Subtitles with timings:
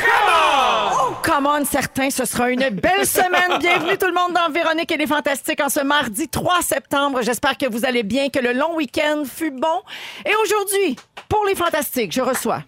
[0.00, 3.58] Oh, come on, certains, ce sera une belle semaine.
[3.58, 7.20] Bienvenue tout le monde dans Véronique et les Fantastiques en ce mardi 3 septembre.
[7.22, 9.82] J'espère que vous allez bien, que le long week-end fut bon.
[10.24, 10.96] Et aujourd'hui,
[11.28, 12.62] pour les Fantastiques, je reçois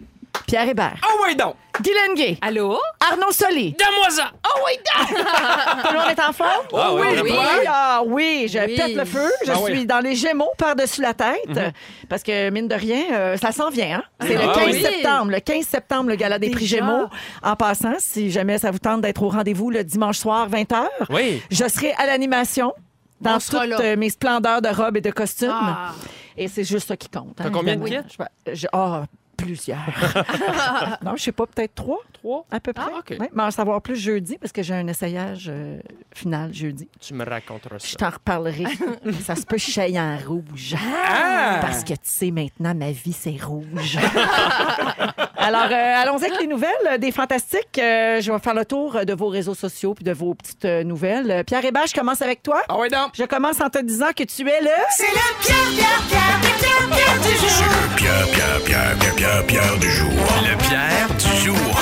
[0.47, 1.55] Pierre Hébert, Ah oui, donc!
[1.81, 2.77] Guylaine Gay, Allô?
[3.11, 3.73] Arnaud Soli.
[3.77, 4.31] Donne-moi ça!
[4.45, 4.73] Oh oui,
[5.09, 6.65] Tout le monde est en forme?
[6.73, 7.31] Ah oui, oui.
[7.31, 7.37] oui.
[7.67, 8.75] Ah oui, je Oui.
[8.77, 9.29] pète le feu.
[9.45, 9.85] Je Ah suis oui.
[9.85, 11.73] dans les Gémeaux par-dessus la tête.
[12.07, 13.97] Parce que, mine de rien, euh, ça s'en vient.
[13.99, 14.03] Hein?
[14.21, 14.81] C'est le Ah 15 oui.
[14.81, 15.31] septembre.
[15.31, 16.77] Le 15 septembre, le gala des prix Déjà?
[16.77, 17.07] Gémeaux.
[17.43, 21.41] En passant, si jamais ça vous tente d'être au rendez-vous le dimanche soir, 20h, Oui.
[21.51, 22.73] je serai à l'animation.
[23.21, 23.77] Dans On sera toutes là.
[23.81, 25.49] euh, mes splendeurs de robes et de costumes.
[25.51, 25.91] Ah.
[26.37, 27.29] Et c'est juste ça qui compte.
[27.39, 28.05] hein, T'as combien de évidemment.
[28.07, 28.67] kits?
[28.73, 29.03] Ah,
[29.45, 29.77] plusieurs.
[31.03, 31.99] non, je sais pas, peut-être trois.
[32.13, 32.45] Trois?
[32.51, 32.85] À peu près.
[32.87, 33.15] Ah, OK.
[33.19, 35.79] Ouais, mais en savoir plus jeudi parce que j'ai un essayage euh,
[36.13, 36.87] final jeudi.
[36.99, 37.97] Tu me raconteras Je ça.
[37.97, 38.65] t'en reparlerai.
[39.21, 40.75] ça se peut que je en rouge.
[40.77, 41.59] Ah!
[41.61, 43.97] Parce que tu sais, maintenant, ma vie, c'est rouge.
[45.45, 47.77] Alors, euh, allons-y avec les nouvelles des Fantastiques.
[47.77, 50.83] Euh, je vais faire le tour de vos réseaux sociaux puis de vos petites euh,
[50.83, 51.43] nouvelles.
[51.45, 52.63] Pierre Hébert, je commence avec toi.
[52.67, 53.11] Ah oui, donc!
[53.13, 54.69] Je commence en te disant que tu es le...
[54.89, 57.95] C'est le Pierre, Pierre, Pierre, Pierre, Pierre, Pierre du jour.
[57.95, 60.09] Pierre, Pierre, Pierre, Pierre, Pierre, Pierre du jour.
[60.09, 61.79] Le Pierre du jour.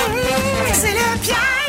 [0.74, 1.63] C'est le Pierre.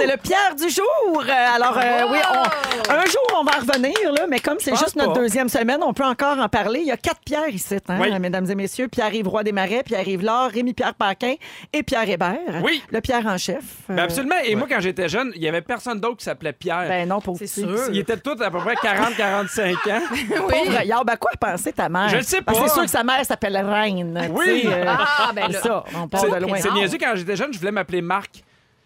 [0.00, 1.22] C'est le Pierre du jour.
[1.28, 4.70] Euh, Alors, euh, oui, on- un jour, on va en revenir, là, mais comme c'est
[4.70, 5.20] pense juste notre pas.
[5.20, 6.80] deuxième semaine, on peut encore en parler.
[6.80, 8.18] Il y a quatre Pierres ici, hein, Oui.
[8.18, 8.88] mesdames et messieurs.
[8.88, 11.34] Pierre-Yves Roy Desmarais, Pierre-Yves Laure, Rémi-Pierre Paquin
[11.72, 12.38] et Pierre Hébert.
[12.64, 12.82] Oui.
[12.90, 13.58] Le Pierre en chef.
[13.90, 14.36] Euh, Ben absolument.
[14.44, 16.86] Et moi, quand j'étais jeune, il y avait personne d'autre qui s'appelait Pierre.
[16.88, 17.60] Ben non, pour C'est petit.
[17.60, 17.78] sûr.
[17.92, 20.00] Ils étaient tous à peu près 40-45 ans.
[20.48, 22.08] Pauvre Yard, ben quoi penser ta mère?
[22.08, 22.68] Je le sais Parce que pas.
[22.68, 24.28] C'est sûr que sa mère s'appelle Reine.
[24.32, 24.44] Oui.
[24.46, 25.60] tu sais, euh, Ah, ben là.
[25.60, 26.58] ça, on part C'est de loin.
[26.60, 28.42] c'est niaiseux, quand j'étais jeune, je voulais m'appeler Marc.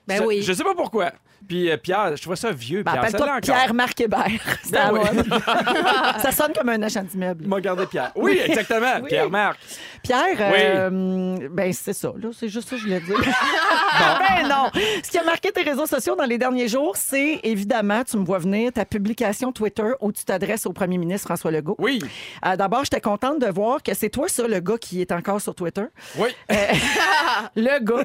[0.06, 0.42] Ben je, oui.
[0.42, 1.12] Je sais pas pourquoi.
[1.48, 3.10] Puis euh, Pierre, je trouvais ça vieux, Ben, Pierre.
[3.10, 3.40] Ça encore.
[3.40, 4.26] Pierre-Marc Hébert.
[4.62, 5.00] C'est Ben à oui.
[6.22, 7.46] ça sonne comme un agent d'immeuble.
[7.46, 8.12] M'a gardé Pierre.
[8.16, 9.00] Oui, exactement.
[9.02, 9.08] Oui.
[9.08, 9.58] Pierre-Marc.
[10.02, 13.16] Pierre, euh, ben c'est ça, là, c'est juste ça que je voulais dire.
[13.18, 14.70] ben non.
[15.02, 18.24] Ce qui a marqué tes réseaux sociaux dans les derniers jours, c'est évidemment, tu me
[18.24, 21.76] vois venir, ta publication Twitter où tu t'adresses au premier ministre François Legault.
[21.78, 22.00] Oui.
[22.46, 25.40] Euh, D'abord, j'étais contente de voir que c'est toi, ça, le gars qui est encore
[25.40, 25.84] sur Twitter.
[26.16, 26.28] Oui.
[27.56, 28.04] Le gars.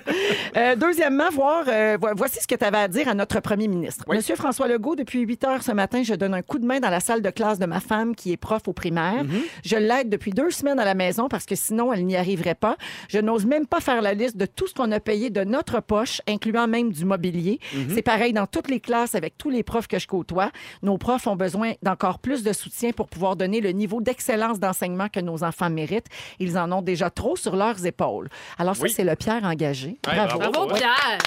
[0.58, 3.68] Euh, deuxièmement, voir, euh, vo- voici ce que tu avais à dire à notre premier
[3.68, 4.04] ministre.
[4.08, 4.18] Oui.
[4.18, 6.90] Monsieur François Legault, depuis 8 heures ce matin, je donne un coup de main dans
[6.90, 9.24] la salle de classe de ma femme qui est prof au primaire.
[9.64, 12.76] Je l'aide depuis deux semaines à la maison parce que sinon, elle n'y arriverait pas.
[13.10, 15.80] Je n'ose même pas faire la liste de tout ce qu'on a payé de notre
[15.82, 17.60] poche, incluant même du mobilier.
[17.94, 20.52] C'est pareil dans toutes les classes avec tous les profs que je côtoie.
[20.82, 25.08] Nos profs ont besoin d'encore plus de soutien pour pouvoir donner le niveau d'excellence d'enseignement
[25.10, 26.08] que nos enfants méritent.
[26.40, 28.30] Ils en ont déjà trop sur leurs épaules.
[28.58, 28.90] Alors ça, Oui.
[28.90, 29.98] c'est le Pierre engagé.
[30.08, 30.38] Ouais, Bravo.
[30.40, 30.52] bravo.
[30.52, 30.80] Bravo, Ouais.
[30.80, 31.20] Pierre!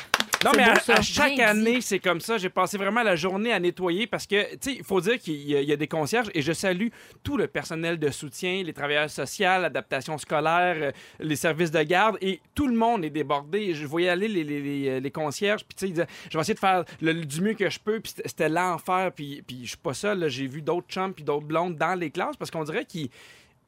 [0.45, 2.39] Non, mais à, chaque année, c'est comme ça.
[2.39, 5.35] J'ai passé vraiment la journée à nettoyer parce que, tu sais, il faut dire qu'il
[5.49, 6.89] y, a- il y a des concierges et je salue
[7.23, 12.19] tout le personnel de soutien, les travailleurs sociaux, l'adaptation scolaire, euh, les services de garde
[12.21, 13.75] et tout le monde est débordé.
[13.75, 16.41] Je voyais aller les, les, les, les concierges, puis tu sais, ils disaient, je vais
[16.43, 19.69] essayer de faire le- du mieux que je peux, puis c'était- l'enfer, puis, puis je
[19.69, 20.29] suis pas seul.
[20.29, 23.09] J'ai vu d'autres chums puis d'autres blondes dans les classes parce qu'on dirait qu'ils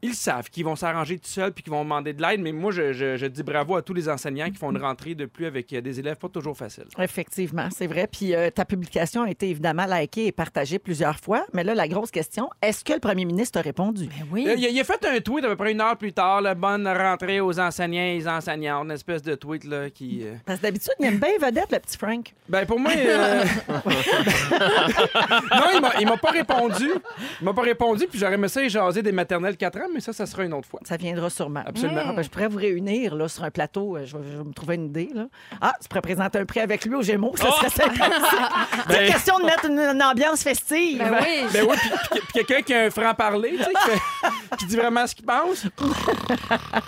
[0.04, 2.40] ils savent qu'ils vont s'arranger tout seuls puis qu'ils vont demander de l'aide.
[2.40, 5.14] Mais moi, je, je- je dis bravo à tous les enseignants qui font une rentrée
[5.14, 6.84] de plus avec euh, des élèves pas toujours faciles.
[6.98, 8.06] Effectivement, c'est vrai.
[8.06, 11.46] Puis euh, ta publication a été évidemment likée et partagée plusieurs fois.
[11.54, 14.06] Mais là, la grosse question, est-ce que le premier ministre a répondu?
[14.06, 14.46] Ben oui.
[14.48, 16.40] Euh, Il a, il a fait un tweet à peu près une heure plus tard,
[16.42, 20.20] la bonne rentrée aux enseignants et les enseignantes, une espèce de tweet là, qui.
[20.24, 22.32] euh, Parce que d'habitude, il aime bien vedette, le petit Frank.
[22.48, 22.90] Ben pour moi.
[22.96, 23.44] euh,
[25.54, 26.88] non, il m'a- pas répondu.
[27.40, 30.12] Il m'a pas répondu, puis j'aurais aimé ça jaser des maternelles 4 ans, mais ça,
[30.12, 30.80] ça sera une autre fois.
[30.84, 31.62] Ça viendra sûrement.
[31.64, 32.02] Absolument.
[32.06, 33.96] Ah, ben, je pourrais vous réunir là, sur un plateau.
[33.96, 35.08] Euh, Je vais, je vais me trouver une idée.
[35.14, 35.26] Là.
[35.60, 37.34] Ah, tu pourrais présenter un prix avec lui au Gémeaux.
[37.36, 38.02] Ça serait sympathique.
[38.88, 40.98] C'est Ben- question de mettre une, une ambiance festive.
[40.98, 41.46] Ben oui.
[41.52, 44.66] Ben oui, puis- puis puis quelqu'un qui a un franc-parler, tu sais, qui, fait- qui
[44.66, 45.66] dit vraiment ce qu'il pense.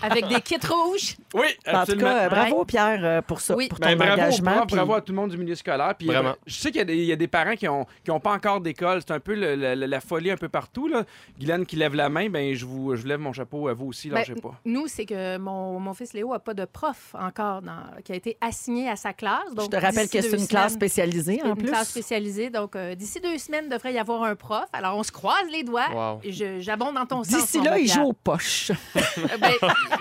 [0.03, 1.17] Avec des kits rouges.
[1.35, 2.09] Oui, En tout absolument.
[2.09, 3.69] cas, euh, bravo Pierre euh, pour ça, Oui.
[3.69, 4.53] pour ton Ben, bravo, aux engagement.
[4.53, 5.95] profs, puis- bravo à tout le monde du milieu scolaire.
[5.99, 6.35] Puis, Vraiment.
[6.47, 8.21] je sais qu'il y a des- il y, a des parents qui ont, qui ont
[8.21, 9.01] pas encore d'école.
[9.07, 10.89] C'est un peu le- le- la folie un peu partout.
[10.89, 11.05] Là.
[11.39, 13.87] Guylaine qui lève la main, ben, je, vous, je vous lève mon chapeau à vous
[13.87, 14.09] aussi.
[14.11, 14.55] Ben, je sais pas.
[14.65, 18.15] Nous, c'est que mon, mon fils Léo n'a pas de prof encore dans- qui a
[18.15, 19.43] été assigné à sa classe.
[19.59, 21.69] Je te rappelle que c'est une classe spécialisée c'est en une plus.
[21.69, 22.51] classe spécialisée.
[22.51, 24.67] Donc, euh, d'ici deux semaines, il devrait y avoir un prof.
[24.73, 25.89] Alors, on se croise les doigts.
[25.93, 26.21] Wow.
[26.61, 27.35] J'abonde dans ton sens.
[27.43, 28.71] D'ici là, il joue aux poches.
[29.19, 29.53] Euh, ben,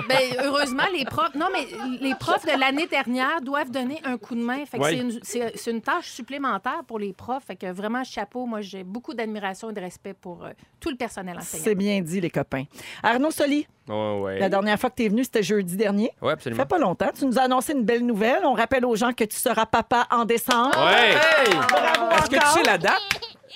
[0.09, 1.33] ben, heureusement, les profs.
[1.35, 1.65] Non, mais
[2.01, 4.65] les profs de l'année dernière doivent donner un coup de main.
[4.65, 4.89] Fait que Oui.
[4.91, 7.45] c'est une- c'est c'est une tâche supplémentaire pour les profs.
[7.45, 8.45] Fait que vraiment, chapeau.
[8.45, 10.49] Moi, j'ai beaucoup d'admiration et de respect pour euh,
[10.81, 11.63] tout le personnel enseignant.
[11.63, 12.65] C'est bien dit, les copains.
[13.03, 14.39] Arnaud Soli, Ouais, ouais.
[14.39, 16.11] la dernière fois que tu es venu, c'était jeudi dernier.
[16.21, 16.63] Ouais, Ça absolument.
[16.63, 17.09] fait pas longtemps.
[17.17, 18.39] Tu nous as annoncé une belle nouvelle.
[18.43, 20.75] On rappelle aux gens que tu seras papa en décembre.
[20.89, 21.15] Hey!
[21.53, 22.99] Bravo Est-ce que tu sais la date?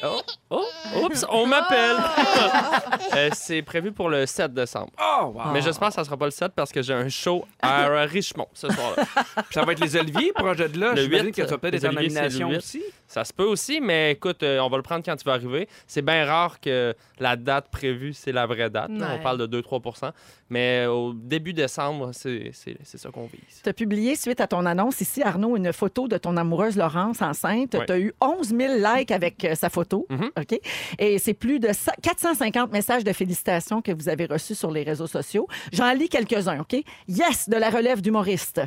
[0.03, 0.65] Oh, oh,
[1.03, 1.97] oups, on m'appelle.
[3.15, 4.91] Euh, c'est prévu pour le 7 décembre.
[5.01, 5.51] Oh, wow.
[5.51, 8.47] Mais j'espère que ça sera pas le 7 parce que j'ai un show à Richemont
[8.53, 9.03] ce soir-là.
[9.35, 10.93] Puis ça va être les Oliviers, projet de là.
[10.93, 12.57] Le J'imagine huit, que tu vas peut-être nomination huit.
[12.57, 12.83] aussi.
[13.07, 15.67] Ça se peut aussi, mais écoute, euh, on va le prendre quand tu vas arriver.
[15.87, 18.91] C'est bien rare que la date prévue, c'est la vraie date.
[18.91, 19.05] Ouais.
[19.19, 20.11] On parle de 2-3%
[20.51, 23.61] Mais au début décembre, c'est c'est- c'est ça qu'on vise.
[23.63, 27.21] Tu as publié, suite à ton annonce ici, Arnaud, une photo de ton amoureuse Laurence
[27.23, 27.73] enceinte.
[27.73, 27.85] Ouais.
[27.87, 29.88] Tu as eu 11 000 likes avec euh, sa photo.
[30.09, 30.29] Mhm.
[30.39, 30.59] OK?
[30.99, 34.83] Et c'est plus de sa- 450 messages de félicitations que vous avez reçus sur les
[34.83, 35.47] réseaux sociaux.
[35.73, 36.75] J'en lis quelques-uns, OK?
[37.07, 38.61] Yes, de la relève d'humoriste.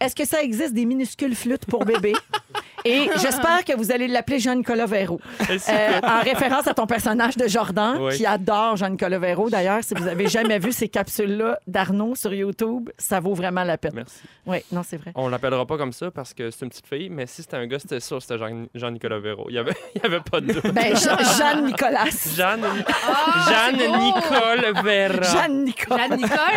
[0.00, 2.12] Est-ce que ça existe des minuscules flûtes pour bébé?
[2.86, 5.18] Et j'espère que vous allez l'appeler Jean-Nicolas Véro.
[5.48, 8.14] Euh, en référence à ton personnage de Jordan, Oui.
[8.16, 9.48] qui adore Jean-Nicolas Véro.
[9.48, 13.78] D'ailleurs, si vous avez jamais vu ces capsules-là d'Arnaud sur YouTube, ça vaut vraiment la
[13.78, 13.92] peine.
[13.94, 14.20] Merci.
[14.46, 15.12] Oui, non, c'est vrai.
[15.14, 17.66] On l'appellera pas comme ça parce que c'est une petite fille, mais si c'était un
[17.66, 19.46] gars, c'était sûr, c'était Jean- Jean-Nicolas Véro.
[19.48, 20.63] Il y avait, il y avait pas de doute.
[20.72, 22.04] Ben, Jean- Jeanne-Nicolas.
[22.36, 22.64] Jeanne,
[23.06, 25.22] Ah, Jeanne-Nicole Vera.
[25.22, 25.98] Jeanne Nicole,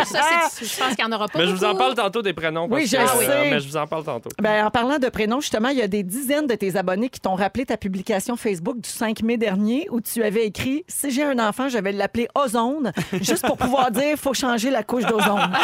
[0.05, 1.39] ça, c'est- je pense qu'il n'y en aura pas.
[1.39, 1.79] Mais je vous en beaucoup.
[1.79, 2.67] parle tantôt des prénoms.
[2.69, 3.49] Oui, je que, euh, sais.
[3.51, 4.29] mais je vous en parle tantôt.
[4.41, 7.19] Ben, en parlant de prénoms, justement, il y a des dizaines de tes abonnés qui
[7.19, 11.23] t'ont rappelé ta publication Facebook du 5 mai dernier où tu avais écrit Si j'ai
[11.23, 15.51] un enfant, je vais l'appeler Ozone, juste pour pouvoir dire faut changer la couche d'ozone.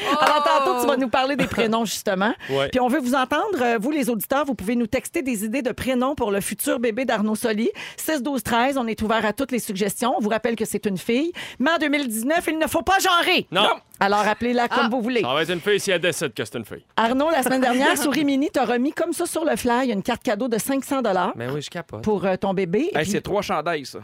[0.20, 2.32] Alors, tantôt, tu vas nous parler des prénoms, justement.
[2.50, 2.68] Ouais.
[2.68, 3.60] Puis on veut vous entendre.
[3.62, 6.80] Euh, Vous, les auditeurs, vous pouvez nous texter des idées de prénoms pour le futur
[6.80, 7.70] bébé d'Arnaud Soli.
[7.96, 8.76] 6, 12, 13.
[8.78, 10.14] On est ouvert à toutes les suggestions.
[10.16, 11.32] On vous rappelle que c'est une fille.
[11.58, 13.46] Mais en 2019, il ne faut pas genrer.
[13.52, 13.68] Non.
[14.00, 15.20] Alors, appelez-la comme vous voulez.
[15.20, 16.84] Ça va être une fille si elle décide que c'est une fille.
[16.96, 20.22] Arnaud, la semaine dernière, sur Rimini, t'as remis comme ça sur le fly une carte
[20.22, 21.02] cadeau de 500
[21.36, 22.02] Mais oui, je capote.
[22.02, 22.90] pour euh, ton bébé.
[22.92, 23.98] Et Hey, puis, c'est trois chandails, ça.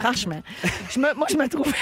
[0.00, 0.40] franchement,
[0.90, 1.72] je me- moi, je me trouve...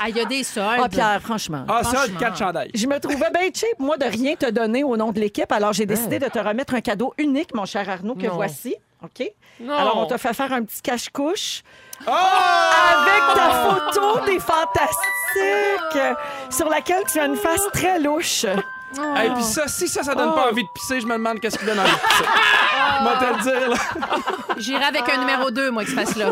[0.00, 0.80] Ah, il y a des soldes.
[0.82, 1.64] Ah, Pierre, franchement.
[1.68, 2.18] Ah, ça, Franchement.
[2.18, 2.70] quatre chandails.
[2.74, 5.50] Je me trouvais bien cheap, moi, de rien te donner au nom de l'équipe.
[5.50, 8.34] Alors, j'ai décidé de te remettre un cadeau unique, mon cher Arnaud, que Non.
[8.34, 8.76] voici.
[9.02, 9.30] OK?
[9.60, 9.74] Non.
[9.74, 11.62] Alors, on t'a fait faire un petit cache-couche
[12.06, 12.10] Oh!
[12.10, 16.16] avec ta photo des Fantastiques,
[16.50, 18.46] sur laquelle tu as une face très louche.
[18.98, 19.16] Oh.
[19.24, 21.58] Et puis ça, si ça, ça donne pas envie de pisser, je me demande qu'est-ce
[21.58, 22.24] qui donne envie de pisser.
[22.96, 23.76] Je vais te le dire, là.
[24.58, 26.30] J'irai avec un numéro 2, moi, qui se fasse là.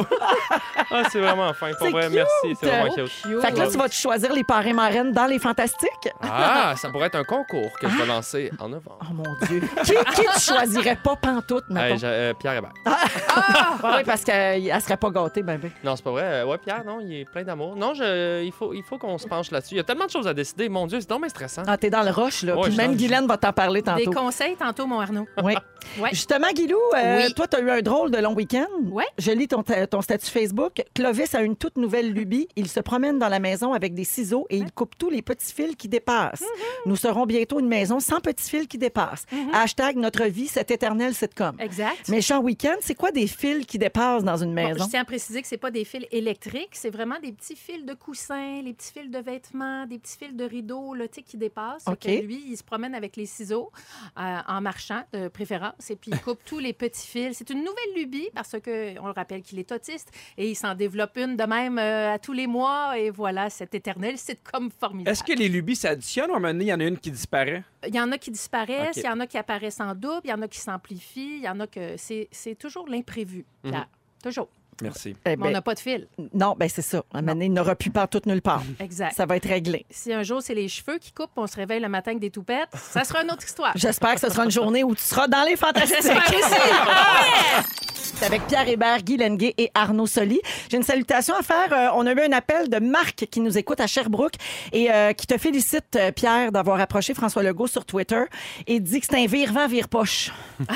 [0.90, 1.72] Ah, c'est vraiment fin.
[1.78, 2.14] Pour vrai, cute.
[2.14, 2.56] merci.
[2.60, 3.40] C'est vraiment cute.
[3.42, 6.08] Fait que là, tu vas te choisir les parrains marraines dans les Fantastiques.
[6.22, 8.98] Ah, ça pourrait être un concours que je vais lancer en novembre.
[9.02, 9.60] Oh mon Dieu.
[9.84, 12.72] qui, qui tu choisirais pas pantoute, Hey, j'ai- euh, Pierre Hébert.
[12.86, 15.70] Ouais, oui, parce qu'elle serait pas gâtée, ben, ben.
[15.82, 16.22] Non, c'est pas vrai.
[16.24, 17.74] Euh, Ouais, Pierre, non, il est plein d'amour.
[17.76, 19.74] Non, je, il faut, il faut qu'on se penche là-dessus.
[19.74, 20.68] Il y a tellement de choses à décider.
[20.68, 21.62] Mon Dieu, c'est donc bien stressant.
[21.66, 22.51] Ah, t'es dans le rush, là.
[22.56, 24.10] Ouais, Puis même Guylaine va t'en parler Des tantôt.
[24.12, 25.26] conseils tantôt, mon Arnaud.
[25.42, 25.54] Oui.
[26.00, 26.10] Ouais.
[26.12, 27.34] Justement, Guilou, euh, Oui.
[27.34, 28.66] toi, tu as eu un drôle de long week-end.
[28.90, 29.04] Ouais.
[29.18, 30.80] Je lis ton, ton statut Facebook.
[30.94, 32.46] Clovis a une toute nouvelle lubie.
[32.56, 35.52] Il se promène dans la maison avec des ciseaux et il coupe tous les petits
[35.52, 36.42] fils qui dépassent.
[36.42, 36.86] Mm-hmm.
[36.86, 39.26] Nous serons bientôt une maison sans petits fils qui dépassent.
[39.52, 41.56] Hashtag notre vie, cet éternel sitcom.
[41.58, 42.08] Exact.
[42.08, 44.84] Méchant week-end, c'est quoi des fils qui dépassent dans une Bon, maison?
[44.84, 47.84] je tiens à préciser que c'est pas des fils électriques, c'est vraiment des petits fils
[47.84, 51.22] de coussins, les petits fils de vêtements, des petits fils de rideaux là, tu sais,
[51.22, 51.84] qui dépassent.
[51.88, 51.98] OK.
[52.00, 53.70] que lui, il se promène avec les ciseaux
[54.18, 57.38] euh, en marchant de préférence et puis il coupe tous les petits fils.
[57.38, 60.74] C'est une nouvelle lubie parce que on le rappelle qu'il est autiste et il s'en
[60.74, 65.10] développe une de même euh, à tous les mois et voilà, cet éternel sitcom formidable.
[65.10, 66.98] Est-ce que les lubies s'additionnent ou à un moment donné, il y en a une
[66.98, 67.64] qui disparaît?
[67.86, 70.30] Il y en a qui disparaissent, il y en a qui apparaissent en double, il
[70.30, 73.44] y en a qui s'amplifient, il y en a que c'est c'est toujours l'imprévu.
[73.62, 73.88] Pierre.
[74.22, 74.48] Toujours.
[74.82, 75.16] Merci.
[75.24, 76.08] Eh on ben, n'a pas de fil.
[76.34, 77.02] non, ben c'est ça.
[77.12, 78.62] À un il n'aura plus partout nulle part.
[78.80, 79.14] Exact.
[79.14, 79.86] Ça va être réglé.
[79.90, 82.30] Si un jour c'est les cheveux qui coupent, on se réveille le matin avec des
[82.30, 83.72] toupettes, ça sera une autre histoire.
[83.76, 86.02] J'espère que ce sera une journée où tu seras dans les fantastiques.
[88.14, 90.40] C'est avec Pierre Hébert, Guy Lenguet et Arnaud Soli.
[90.70, 91.72] J'ai une salutation à faire.
[91.72, 94.34] Euh, on a eu un appel de Marc qui nous écoute à Sherbrooke
[94.72, 98.22] et euh, qui te félicite, euh, Pierre, d'avoir approché François Legault sur Twitter
[98.66, 100.30] et dit que c'est un vire-vent, vire-poche.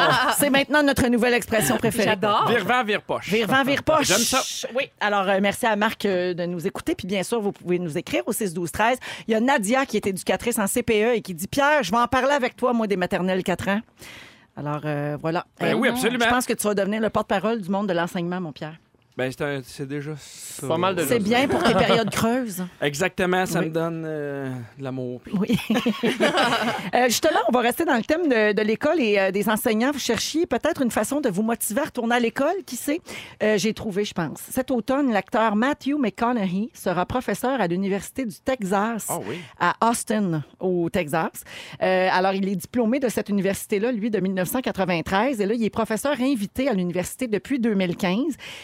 [0.38, 2.10] c'est maintenant notre nouvelle expression préférée.
[2.10, 2.48] J'adore.
[2.48, 3.28] Vire-vent, vire-poche.
[3.28, 4.06] Vire-vent, vire-poche.
[4.06, 4.42] J'aime ça.
[4.74, 4.84] Oui.
[5.00, 6.94] Alors, merci à Marc de nous écouter.
[6.94, 9.86] Puis bien sûr, vous pouvez nous écrire au 6 12 13 Il y a Nadia
[9.86, 12.72] qui est éducatrice en CPE et qui dit Pierre, je vais en parler avec toi,
[12.72, 13.80] moi, des maternelles 4 ans.
[14.56, 15.44] Alors, euh, voilà.
[15.60, 16.24] Ben Euh, oui, absolument.
[16.24, 18.76] Je pense que tu vas devenir le porte-parole du monde de l'enseignement, mon Pierre.
[19.16, 20.66] Ben, c'est un- c'est déjà ça.
[20.66, 22.64] Pas mal de C'est bien pour tes périodes creuses.
[22.80, 23.66] Exactement, ça Oui.
[23.66, 25.20] me donne euh, de l'amour.
[25.22, 25.56] puis- Oui.
[26.94, 29.90] Euh, justement, on va rester dans le thème de, de l'école et euh, des enseignants.
[29.92, 32.54] Vous cherchiez peut-être une façon de vous motiver à retourner à l'école.
[32.66, 33.00] Qui sait?
[33.42, 34.38] Euh, J'ai trouvé, je pense.
[34.50, 39.36] Cet automne, l'acteur Matthew McConaughey sera professeur à l'Université du Texas Ah oui.
[39.58, 41.30] à Austin, au Texas.
[41.82, 45.40] Euh, alors, il est diplômé de cette université-là, lui, de 1993.
[45.40, 48.18] Et là, il est professeur invité à l'université depuis 2015.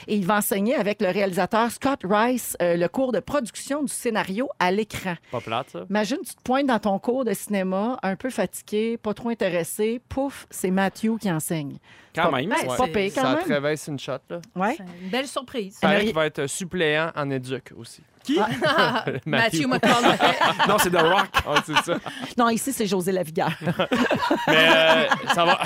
[0.07, 3.93] Et il va enseigner avec le réalisateur Scott Rice euh, le cours de production du
[3.93, 5.15] scénario à l'écran.
[5.31, 5.81] Pas plate, ça.
[5.91, 10.01] Imagine, tu te pointes dans ton cours de cinéma, un peu fatigué, pas trop intéressé.
[10.09, 11.77] Pouf, c'est Matthew qui enseigne.
[12.15, 12.51] Quand même.
[12.51, 13.45] Ouais, C'est pas pire quand Ça même.
[13.45, 14.41] te réveille sur une shot, là.
[14.57, 14.75] Ouais.
[14.79, 15.79] C'est une belle surprise.
[15.81, 18.03] Paraît qu'il va être suppléant en éduc aussi.
[18.25, 18.39] Qui?
[19.27, 20.19] Matthew McConaughey.
[20.69, 21.29] Non, c'est The Rock.
[21.47, 21.95] Ah, ça.
[22.37, 23.53] Non, ici, c'est José Lavigueur.
[24.49, 25.05] Mais euh,
[25.35, 25.61] ça va.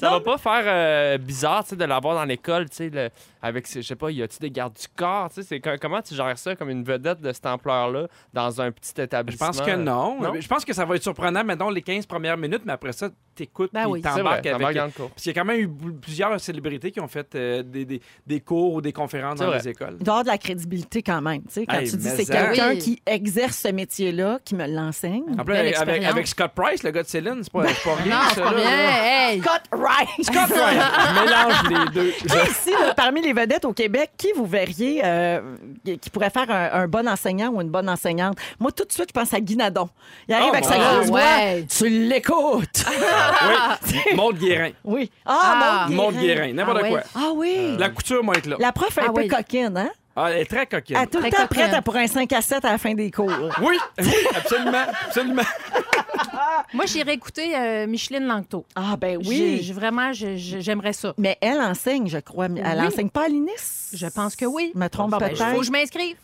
[0.00, 3.10] Ça va pas faire euh, bizarre de l'avoir dans l'école, tu sais, le-
[3.44, 6.00] avec, je sais pas, y a-tu des gardes du corps, tu sais, c'est co- comment
[6.00, 9.46] tu gères ça comme une vedette de cette ampleur-là dans un petit Je établissement?
[9.48, 10.20] pense que non.
[10.22, 10.32] Non?
[10.40, 13.10] Je pense que ça va être surprenant, mettons, les 15 premières minutes, mais après ça,
[13.34, 14.00] t'écoutes Ben puis oui.
[14.00, 14.76] T'embarques avec...
[14.76, 15.10] dans le cours.
[15.10, 15.68] Parce qu'il y a quand même eu
[16.00, 19.58] plusieurs célébrités qui ont fait euh, des, des- des cours ou des conférences dans vrai.
[19.58, 19.96] les écoles.
[20.00, 21.42] Il doit avoir de la crédibilité quand même.
[21.42, 22.46] tu sais, Quand Hey, tu dis c'est ça.
[22.46, 22.78] quelqu'un Oui.
[22.78, 25.24] qui exerce ce métier-là, qui me l'enseigne.
[25.38, 26.12] En plus, Belle avec, avec, expérience.
[26.12, 28.14] avec Scott Price, le gars de Céline, c'est pas, pas rien.
[28.14, 28.70] Non, c'est ça, pas là, bien.
[28.70, 29.30] là.
[29.32, 29.40] Hey!
[29.42, 30.26] Scott Rice!
[30.26, 32.10] Scott Price, je mélange les deux.
[32.12, 35.40] Qui ici, là, parmi les vedettes au Québec, qui vous verriez euh,
[36.00, 38.38] qui pourrait faire un, un bon enseignant ou une bonne enseignante?
[38.58, 39.88] Moi, tout de suite, je pense à Guy Nadon.
[40.28, 41.20] Il arrive Oh, avec sa mon grosse voix.
[41.68, 42.84] Tu l'écoutes.
[42.88, 44.70] Oui, Maud Guérin.
[44.84, 45.10] oui.
[45.26, 45.84] Ah.
[45.86, 46.90] Ah, Maud Guérin, n'importe Ah ouais.
[46.90, 47.00] quoi.
[47.14, 47.76] Ah oui.
[47.78, 48.56] La couture, moi, être là.
[48.58, 49.28] La prof est un Ah peu oui.
[49.28, 49.90] coquine, hein?
[50.16, 50.96] Ah, elle est très coquine.
[50.96, 53.10] Elle est tout le temps prête pour un 5 à 7 à la fin des
[53.10, 53.30] cours.
[53.62, 55.42] Oui, oui, absolument, absolument.
[56.74, 58.64] Moi, j'irais écouter euh, Micheline Langto.
[58.74, 59.60] Ah, ben oui.
[59.62, 61.14] j'ai- vraiment, je- je- j'aimerais ça.
[61.18, 62.46] Mais elle enseigne, je crois.
[62.46, 62.86] Elle Oui.
[62.86, 63.90] enseigne pas à l'INIS?
[63.92, 64.70] Je pense que oui.
[64.74, 65.44] Je me trompe Bon, ben, peut-être.
[65.52, 66.16] faut que je m'inscrive.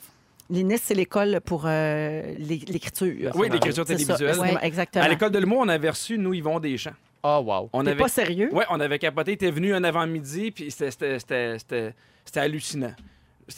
[0.50, 3.32] L'INIS, c'est l'école pour euh, l'é- l'écriture.
[3.34, 4.34] Oui, l'écriture C'est ça, télévisuelle.
[4.34, 4.58] c'est- Ouais.
[4.66, 5.04] Exactement.
[5.04, 6.90] À l'école de l'humour, on avait reçu, nous, Yvon Deschamps.
[7.22, 7.68] Ah, wow.
[7.72, 7.98] On T'es avait...
[8.02, 8.48] pas sérieux?
[8.52, 9.32] Ouais, on avait capoté.
[9.32, 11.94] Il était venu un avant-midi, puis c'était- c'était- c'était c'était-
[12.24, 12.92] c'était hallucinant.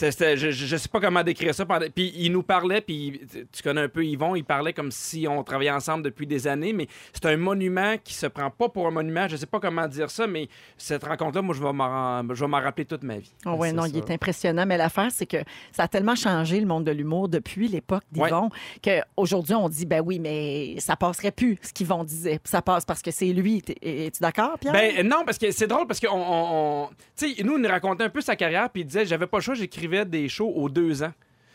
[0.01, 1.65] Je, je je sais pas comment décrire ça.
[1.67, 3.21] pendant- Puis il nous parlait, puis
[3.53, 6.73] tu- connais un peu Yvon, il parlait comme si on travaillait ensemble depuis des années,
[6.73, 9.29] mais c'est un monument qui se prend pas pour un monument.
[9.29, 12.49] Je sais pas comment dire ça, mais cette rencontre-là, moi, je vais m'en je vais
[12.49, 13.33] m'en rappeler toute ma vie.
[13.47, 13.89] Ouais, C'est non, ça.
[13.89, 14.67] il est impressionnant.
[14.67, 15.39] Mais l'affaire, c'est que
[15.73, 18.51] ça a tellement changé le monde de l'humour depuis l'époque d'Yvon
[18.83, 22.39] qu'aujourd'hui, on dit, ben oui, mais ça passerait plus, ce qu'Yvon disait.
[22.43, 23.63] Puis Ça passe parce que c'est lui.
[23.83, 24.73] Es-tu d'accord, Pierre?
[24.73, 28.05] Ben non, parce que c'est drôle parce que on, on- sais, nous, il nous racontait
[28.05, 29.55] un peu sa carrière, puis il disait, j'avais pas le choix,
[29.89, 31.12] des shows aux deux ans.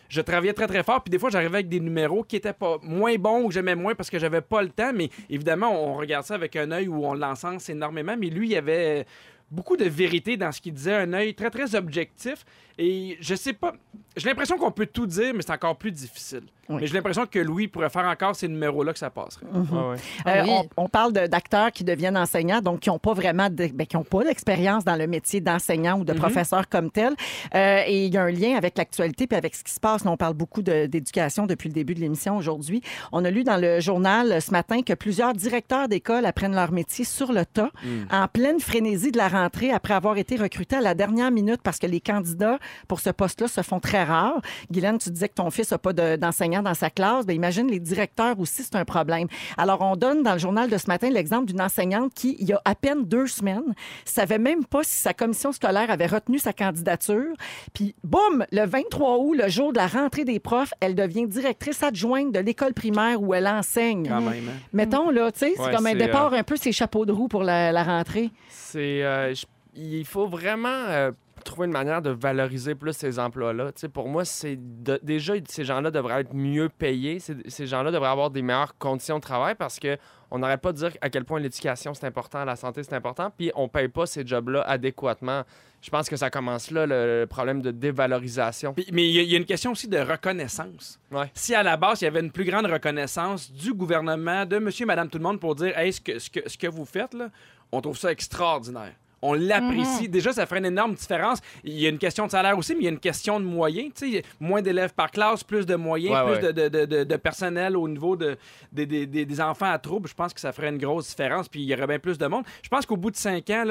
[0.09, 2.77] Je travaillais très très fort, puis des fois j'arrivais avec des numéros qui étaient pas
[2.81, 4.93] moins bons ou que j'aimais moins parce que j'avais pas le temps.
[4.93, 8.15] Mais évidemment, on regarde ça avec un œil où on l'encense énormément.
[8.17, 9.05] Mais lui, il y avait
[9.51, 12.45] beaucoup de vérité dans ce qu'il disait, un œil très très objectif.
[12.79, 13.73] Et je sais pas,
[14.15, 16.43] j'ai l'impression qu'on peut tout dire, mais c'est encore plus difficile.
[16.69, 16.77] Oui.
[16.81, 19.45] Mais j'ai l'impression que Louis pourrait faire encore ces numéros-là que ça passerait.
[19.51, 19.95] Ah, ouais.
[19.95, 20.49] Euh, Ah oui.
[20.77, 23.87] on, on parle de- d'acteurs qui deviennent enseignants, donc qui n'ont pas vraiment, de- ben,
[23.87, 27.13] qui ont pas d'expérience dans le métier d'enseignant ou de professeur comme tel.
[27.55, 30.03] Euh, et il y a un lien avec l'actualité puis avec ce qui se passe.
[30.03, 32.81] Là, on parle beaucoup de- d'éducation depuis le début de l'émission aujourd'hui.
[33.11, 37.05] On a lu dans le journal ce matin que plusieurs directeurs d'école apprennent leur métier
[37.05, 37.71] sur le tas,
[38.11, 41.79] en pleine frénésie de la rentrée après avoir été recrutés à la dernière minute parce
[41.79, 44.41] que les candidats pour ce poste-là se font très rares.
[44.71, 47.25] Guylaine, tu disais que ton fils n'a pas de- d'enseignant dans sa classe.
[47.25, 49.27] Ben, imagine les directeurs aussi, c'est un problème.
[49.57, 52.53] Alors, on donne dans le journal de ce matin l'exemple d'une enseignante qui, il y
[52.53, 53.73] a à peine deux semaines,
[54.05, 57.33] savait même pas si sa commission scolaire avait retenu sa candidature.
[57.73, 61.83] Puis, boum, le 23 août, le jour de la rentrée des profs, elle devient directrice
[61.83, 64.07] adjointe de l'école primaire où elle enseigne.
[64.07, 64.49] Quand même.
[64.49, 64.59] hein?
[64.73, 67.11] Mettons, là, tu sais, c'est Ouais, comme un c'est, départ un peu ses chapeaux de
[67.11, 68.29] roue pour la, la rentrée.
[68.49, 71.11] C'est, euh, je- il faut vraiment euh,
[71.45, 73.71] trouver une manière de valoriser plus ces emplois-là.
[73.93, 77.19] Pour moi, c'est de- déjà ces gens-là devraient être mieux payés.
[77.19, 79.97] Ces gens-là devraient avoir des meilleures conditions de travail parce que
[80.31, 83.31] on n'arrête pas de dire à quel point l'éducation c'est important, la santé c'est important,
[83.37, 85.43] puis on paye pas ces jobs-là adéquatement.
[85.79, 88.73] Je pense que ça commence là le, problème de dévalorisation.
[88.73, 90.99] Puis- mais il y, a- il y a une question aussi de reconnaissance.
[91.11, 91.29] Ouais.
[91.35, 94.85] Si à la base, il y avait une plus grande reconnaissance du gouvernement, de monsieur,
[94.87, 97.13] madame, tout le monde pour dire hey, ce, que, ce, que, ce que vous faites,
[97.13, 97.29] là,
[97.71, 98.93] on trouve ça extraordinaire.
[99.21, 100.07] On l'apprécie.
[100.09, 101.39] Déjà, ça ferait une énorme différence.
[101.63, 103.45] Il y a une question de salaire aussi, mais il y a une question de
[103.45, 103.91] moyens.
[103.95, 106.53] Tu sais, moins d'élèves par classe, plus de moyens, Ouais, plus ouais.
[106.53, 108.37] De, de, de, de personnel au niveau de,
[108.71, 110.07] des- des- des- des enfants à troubles.
[110.07, 111.47] Je pense que ça ferait une grosse différence.
[111.49, 112.43] Puis il y aurait bien plus de monde.
[112.61, 113.63] Je pense qu'au bout de cinq ans,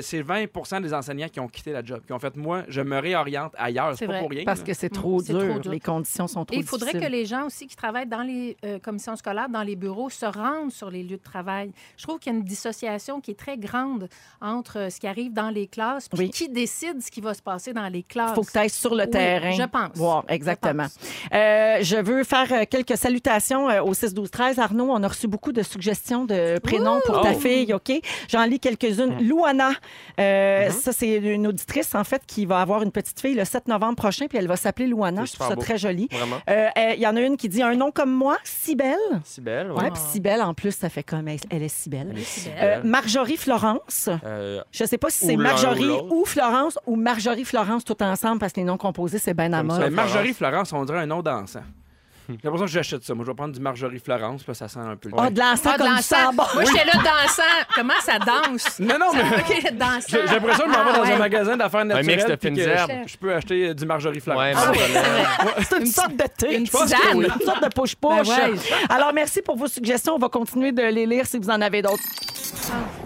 [0.00, 2.98] c'est 20 des enseignants qui ont quitté la job, qui ont fait moi, je me
[2.98, 3.94] réoriente ailleurs.
[3.96, 4.44] C'est pas pour rien.
[4.44, 4.66] Parce là.
[4.66, 5.48] que c'est trop, c'est dur.
[5.50, 5.70] trop dur.
[5.72, 8.56] Les conditions sont trop Et il faudrait que les gens aussi qui travaillent dans les
[8.64, 11.72] euh, commissions scolaires, dans les bureaux, se rendent sur les lieux de travail.
[11.96, 14.08] Je trouve qu'il y a une dissociation qui est très grande
[14.40, 16.30] entre ce qui arrive dans les classes puis Oui.
[16.30, 18.30] qui décide ce qui va se passer dans les classes.
[18.32, 19.52] Il faut que tu ailles sur le Oui, terrain.
[19.52, 19.90] je pense.
[19.96, 20.84] Voir, exactement.
[20.84, 21.32] Je pense.
[21.34, 24.58] Euh, je veux faire euh, quelques salutations euh, au 6-12-13.
[24.60, 27.38] Arnaud, on a reçu beaucoup de suggestions de prénoms pour ta Oh.
[27.38, 27.92] fille, OK?
[28.28, 29.18] J'en lis quelques-unes.
[29.26, 29.70] Louana,
[30.20, 33.68] euh, ça, c'est une auditrice, en fait, qui va avoir une petite fille le 7
[33.68, 35.24] novembre prochain, puis elle va s'appeler Louana.
[35.24, 35.60] Je trouve ça beau.
[35.62, 36.08] très joli.
[36.10, 36.36] Vraiment.
[36.48, 38.96] Euh, euh, Il y en a une qui dit un nom comme moi, Cybelle.
[39.24, 39.90] Si belle, ouais.
[39.90, 42.14] Puis Cybelle, en plus, ça fait comme elle, elle est Cybelle.
[42.24, 44.08] C'est Euh, Marjorie Florence.
[44.24, 48.38] Euh, Je Je sais pas si c'est Marjorie ou Florence ou Marjorie Florence tout ensemble
[48.38, 49.62] parce que les noms composés, c'est ben à.
[49.62, 51.62] Ben, Marjorie Florence, on dirait un nom dansant.
[52.28, 53.14] J'ai l'impression que j'achète ça.
[53.14, 55.28] Moi, je vais prendre du Marjorie Florence, puis là, ça sent un peu le Ah,
[55.30, 56.34] de l'encens Ah, de comme du l'encens.
[56.36, 56.42] bon.
[56.54, 57.42] Moi, j'étais là dansant.
[57.74, 58.78] Comment ça danse?
[58.80, 60.00] Non, non, mais OK, dansant.
[60.08, 61.18] j'ai j'ai l'impression de m'en vais Ah, dans un ouais.
[61.18, 62.16] magasin d'affaires naturelles.
[62.16, 62.90] mix de puis fines que herbes.
[63.06, 64.42] je- Je peux acheter euh, du Marjorie Florence.
[64.42, 66.56] Ouais, Ah mais- c'est une sorte de thé.
[66.56, 67.16] Une Je pense que tisane.
[67.18, 67.26] oui.
[67.40, 68.28] Une sorte de push-push.
[68.28, 68.58] Ben ouais.
[68.88, 70.14] Alors, merci pour vos suggestions.
[70.14, 72.02] On va continuer de les lire si vous en avez d'autres.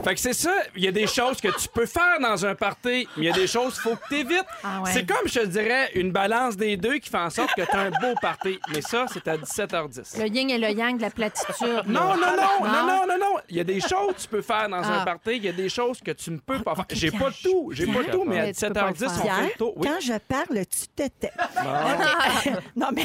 [0.04, 2.54] Fait que c'est ça, il y a des choses que tu peux faire dans un
[2.54, 4.44] party, mais il y a des choses qu'il faut que tu évites.
[4.62, 4.90] Ah ouais.
[4.92, 7.76] C'est comme, je te dirais, une balance des deux qui fait en sorte que tu
[7.76, 8.58] as un beau party.
[8.72, 10.18] Mais ça, c'est à 17h10.
[10.20, 11.82] Le yin et le yang de la platitude.
[11.86, 13.06] Non, non, non, non, Non?
[13.08, 13.34] non, non.
[13.48, 15.04] Il y a des choses que tu peux faire dans un Ah.
[15.04, 16.84] party, il y a des choses que tu ne peux pas faire.
[16.90, 19.22] J'ai pas tout, j'ai pas tout, mais à Mais tu peux pas le 17h10, on
[19.24, 19.62] fait.
[19.76, 19.86] Oui.
[19.88, 21.32] quand je parle, tu te tais.
[22.76, 23.02] non, mais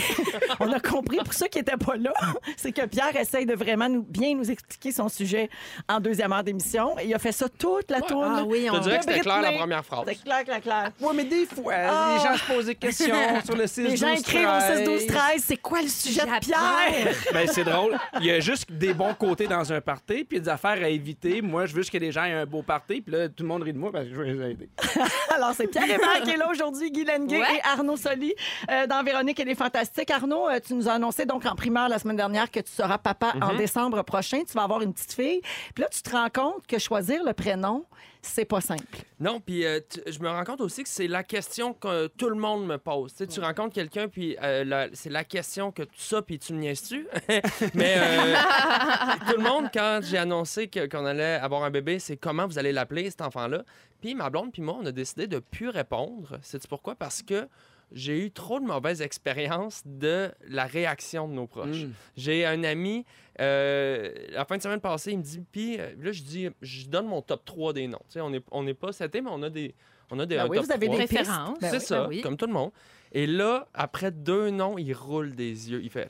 [0.59, 2.13] on a compris, pour ceux qui n'étaient pas là,
[2.57, 5.49] c'est que Pierre essaye de vraiment nous, bien nous expliquer son sujet
[5.89, 6.95] en deuxième heure d'émission.
[7.03, 8.35] Il a fait ça toute la tourne.
[8.39, 8.75] Ah oui, on...
[8.77, 10.03] te dirais que c'était clair la première phrase.
[10.07, 10.91] C'est clair, clair, clair.
[11.01, 12.15] Oui, mais des fois, Ah.
[12.17, 15.07] les gens se posent des questions sur le 6 Les gens écrivent au 6 12
[15.07, 17.15] 13 c'est quoi le sujet de Pierre?
[17.33, 17.97] Ben, c'est drôle.
[18.19, 21.41] Il y a juste des bons côtés dans un party, puis des affaires à éviter.
[21.41, 23.47] Moi, je veux juste que les gens aient un beau party, puis là, tout le
[23.49, 24.69] monde rit de moi parce que je veux les aider.
[25.35, 27.55] Alors, c'est Pierre Hébert qui est là aujourd'hui, Guy Lenguet Ouais.
[27.57, 28.33] et Arnaud Soli
[28.69, 30.11] euh, dans Véronique et les Fantastiques.
[30.11, 32.97] Arnaud, euh, tu nous as annoncé donc en primeur la semaine dernière que tu seras
[32.97, 33.43] papa Mhm.
[33.43, 34.41] en décembre prochain.
[34.47, 35.41] Tu vas avoir une petite fille.
[35.73, 37.85] Puis là, tu te rends compte que choisir le prénom,
[38.25, 38.99] c'est pas simple.
[39.19, 42.35] Non, puis euh, je me rends compte aussi que c'est la question que tout le
[42.35, 43.13] monde me pose.
[43.13, 47.05] Tu rencontres quelqu'un, puis euh, c'est la question que tout ça, puis tu me niaises-tu?
[47.73, 48.35] Mais euh,
[49.29, 52.71] tout le monde, quand j'ai annoncé qu'on allait avoir un bébé, c'est comment vous allez
[52.71, 53.63] l'appeler, cet enfant-là?
[54.01, 56.39] Puis ma blonde, puis moi, on a décidé de plus répondre.
[56.41, 56.95] C'est pourquoi?
[56.95, 57.47] Parce que
[57.93, 61.83] j'ai eu trop de mauvaises expériences de la réaction de nos proches.
[61.85, 61.91] Mm.
[62.17, 63.05] J'ai un ami,
[63.39, 66.87] euh, la fin de semaine passée, il me dit, puis euh, là, je dis, je
[66.87, 67.99] donne mon top 3 des noms.
[68.09, 69.73] Tu sais, on n'est on n'est pas seté, mais on a des,
[70.11, 70.97] on a des Ben un oui, top vous avez 3.
[70.99, 71.07] des.
[71.07, 71.25] Ben
[71.61, 71.79] C'est oui.
[71.81, 72.21] ça, ben oui.
[72.21, 72.71] comme tout le monde.
[73.11, 75.81] Et là, après deux noms, il roule des yeux.
[75.83, 76.09] Il fait.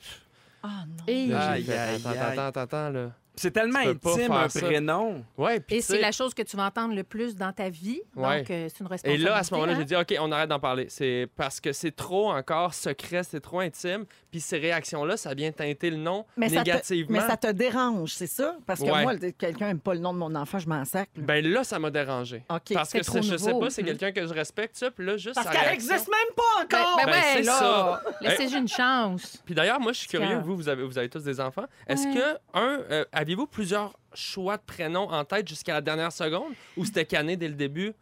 [0.62, 1.04] Ah non.
[1.06, 2.18] Et, Là, j'ai Aïe, fait, aïe, attends, aïe.
[2.18, 3.12] attends, attends, attends, là.
[3.36, 4.60] C'est tellement intime, un ça.
[4.60, 5.24] prénom.
[5.36, 8.00] Ouais, et c'est la chose que tu vas entendre le plus dans ta vie.
[8.14, 8.38] Ouais.
[8.38, 9.28] Donc, euh, c'est une Et responsabilité.
[9.28, 9.76] là, à ce moment-là, hein?
[9.78, 10.86] j'ai dit, OK, on arrête d'en parler.
[10.88, 14.04] C'est parce que c'est trop encore secret, c'est trop intime.
[14.34, 17.20] Puis ces réactions-là, ça vient teinter le nom Mais ça, te, négativement.
[17.20, 18.56] mais ça te dérange, c'est ça?
[18.66, 19.02] Parce que Ouais.
[19.04, 21.08] moi, le- quelqu'un n'aime pas le nom de mon enfant, je m'en sac.
[21.16, 21.22] là.
[21.24, 22.42] Ben là, ça m'a dérangé.
[22.50, 22.74] OK.
[22.74, 24.90] Parce que c'est trop je sais pas, c'est quelqu'un que je respecte, ça.
[24.90, 26.96] Puis là, juste Parce qu'elle n'existe même pas Ben, encore!
[26.96, 28.02] ben Ben, ouais, c'est ça.
[28.22, 29.40] laissez-y une chance.
[29.46, 31.66] Puis d'ailleurs, moi, je suis curieux, vous, vous avez, vous avez tous des enfants.
[31.86, 32.14] Est-ce Ouais.
[32.14, 36.54] que, un, euh, aviez-vous plusieurs choix de prénoms en tête jusqu'à la dernière seconde?
[36.76, 37.92] Ou c'était cané dès le début?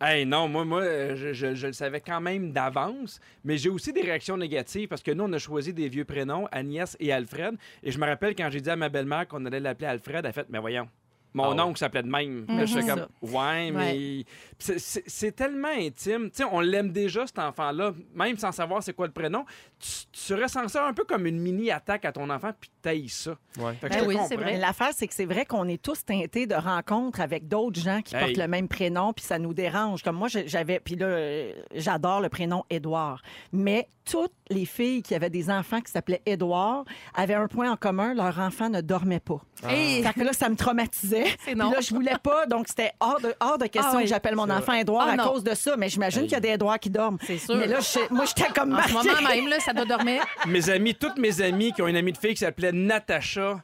[0.00, 3.70] Hey, non, moi, moi euh, je, je- je le savais quand même d'avance, mais j'ai
[3.70, 7.12] aussi des réactions négatives parce que nous, on a choisi des vieux prénoms, Agnès et
[7.12, 7.56] Alfred.
[7.82, 10.26] Et je me rappelle quand j'ai dit à ma belle-mère qu'on allait l'appeler Alfred, elle
[10.26, 10.88] a fait, mais voyons.
[11.36, 11.60] Mon Ah ouais.
[11.60, 12.46] oncle s'appelait de même.
[12.48, 14.24] Je comme, ouais, mais.
[14.58, 16.30] C'est- C'est c'est tellement intime.
[16.30, 19.44] Tu sais, on l'aime déjà, cet enfant-là, même sans savoir c'est quoi le prénom.
[19.78, 23.32] Tu, tu ressens ça un peu comme une mini-attaque à ton enfant, puis t'ailles ça.
[23.58, 23.74] Ouais.
[23.74, 24.28] Fait que Ben je te oui, comprends.
[24.28, 24.56] c'est vrai.
[24.56, 28.14] L'affaire, c'est que c'est vrai qu'on est tous teintés de rencontres avec d'autres gens qui
[28.16, 28.22] Hey.
[28.22, 30.02] portent le même prénom, puis ça nous dérange.
[30.02, 33.20] Comme moi, j'avais, puis là, j'adore le prénom Édouard.
[33.52, 37.76] Mais toutes les filles qui avaient des enfants qui s'appelaient Édouard avaient un point en
[37.76, 39.42] commun, leur enfant ne dormait pas.
[39.70, 41.25] Et Fait que là, ça me traumatisait.
[41.44, 44.02] Puis là, je voulais pas, donc c'était hors de, hors de question Ah oui.
[44.04, 45.76] que j'appelle mon enfant Édouard Ah à cause de ça.
[45.76, 47.18] Mais j'imagine qu'il y a des Édouards qui dorment.
[47.26, 47.56] c'est sûr.
[47.56, 49.08] Mais là, je- moi, j'étais comme en ce marquée.
[49.10, 50.22] moment même, là, ça doit dormir.
[50.46, 53.60] Mes amis, toutes mes amies qui ont une amie de fille qui s'appelait Natacha,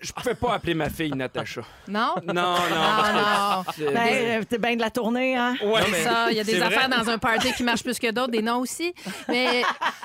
[0.00, 1.62] je pouvais pas appeler ma fille Natacha.
[1.88, 2.14] Non?
[2.26, 2.56] Non, non.
[2.72, 5.54] Ah, c'est- Ben, euh, t'es bien de la tournée, hein?
[5.64, 6.98] Ouais, C'est ça, il y a des c'est affaires vrai.
[7.04, 8.94] dans un party qui marchent plus que d'autres, des noms aussi.
[9.28, 9.62] Mais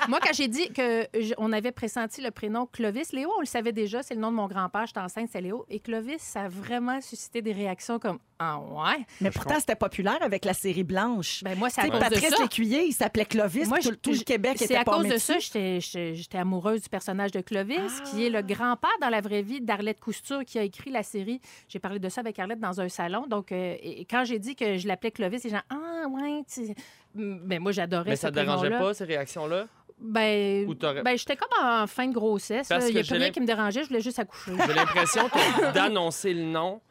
[0.08, 4.02] moi, quand j'ai dit qu'on avait pressenti le prénom Clovis, Léo, on le savait déjà,
[4.02, 5.64] c'est le nom de mon grand-père, j'étais enceinte, c'est Léo.
[5.70, 9.06] Et Clovis, ça a vraiment suscité des réactions comme Ah ouais?
[9.20, 11.42] Mais pourtant, c'était populaire avec la série Blanche.
[11.42, 12.42] Ben moi, c'est à cause de Patrice ça.
[12.42, 15.08] Lécuyer, il s'appelait Clovis, Moi, tout, je- tout le Québec C'est était à pas cause
[15.08, 19.42] de ça, j'étais- amoureuse du personnage de Clovis, qui est le grand-père dans la vraie
[19.42, 21.40] vie d'Arlette Cousture, qui a écrit la série.
[21.68, 23.26] J'ai parlé de ça avec Arlette dans un salon.
[23.28, 26.74] Donc, euh, et- quand j'ai dit que je l'appelais Clovis, les gens, ah, ouais, tu...
[27.14, 29.66] Ben, moi, j'adorais Mais ça te dérangeait pas, ces réactions-là?
[29.98, 32.68] Ben, Ou t'aurais- ben j'étais comme en fin de grossesse.
[32.70, 34.52] Il n'y a plus rien qui me dérangeait, je voulais juste accoucher.
[34.66, 36.82] J'ai l'impression que d'annoncer le nom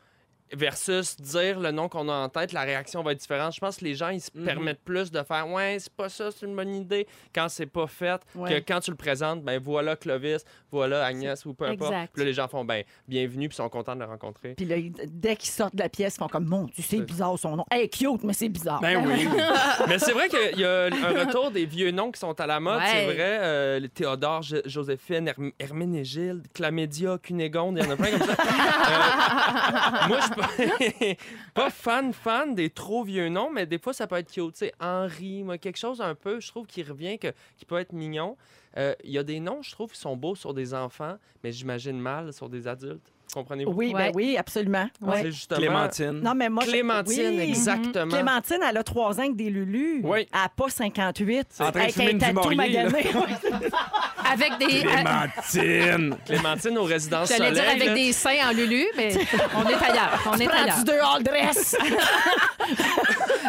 [0.54, 3.54] versus dire le nom qu'on a en tête, la réaction va être différente.
[3.56, 4.46] Je pense que les gens, ils se Mhm.
[4.46, 7.88] permettent plus de faire «Ouais, c'est pas ça, c'est une bonne idée» quand c'est pas
[7.88, 8.62] fait, Ouais.
[8.62, 11.92] que quand tu le présentes, ben voilà Clovis, voilà Agnès ou peu importe.
[11.92, 12.12] Exact.
[12.14, 14.54] Puis là, les gens font «Ben, bienvenue» puis sont contents de le rencontrer.
[14.56, 17.02] Puis là, ils- dès qu'ils sortent de la pièce, ils font comme Mon Dieu, c'est
[17.02, 17.66] bizarre son nom.
[17.72, 18.80] Hey, cute, mais c'est bizarre.
[18.82, 19.28] Ben oui.
[19.90, 22.60] Mais c'est vrai qu'il y a un retour des vieux noms qui sont à la
[22.60, 22.86] mode, Ouais.
[22.92, 23.16] c'est vrai.
[23.42, 28.36] euh, Théodore, Jo- Joséphine, Herm- Herménégilde, Clamédia, Cunégonde, il y en a plein comme ça.
[28.86, 30.34] Euh, moi, je
[31.54, 34.54] pas, fan, fan des trop vieux noms, mais des fois, ça peut être cute.
[34.54, 37.94] Tu sais, Henri, moi, quelque chose un peu, je trouve, qui revient, qui peut être
[37.94, 38.38] mignon.
[38.78, 41.52] Euh, Il y a des noms, je trouve, qui sont beaux sur des enfants, mais
[41.52, 43.15] j'imagine mal sur des adultes.
[43.36, 43.72] Comprenez-vous?
[43.74, 44.06] Oui, Ouais.
[44.08, 44.88] ben oui, absolument.
[45.02, 45.24] Ouais.
[45.24, 45.60] C'est justement...
[45.60, 46.22] Clémentine.
[46.24, 47.42] Non, mais moi, je- Clémentine, oui.
[47.42, 48.08] exactement.
[48.12, 50.00] Clémentine, elle a 3 ans avec des Lulus.
[50.06, 50.20] Oui.
[50.34, 51.48] Elle n'a pas 58.
[51.60, 52.56] En train de Avec fumer un une tatou là.
[52.56, 53.06] magané.
[54.32, 54.82] Avec des.
[54.82, 56.16] Clémentine.
[56.26, 57.94] Clémentine aux résidences J'allais dire avec là.
[57.94, 59.14] des seins en Lulu, mais
[59.56, 60.24] on est ailleurs.
[60.32, 60.78] On est Prends ailleurs.
[60.78, 61.76] du deux all dress.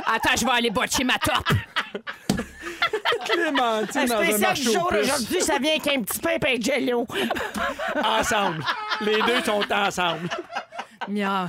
[0.07, 1.49] Attends, je vais aller botcher ma top.
[3.24, 5.00] Clémentine dans un spécial marché du aux jour puces.
[5.02, 7.06] aujourd'hui, ça vient avec un petit pain et un jello.
[8.04, 8.64] Ensemble.
[9.02, 10.28] Les deux sont ensemble.
[11.09, 11.48] Mia.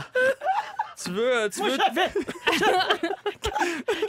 [1.04, 1.36] Tu veux...
[1.44, 1.78] euh, Tu Moi, veux...
[1.78, 2.10] j'avais.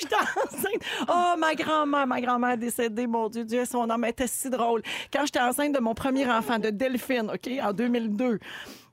[0.00, 0.82] J'étais enceinte.
[1.08, 4.82] Oh, ma grand-mère, ma grand-mère décédée, mon Dieu, Dieu, son elle était si drôle.
[5.12, 8.38] Quand j'étais enceinte de mon premier enfant, de Delphine, OK, en 2002,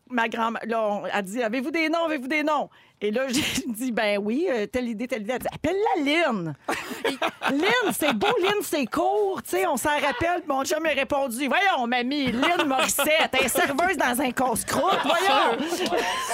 [0.10, 2.69] ma grand-mère, là, on- elle dit Avez-vous des noms, avez-vous des noms
[3.05, 5.33] Et là, j'ai dit Ben oui, euh, telle idée, telle idée.
[5.33, 6.55] Elle dit Appelle-la Lynn.
[7.51, 9.41] Lynn, c'est beau, Lynn, c'est court.
[9.43, 10.41] Tu sais, on s'en rappelle.
[10.47, 14.99] Mon chum m'a répondu Voyons, mamie, Lynn Morissette, elle est serveuse dans un casse-croûte.
[15.03, 15.57] Voyons.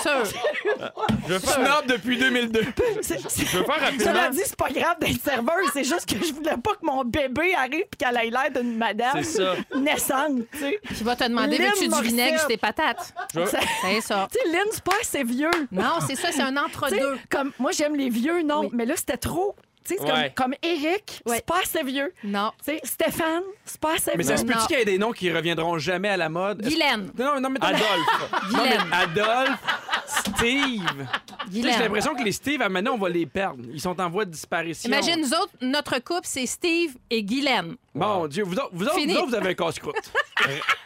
[0.02, 0.24] Sûr.
[1.28, 2.62] Je Snob depuis 2002.
[3.02, 4.30] C'est- c'est- je veux faire Cela rapidement...
[4.32, 7.54] dit, c'est pas grave d'être serveuse, c'est juste que je voulais pas que mon bébé
[7.56, 9.56] arrive et qu'elle ait l'air d'une madame C'est ça.
[9.76, 11.04] naissante, tu sais.
[11.04, 12.10] Va te demander Lynn veux-tu du Morissette.
[12.12, 13.14] vinaigre sur tes patates?
[13.34, 14.28] Je veux- Ça- C'est ça.
[14.32, 15.50] Tu sais, Lynn, c'est pas assez vieux.
[15.72, 17.18] Non, c'est ça, c'est un entre-deux.
[17.30, 18.70] comme moi, j'aime les vieux noms, Oui.
[18.74, 19.56] mais là, c'était trop.
[19.84, 20.32] Tu sais, Ouais.
[20.36, 21.38] comme, comme Eric, Ouais.
[21.38, 22.14] c'est pas assez vieux.
[22.24, 22.52] Non.
[22.64, 24.32] Tu sais, Stéphane, c'est pas assez Mais vieux.
[24.32, 24.66] ça se peut-tu Non.
[24.68, 26.62] qu'il y ait des noms qui reviendront jamais à la mode?
[26.62, 27.12] Guylaine.
[27.18, 28.52] Non, non, mais Adolphe.
[28.52, 28.78] Non, mais.
[28.92, 29.60] Adolphe,
[30.06, 31.08] Steve.
[31.52, 33.64] J'ai l'impression que les Steve, à maintenant, on va les perdre.
[33.74, 34.88] Ils sont en voie de disparition.
[34.88, 37.76] Imagine, nous autres, notre couple, c'est Steve et Guylaine.
[37.94, 39.14] Mon Dieu, vous autres, vous, autres, Fini.
[39.14, 39.96] vous, autres, vous avez un casse-croûte.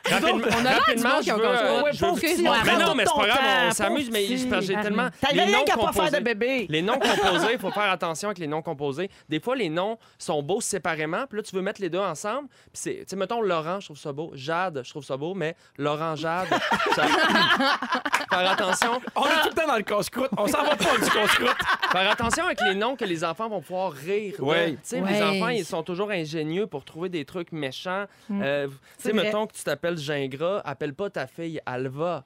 [0.08, 1.84] Rapidement, On a rapidement, je ont veux...
[1.84, 2.64] Ouais, je veux-.
[2.66, 5.10] Mais non, mais c'est pas grave, on s'amuse, mais j'ai tellement...
[5.34, 6.66] Les rien noms qu'à pas faire de composés- bébé.
[6.70, 9.10] Les noms composés, il faut faire attention avec les noms composés.
[9.30, 12.48] Des fois, les noms sont beaux séparément, puis là, tu veux mettre les deux ensemble.
[12.50, 14.32] Puis c'est, tu sais, mettons, Laurent, je trouve ça beau.
[14.36, 16.48] Jade, je trouve ça beau, mais Laurent Jade,
[16.96, 17.06] ça...
[18.30, 19.02] faire attention.
[19.16, 20.30] On est tout le temps dans le casse-croûte.
[20.38, 21.56] On s'en va pas du casse-croûte.
[21.92, 24.36] Faire attention avec les noms que les enfants vont pouvoir rire.
[24.40, 24.72] Ouais.
[24.74, 25.14] Tu sais, Ouais.
[25.14, 28.06] les enfants, ils sont toujours ingénieux pour trouver des trucs méchants.
[28.32, 32.24] Euh, tu C'est sais, mettons que tu t'appelles Gingras, appelle pas ta fille Alva.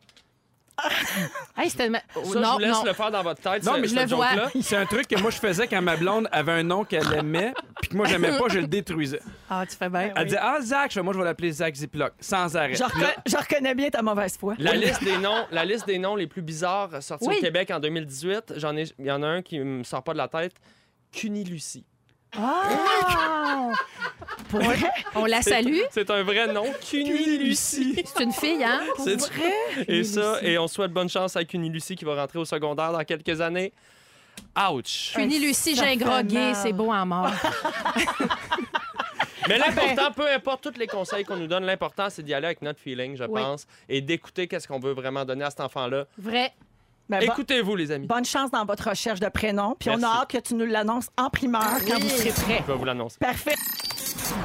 [1.57, 2.83] Hey, ma- Ça, je non, vous laisse non.
[2.85, 4.29] le faire dans votre tête, Non, mais ce je le vois.
[4.61, 7.53] C'est un truc que moi, je faisais quand ma blonde avait un nom qu'elle aimait,
[7.81, 9.19] puis que moi, j'aimais pas, je le détruisais.
[9.49, 10.13] Ah, tu fais bien.
[10.15, 12.75] Elle disait Ah, Zach, moi, je vais l'appeler Zach Ziploc, sans arrêt.
[12.75, 14.55] Je, reconna- je reconnais bien ta mauvaise foi.
[14.57, 17.35] La liste des noms, la liste des noms les plus bizarres sortis Oui.
[17.37, 20.13] au Québec en 2018, j'en ai, il y en a un qui me sort pas
[20.13, 20.53] de la tête.
[21.11, 21.83] Cunilucie.
[22.37, 23.69] Ah!
[24.49, 24.77] Pour vrai?
[25.15, 25.79] On la salue.
[25.91, 28.03] C'est un vrai nom, Cunilucie.
[28.05, 28.81] C'est une fille, hein?
[29.03, 29.85] C'est vrai?
[29.87, 33.03] et ça, et on souhaite bonne chance à Cunilucie qui va rentrer au secondaire dans
[33.03, 33.73] quelques années.
[34.71, 35.11] Ouch.
[35.15, 36.55] Punie Lucie mal.
[36.55, 37.29] c'est beau en mort.
[39.47, 42.61] Mais l'important, peu importe tous les conseils qu'on nous donne, l'important, c'est d'y aller avec
[42.61, 43.41] notre feeling, je Oui.
[43.41, 46.05] pense, et d'écouter qu'est-ce qu'on veut vraiment donner à cet enfant-là.
[46.17, 46.53] Vrai.
[47.09, 48.05] Ben, Écoutez-vous, les amis.
[48.07, 49.75] bonne chance dans votre recherche de prénom.
[49.79, 50.05] Puis on Merci.
[50.17, 52.63] a hâte que tu nous l'annonces en primeur quand vous serez prêts.
[52.67, 53.17] Je vais vous l'annoncer.
[53.19, 53.55] Parfait.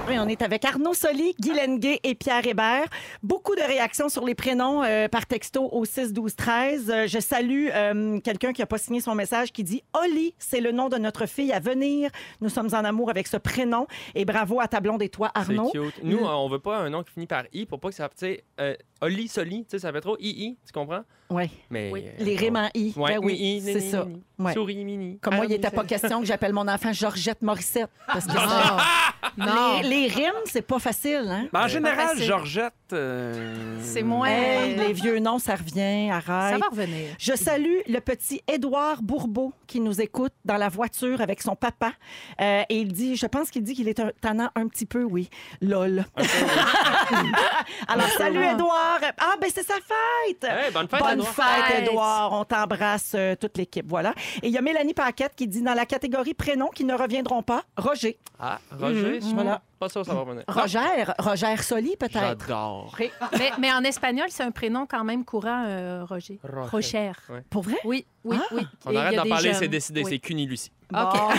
[0.08, 2.86] Oui, on est avec Arnaud Soli, Guy Lenguet et Pierre Hébert.
[3.22, 6.90] Beaucoup de réactions sur les prénoms euh, par texto au 6 12 13.
[6.90, 10.60] Euh, je salue euh, quelqu'un qui n'a pas signé son message qui dit Oli, c'est
[10.60, 12.10] le nom de notre fille à venir.
[12.40, 15.70] Nous sommes en amour avec ce prénom et bravo à Tablon des Toits C'est Arnaud.
[15.70, 16.02] cute.
[16.02, 18.08] Nous, on veut pas un nom qui finit par I pour pas que ça.
[18.18, 18.74] Tu euh,
[19.04, 21.02] Oli, Soli, tu sais, ça fait trop I-I, tu comprends?
[21.30, 21.50] Ouais.
[21.70, 21.90] Mais.
[21.92, 22.04] Oui.
[22.06, 22.92] euh, Les rimes en I.
[22.96, 24.04] Ouais, Ben oui, I, c'est ça.
[24.04, 24.22] nini.
[24.38, 24.52] Ouais.
[24.52, 25.18] Souris, mini.
[25.20, 27.88] Comme moi, il Ah, n'était pas question que j'appelle mon enfant Georgette Morissette.
[28.06, 29.46] Parce que Non.
[29.46, 29.80] non.
[29.82, 31.48] les, les rimes, c'est pas facile, hein?
[31.52, 32.24] Mais en général, facile.
[32.24, 32.72] Georgette.
[32.92, 34.28] euh, C'est moins.
[34.28, 36.60] Hey, les vieux noms, ça revient, Ça arrête.
[36.60, 37.08] va revenir.
[37.18, 41.92] Je salue le petit Édouard Bourbeau qui nous écoute dans la voiture avec son papa.
[42.40, 45.02] Euh, et il dit, je pense qu'il dit qu'il est un tannant un petit peu,
[45.04, 45.30] oui.
[45.62, 46.04] Lol.
[47.88, 48.93] Alors, salut Édouard.
[49.18, 50.44] Ah, ben c'est sa fête.
[50.44, 51.34] Hey, bonne fête, Bonne Edouard.
[51.34, 51.88] fête, Fête.
[51.88, 52.32] Édouard.
[52.32, 53.86] On t'embrasse, euh, toute l'équipe.
[53.88, 54.14] Voilà.
[54.42, 57.42] Et il y a Mélanie Paquette qui dit dans la catégorie prénoms qui ne reviendront
[57.42, 58.18] pas, Roger.
[58.38, 59.62] Ah, Roger, je Voilà.
[59.84, 60.44] Pas ça, ça va revenir.
[60.48, 62.18] Roger, Roger Soli, peut-être.
[62.48, 62.96] J'adore.
[63.38, 66.38] mais, mais en espagnol, c'est un prénom quand même courant, euh, Roger.
[66.42, 66.68] Roger.
[66.70, 67.12] Rocher.
[67.28, 67.42] Ouais.
[67.50, 67.76] Pour vrai?
[67.84, 68.44] Oui, oui, Ah.
[68.54, 68.66] oui.
[68.86, 69.58] On Et arrête d'en parler, jeunes.
[69.60, 70.10] c'est décidé, Oui.
[70.12, 70.70] c'est Cunilucie.
[70.92, 70.98] OK.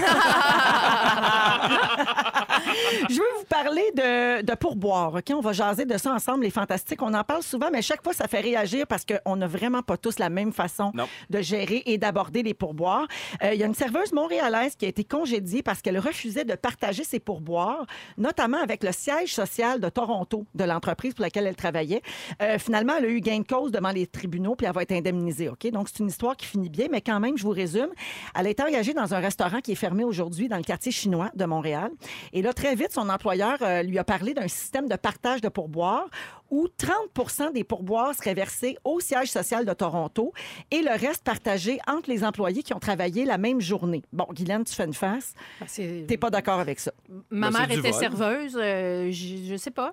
[3.10, 5.14] Je veux vous parler de, de pourboire.
[5.16, 5.24] OK?
[5.34, 7.02] On va jaser de ça ensemble, les fantastiques.
[7.02, 9.98] On en parle souvent, mais chaque fois, ça fait réagir parce qu'on n'a vraiment pas
[9.98, 11.08] tous la même façon Non.
[11.30, 13.08] de gérer et d'aborder les pourboires.
[13.44, 16.56] Euh, Il y a une serveuse montréalaise qui a été congédiée parce qu'elle refusait de
[16.56, 17.86] partager ses pourboires,
[18.18, 22.02] notamment avec le siège social de Toronto, de l'entreprise pour laquelle elle travaillait.
[22.42, 24.92] Euh, finalement, elle a eu gain de cause devant les tribunaux, puis elle va être
[24.92, 25.50] indemnisée.
[25.72, 27.90] Donc, c'est une histoire qui finit bien, mais quand même, je vous résume.
[28.38, 31.32] Elle a été engagée dans un restaurant qui est fermé aujourd'hui dans le quartier chinois
[31.36, 31.92] de Montréal.
[32.34, 35.50] Et là, très vite, son employeur euh, lui a parlé d'un système de partage de
[35.50, 36.08] pourboires
[36.50, 40.32] où 30% des pourboires seraient versés au siège social de Toronto
[40.72, 44.04] et le reste partagé entre les employés qui ont travaillé la même journée.
[44.14, 45.34] Bon, Guylaine, tu fais une face.
[45.60, 46.92] Ben, T'es pas d'accord avec ça?
[47.30, 48.00] Ma Ben, mère était vol.
[48.00, 48.58] serveuse.
[48.60, 49.92] euh, je, je sais pas,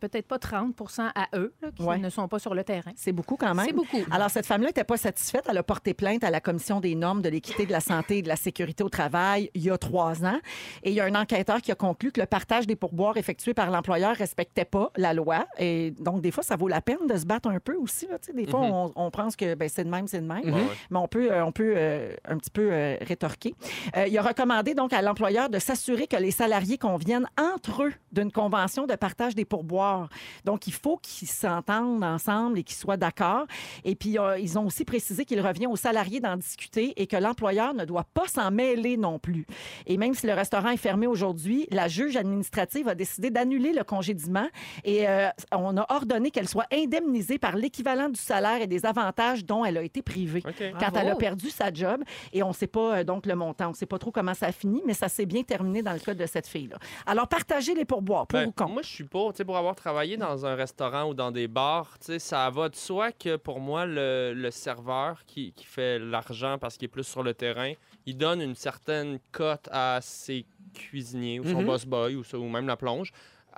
[0.00, 0.74] peut-être pas 30
[1.14, 1.98] à eux là, qui Ouais.
[1.98, 2.92] ne sont pas sur le terrain.
[2.96, 3.66] C'est beaucoup quand même.
[3.66, 4.00] C'est beaucoup.
[4.10, 5.44] Alors, cette femme-là n'était pas satisfaite.
[5.48, 8.22] Elle a porté plainte à la Commission des normes de l'équité, de la santé et
[8.22, 10.38] de la sécurité au travail il y a trois ans.
[10.82, 13.54] Et il y a un enquêteur qui a conclu que le partage des pourboires effectué
[13.54, 15.46] par l'employeur respectait pas la loi.
[15.58, 18.06] Et donc, des fois, ça vaut la peine de se battre un peu aussi.
[18.06, 18.18] là.
[18.34, 20.44] Des fois, on, on pense que ben, c'est de même, c'est de même.
[20.90, 23.54] Mais on peut, euh, on peut euh, un petit peu euh, rétorquer.
[23.96, 27.92] Euh, il a recommandé donc à l'employeur de s'assurer que les salariés conviennent entre eux
[28.12, 30.08] d'une convention de partage des pourboires.
[30.44, 33.46] Donc, il faut qu'ils s'entendent ensemble et qu'ils soient d'accord.
[33.84, 37.74] Et puis, ils ont aussi précisé qu'il revient aux salariés d'en discuter et que l'employeur
[37.74, 39.46] ne doit pas s'en mêler non plus.
[39.86, 43.84] Et même si le restaurant est fermé aujourd'hui, la juge administrative a décidé d'annuler le
[43.84, 44.46] congédiement
[44.84, 45.28] et euh,
[45.66, 49.76] on a ordonné qu'elle soit indemnisée par l'équivalent du salaire et des avantages dont elle
[49.78, 50.96] a été privée quand Bravo.
[50.98, 52.02] elle a perdu sa job.
[52.32, 53.66] Et on ne sait pas euh, donc le montant.
[53.66, 55.92] On ne sait pas trop comment ça a fini, mais ça s'est bien terminé dans
[55.92, 56.76] le cas de cette fille-là.
[57.06, 58.70] Alors, partagez les pourboires, pour Ben, ou contre.
[58.72, 59.32] Moi, je suis pour.
[59.32, 62.48] Tu sais, pour avoir travaillé dans un restaurant ou dans des bars, tu sais, ça
[62.50, 66.86] va de soi que pour moi, le, le serveur qui, qui fait l'argent parce qu'il
[66.86, 67.72] est plus sur le terrain,
[68.06, 71.66] il donne une certaine cote à ses cuisiniers ou son Mhm.
[71.66, 73.12] boss boy ou, ça, ou même la plonge.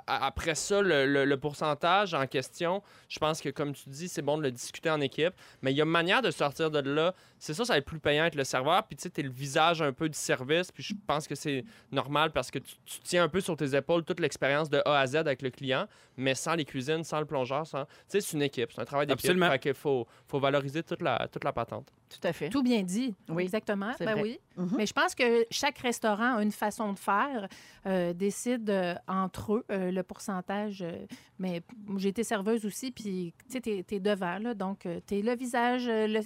[0.09, 4.21] Après ça, le, le- le pourcentage en question, je pense que, comme tu dis, c'est
[4.21, 5.33] bon de le discuter en équipe.
[5.61, 7.13] Mais il y a une manière de sortir de là.
[7.37, 8.83] C'est ça, ça va être plus payant être le serveur.
[8.87, 10.71] Puis tu sais, t'es le visage un peu du service.
[10.71, 13.75] Puis je pense que c'est normal parce que tu, tu tiens un peu sur tes
[13.75, 15.85] épaules toute l'expérience de A à Z avec le client,
[16.17, 17.67] mais sans les cuisines, sans le plongeur.
[17.67, 17.85] Sans...
[17.85, 19.19] Tu sais, c'est une équipe, c'est un travail d'équipe.
[19.25, 19.49] Absolument.
[19.51, 21.87] Fait qu'il faut, faut valoriser toute la, toute la patente.
[22.09, 22.49] Tout à fait.
[22.49, 23.13] Tout bien dit.
[23.29, 23.91] Oui, Exactement.
[23.99, 24.21] Ben vrai.
[24.21, 24.39] oui.
[24.57, 24.73] Mhm.
[24.77, 27.47] Mais je pense que chaque restaurant a une façon de faire,
[27.85, 30.81] euh, décide euh, entre eux euh, le pourcentage.
[30.81, 31.05] euh,
[31.37, 31.61] mais
[31.97, 35.83] j'ai été serveuse aussi, puis tu sais, t'es es devant, là, donc t'es le visage,
[35.87, 36.19] le,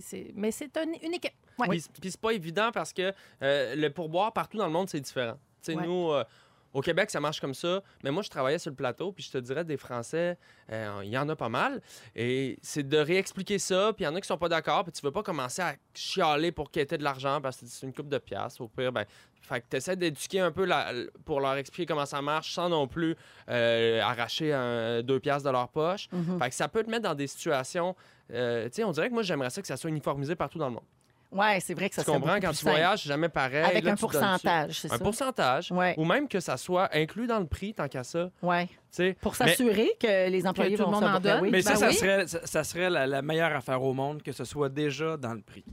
[0.00, 1.32] c'est- mais c'est un- une équipe.
[1.58, 1.68] Ouais.
[1.68, 5.00] Puis, puis c'est pas évident parce que euh, le pourboire partout dans le monde, c'est
[5.00, 5.34] différent.
[5.62, 5.86] Tu sais, Ouais.
[5.86, 6.24] nous, euh,
[6.72, 7.82] au Québec, ça marche comme ça.
[8.04, 10.38] Mais moi, je travaillais sur le plateau, puis je te dirais, des Français,
[10.70, 11.80] euh, il y en a pas mal.
[12.14, 14.92] Et c'est de réexpliquer ça, puis il y en a qui sont pas d'accord, puis
[14.92, 18.08] tu veux pas commencer à chialer pour quitter de l'argent parce que c'est une coupe
[18.08, 18.60] de piastres.
[18.60, 19.04] Au pire, ben,
[19.42, 20.92] fait que tu essaies d'éduquer un peu la-
[21.24, 23.16] pour leur expliquer comment ça marche sans non plus
[23.48, 26.08] euh, arracher un, deux piastres de leur poche.
[26.12, 26.38] Mhm.
[26.38, 27.96] Fait que ça peut te mettre dans des situations.
[28.32, 30.68] euh, tu sais, on dirait que moi, j'aimerais ça que ça soit uniformisé partout dans
[30.68, 30.84] le monde.
[31.32, 32.40] Oui, c'est vrai que ça Tu serait comprends?
[32.40, 32.70] Quand tu simple.
[32.72, 33.62] voyages, c'est jamais pareil.
[33.64, 34.06] Avec Là, un tu ça.
[34.06, 35.04] pourcentage, c'est Un ça?
[35.04, 35.70] pourcentage.
[35.72, 35.94] Ouais.
[35.96, 38.30] Ou même que ça soit inclus dans le prix, tant qu'à ça.
[38.42, 38.66] Oui.
[38.66, 39.16] Tu sais.
[39.20, 41.42] Pour Mais- s'assurer que les employés tout le monde en donne?
[41.42, 41.50] Oui.
[41.52, 41.94] Mais ça, Ben ça oui.
[41.94, 45.34] serait, ça, ça serait la, la meilleure affaire au monde que ce soit déjà dans
[45.34, 45.64] le prix.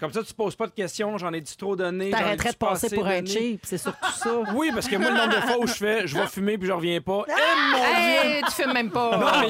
[0.00, 2.10] Comme ça, tu poses pas de questions, j'en ai dit trop donné.
[2.10, 3.30] T'arrêterais de passer pas pour assez un donné.
[3.32, 4.30] cheap, c'est surtout ça.
[4.54, 6.66] Oui, parce que moi, le nombre de fois où je fais, je vais fumer puis
[6.68, 7.24] je reviens pas.
[7.28, 7.32] Eh,
[7.72, 9.16] mon Hey, tu fumes même pas.
[9.18, 9.48] Non, mais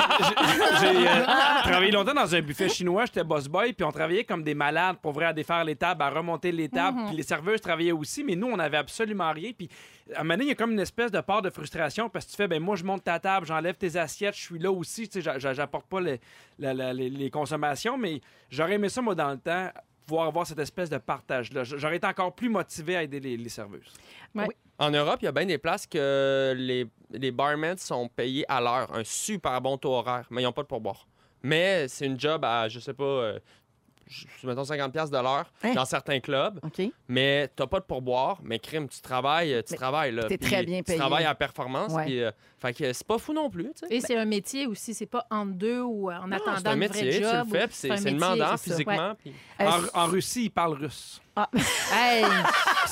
[0.80, 1.24] j'ai- euh,
[1.62, 4.96] travaillé longtemps dans un buffet chinois, j'étais boss boy, puis on travaillait comme des malades
[5.02, 8.24] pour vrai à défaire les tables, à remonter les tables, puis les serveuses travaillaient aussi,
[8.24, 9.52] mais nous, on avait absolument rien.
[9.56, 9.68] Puis
[10.14, 12.24] à un moment donné, il y a comme une espèce de part de frustration parce
[12.24, 14.70] que tu fais, ben moi, je monte ta table, j'enlève tes assiettes, je suis là
[14.70, 18.20] aussi, tu sais, j'a- j'a- j'apporte pas les consommations, mais
[18.50, 19.68] j'aurais aimé ça, moi, dans le temps,
[20.08, 21.64] pouvoir avoir cette espèce de partage-là.
[21.64, 23.92] J'aurais été encore plus motivé à aider les, les serveuses.
[24.78, 28.60] En Europe, il y a bien des places que les, les barmaids sont payés à
[28.60, 28.92] l'heure.
[28.94, 31.06] Un super bon taux horaire, mais ils n'ont pas de pourboire.
[31.42, 33.38] Mais c'est une job à, je sais pas, euh,
[34.44, 35.74] mettons 50$ piastres de l'heure Hein?
[35.74, 36.58] dans certains clubs.
[36.62, 36.82] OK.
[37.08, 40.24] Mais t'as pas de pourboire, mais crime, tu travailles, tu Mais travailles là.
[40.24, 40.96] t'es très bien payé.
[40.98, 42.04] Tu travailles à performance, Ouais.
[42.04, 43.70] puis, euh, fait que c'est pas fou non plus.
[43.90, 46.72] Et c'est un métier aussi, c'est pas en deux ou en Non, attendant c'est un
[46.74, 47.32] une métier, vraie tu job.
[47.34, 49.14] le ou- fais, c'est un c'est demandant c'est physiquement.
[49.60, 51.20] Euh, En, en Russie, ils parlent russe.
[51.92, 52.24] Hey,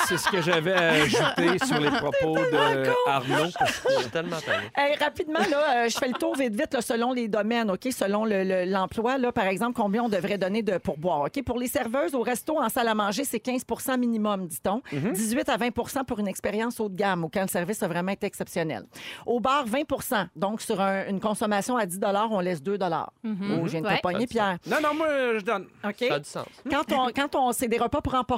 [0.06, 3.50] C'est ce que j'avais ajouté sur les propos de Arnaud.
[3.58, 4.70] parce que- Je suis tellement tanné.
[4.76, 7.88] Hey, rapidement, là, euh, je fais le tour vite, vite, là, selon les domaines, OK?
[7.90, 11.42] Selon le- le- l'emploi, là, par exemple, combien on devrait donner de pourboire, OK?
[11.44, 14.82] Pour les serveuses au resto, en salle à manger, c'est 15% minimum, dit-on.
[14.92, 18.12] 18 à 20% pour une expérience haut de gamme, ou quand le service a vraiment
[18.12, 18.84] été exceptionnel.
[19.24, 21.98] Au bar, 20% Donc, sur un- une consommation à 10
[22.30, 22.76] on laisse 2
[23.24, 23.28] Oh,
[23.64, 24.00] je viens de te Ouais.
[24.02, 24.58] pogner, Pierre.
[24.66, 25.06] Non, non, moi,
[25.38, 25.66] je donne.
[25.84, 26.04] OK?
[26.08, 26.46] Ça a du sens.
[26.70, 28.35] Quand on, quand on c'est des repas pour emporter,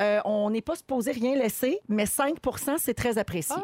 [0.00, 3.56] euh, on n'est pas supposé rien laisser, mais 5% c'est très apprécié.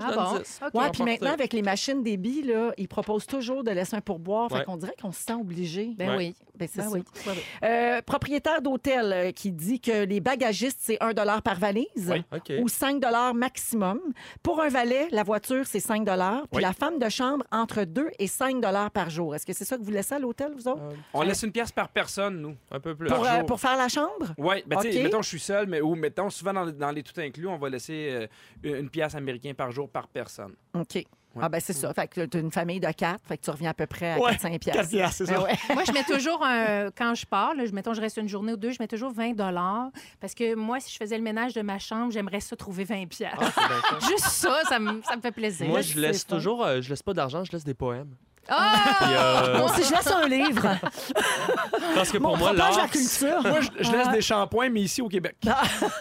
[0.00, 0.38] Ah, je Ah donne bon?
[0.38, 0.60] 10.
[0.66, 0.74] OK.
[0.74, 4.48] Ouais, puis maintenant, avec les machines billes, là, ils proposent toujours de laisser un pourboire.
[4.50, 4.64] Fait Ouais.
[4.64, 5.90] qu'on dirait qu'on se sent obligé.
[5.96, 6.16] Ben Ouais.
[6.16, 6.34] oui.
[6.56, 6.96] Ben, c'est Ben ça.
[6.96, 7.02] oui.
[7.64, 12.58] Euh, propriétaire d'hôtel euh, qui dit que les bagagistes, c'est 1 par valise Oui.
[12.62, 13.02] Ou 5
[13.34, 14.00] maximum.
[14.42, 16.14] Pour un valet, la voiture, c'est 5 Puis
[16.52, 16.62] Oui.
[16.62, 18.60] la femme de chambre, entre 2 et 5
[18.92, 19.34] par jour.
[19.34, 20.82] Est-ce que c'est ça que vous laissez à l'hôtel, vous autres?
[20.82, 22.56] Euh, On laisse une pièce par personne, nous.
[22.70, 23.08] un peu plus.
[23.08, 24.34] par pour, euh, pour faire la chambre?
[24.38, 25.04] Oui, ben, tu sais, OK.
[25.04, 27.68] mettons, je suis seul, mais ou mettons, souvent dans, dans les tout inclus, on va
[27.68, 28.26] laisser euh,
[28.62, 30.54] une une pièce américaine par jour par personne.
[30.74, 31.04] OK.
[31.40, 31.92] Ah, ben c'est ça.
[31.92, 34.12] Fait que tu as une famille de 4, fait que tu reviens à peu près
[34.12, 35.12] à 4-5 piastres.
[35.12, 35.54] c'est Ben ouais.
[35.72, 36.90] Moi, je mets toujours un.
[36.96, 39.12] Quand je pars, là, je, mettons, je reste une journée ou deux, je mets toujours
[39.12, 39.34] 20
[40.20, 43.06] Parce que moi, si je faisais le ménage de ma chambre, j'aimerais ça trouver 20
[43.06, 43.52] piastres.
[43.56, 43.98] Ah.
[44.08, 45.66] Juste ça, ça me, ça me fait plaisir.
[45.66, 48.14] Moi, je laisse toujours, euh, je laisse pas d'argent, je laisse des poèmes.
[48.48, 48.74] Ah!
[49.00, 50.62] Puis, euh, aussi, je laisse un livre.
[51.94, 53.42] parce que pour Mon moi, propage la l'art, culture.
[53.42, 55.36] Moi, je, je laisse des shampoings, mais ici au Québec.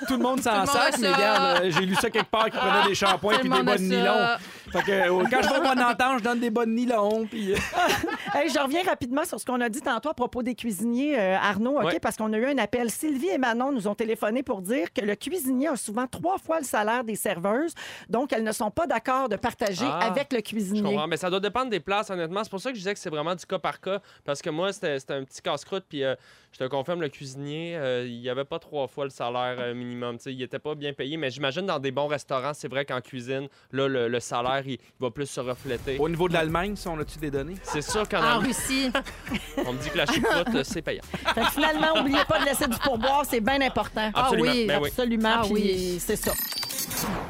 [0.07, 1.15] Tout le monde s'en Tout le monde sac, a mais ça.
[1.15, 3.61] regarde, euh, j'ai lu ça quelque part qui prenait des shampoings Tout puis le des
[3.63, 3.95] monde a bas de ça.
[3.95, 4.27] nylon.
[4.73, 7.27] Fait que euh, quand je vais au bon entente, je donne des bas de nylon.
[7.27, 7.55] Puis, euh,
[8.33, 11.37] Hey, je reviens rapidement sur ce qu'on a dit tantôt à propos des cuisiniers, euh,
[11.37, 11.83] Arnaud, OK?
[11.85, 11.99] Ouais.
[11.99, 12.89] Parce qu'on a eu un appel.
[12.89, 16.57] Sylvie et Manon nous ont téléphoné pour dire que le cuisinier a souvent trois fois
[16.59, 17.75] le salaire des serveuses.
[18.09, 20.81] Donc, elles ne sont pas d'accord de partager Ah, avec le je cuisinier.
[20.81, 22.43] comprends, mais ça doit dépendre des places, honnêtement.
[22.43, 23.99] C'est pour ça que je disais que c'est vraiment du cas par cas.
[24.25, 26.15] Parce que moi, c'était c'était un petit casse-croûte, puis euh,
[26.53, 29.73] je te confirme, le cuisinier, euh, il n'y avait pas trois fois le salaire euh,
[29.73, 30.17] minimum.
[30.17, 32.85] Tu sais, il n'était pas bien payé, mais j'imagine dans des bons restaurants, c'est vrai
[32.85, 35.97] qu'en cuisine, là, le, le salaire, il, il va plus se refléter.
[35.99, 37.55] au niveau de l'Allemagne, si on a-tu des données?
[37.63, 38.91] C'est sûr qu'en En Russie.
[39.65, 41.03] on me dit que la choucroute, euh, c'est payant.
[41.33, 44.11] Fait que finalement, n'oubliez pas de laisser du pourboire, c'est bien important.
[44.13, 44.51] Absolument.
[44.51, 44.89] oui, Ben oui.
[44.89, 45.97] Absolument, Ah oui.
[45.99, 46.33] c'est ça.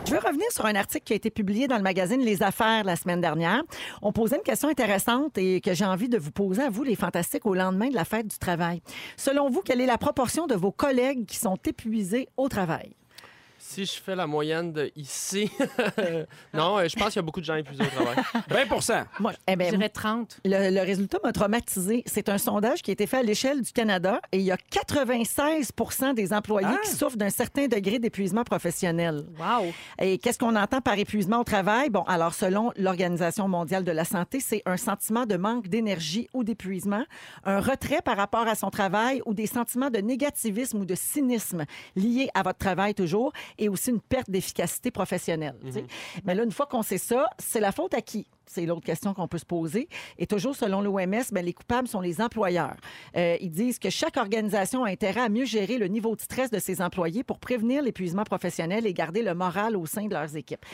[0.06, 2.84] Je veux revenir sur un article qui a été publié dans le magazine Les Affaires
[2.84, 3.64] la semaine dernière.
[4.02, 6.96] On posait une question intéressante et que j'ai envie de vous poser à vous, les
[6.96, 8.82] fantastiques, au lendemain de la fête du travail.
[9.16, 12.92] Selon vous, quelle est la proportion de vos collègues qui sont épuisés au travail?
[13.74, 15.50] Si je fais la moyenne de ici,
[16.54, 18.24] non, euh, je pense qu'il y a beaucoup de gens épuisés au travail.
[18.48, 20.42] 20 Moi, eh ben, Je dirais 30.
[20.46, 22.04] Le, le résultat m'a traumatisé.
[22.06, 24.58] C'est un sondage qui a été fait à l'échelle du Canada et il y a
[24.58, 25.72] 96
[26.16, 26.78] des employés Ah!
[26.84, 29.26] qui souffrent d'un certain degré d'épuisement professionnel.
[29.40, 29.74] Wow.
[30.00, 31.90] Et qu'est-ce qu'on entend par épuisement au travail?
[31.90, 36.44] Bon, alors, selon l'Organisation mondiale de la santé, c'est un sentiment de manque d'énergie ou
[36.44, 37.06] d'épuisement,
[37.44, 41.66] un retrait par rapport à son travail ou des sentiments de négativisme ou de cynisme
[41.96, 45.56] liés à votre travail toujours et aussi une perte d'efficacité professionnelle.
[45.72, 45.86] sais.
[46.26, 48.28] Mais là, une fois qu'on sait ça, c'est la faute à qui?
[48.46, 49.88] C'est l'autre question qu'on peut se poser.
[50.18, 52.76] Et toujours selon l'OMS, ben, les coupables sont les employeurs.
[53.16, 56.52] Euh, ils disent que chaque organisation a intérêt à mieux gérer le niveau de stress
[56.52, 60.36] de ses employés pour prévenir l'épuisement professionnel et garder le moral au sein de leurs
[60.36, 60.66] équipes.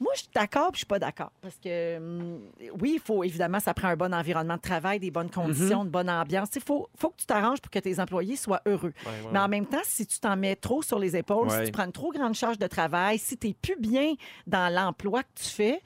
[0.00, 1.30] Moi, je suis d'accord puis je suis pas d'accord.
[1.40, 2.40] Parce que, hum,
[2.80, 5.90] oui, il faut, évidemment, ça prend un bon environnement de travail, des bonnes conditions, une
[5.90, 6.48] bonne ambiance.
[6.56, 8.92] Il faut, faut que tu t'arranges pour que tes employés soient heureux.
[9.06, 11.58] Ouais, Mais en même temps, si tu t'en mets trop sur les épaules, Ouais.
[11.60, 14.14] si tu prends une trop grande charge de travail, si tu n'es plus bien
[14.46, 15.80] dans l'emploi que tu fais,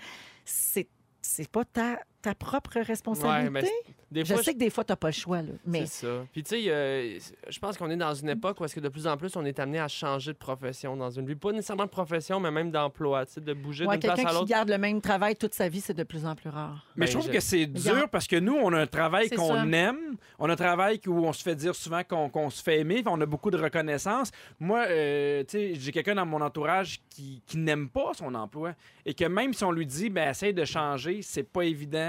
[0.45, 0.89] c'est
[1.21, 3.45] c'est pas ta, ta propre responsabilité?
[3.45, 3.71] Ouais, mais
[4.11, 5.43] Des je sais que des fois, tu n'as pas le choix.
[5.43, 6.25] Là, mais C'est ça.
[6.33, 8.89] Puis tu sais, euh, je pense qu'on est dans une époque où est-ce que de
[8.89, 11.35] plus en plus on est amené à changer de profession dans une vie.
[11.35, 14.29] Pas nécessairement de profession, mais même d'emploi, tu sais, de bouger ouais, d'une place quelqu'un
[14.31, 14.49] à qui l'autre.
[14.49, 16.87] garde le même travail toute sa vie, c'est de plus en plus rare.
[16.97, 19.29] Mais Ben, je trouve je- que c'est dur parce que nous, on a un travail
[19.29, 20.17] qu'on aime.
[20.39, 23.03] On a un travail où on se fait dire souvent qu'on se fait aimer.
[23.07, 24.31] On a beaucoup de reconnaissance.
[24.59, 28.73] Moi, euh, tu sais, j'ai quelqu'un dans mon entourage qui, qui n'aime pas son emploi
[29.05, 32.08] et que même si on lui dit, ben, essaye de changer, c'est pas évident.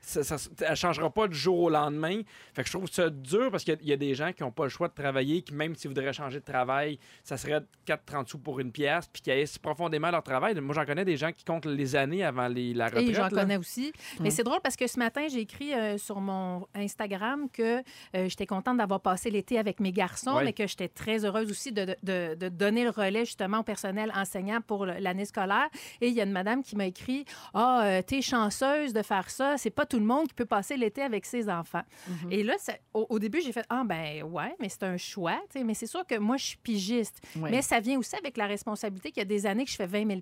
[0.00, 0.36] Ça, ça,
[0.66, 2.20] elle changera pas du jour au lendemain.
[2.54, 4.32] Fait que je trouve ça dur parce qu'il y a- il y a des gens
[4.32, 7.36] qui n'ont pas le choix de travailler, qui même s'ils voudraient changer de travail, ça
[7.36, 10.54] serait 4,30 sous pour une pièce, puis qui haïssent profondément leur travail.
[10.60, 13.04] Moi, j'en connais des gens qui comptent les années avant les, la retraite.
[13.10, 13.92] Et j'en connais aussi.
[14.20, 17.82] Mais c'est drôle parce que ce matin, j'ai écrit euh, sur mon Instagram que euh,
[18.28, 21.94] j'étais contente d'avoir passé l'été avec mes garçons, mais que j'étais très heureuse aussi de,
[22.02, 25.68] de- de donner le relais justement au personnel enseignant pour l'année scolaire.
[26.00, 29.30] Et il y a une madame qui m'a écrit Ah, euh, t'es chanceuse de faire
[29.30, 29.39] ça.
[29.56, 31.82] C'est pas tout le monde qui peut passer l'été avec ses enfants.
[32.30, 35.40] Et là, ça- au, au début, j'ai fait Ah, ben ouais, mais c'est un choix.
[35.64, 37.20] Mais c'est sûr que moi, je suis pigiste.
[37.36, 37.50] Ouais.
[37.50, 39.86] Mais ça vient aussi avec la responsabilité qu'il y a des années que je fais
[39.86, 40.20] 20 000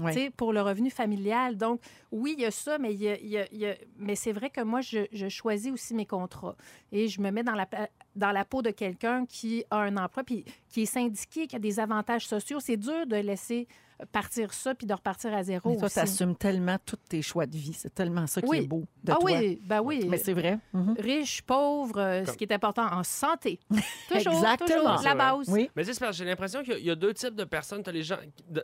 [0.00, 0.12] Ouais.
[0.12, 1.56] tu sais, pour le revenu familial.
[1.56, 1.80] Donc,
[2.12, 3.76] oui, il y a ça, mais, il y a- il y a- il y a-
[3.98, 6.56] mais c'est vrai que moi, je, je choisis aussi mes contrats.
[6.92, 7.68] Et je me mets dans la,
[8.16, 11.58] dans la peau de quelqu'un qui a un emploi, puis qui est syndiqué, qui a
[11.58, 12.60] des avantages sociaux.
[12.60, 13.66] C'est dur de laisser
[14.12, 17.46] partir ça, puis de repartir à zéro Mais toi, tu assumes tellement tous tes choix
[17.46, 17.72] de vie.
[17.72, 18.58] C'est tellement ça qui Oui.
[18.58, 19.30] est beau de ah toi.
[19.30, 20.06] oui, ben oui.
[20.08, 20.58] Mais c'est vrai.
[20.72, 20.96] Mhm.
[20.98, 23.58] Riche, pauvre, euh, ce qui est important en santé.
[24.08, 24.96] toujours, Exactement.
[24.96, 25.48] toujours, la base.
[25.48, 25.70] Oui.
[25.76, 27.82] Mais c'est parce que j'ai l'impression qu'il y a- deux types de personnes.
[27.82, 28.16] Tu as les gens,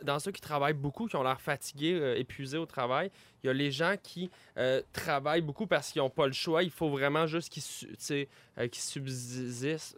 [0.03, 3.09] dans ceux qui travaillent beaucoup, qui ont l'air fatigués, euh, épuisés au travail.
[3.47, 6.63] Il y a les gens qui euh, travaillent beaucoup parce qu'ils n'ont pas le choix.
[6.63, 7.87] Il faut vraiment juste qu'ils su-
[8.57, 9.97] euh, subsistent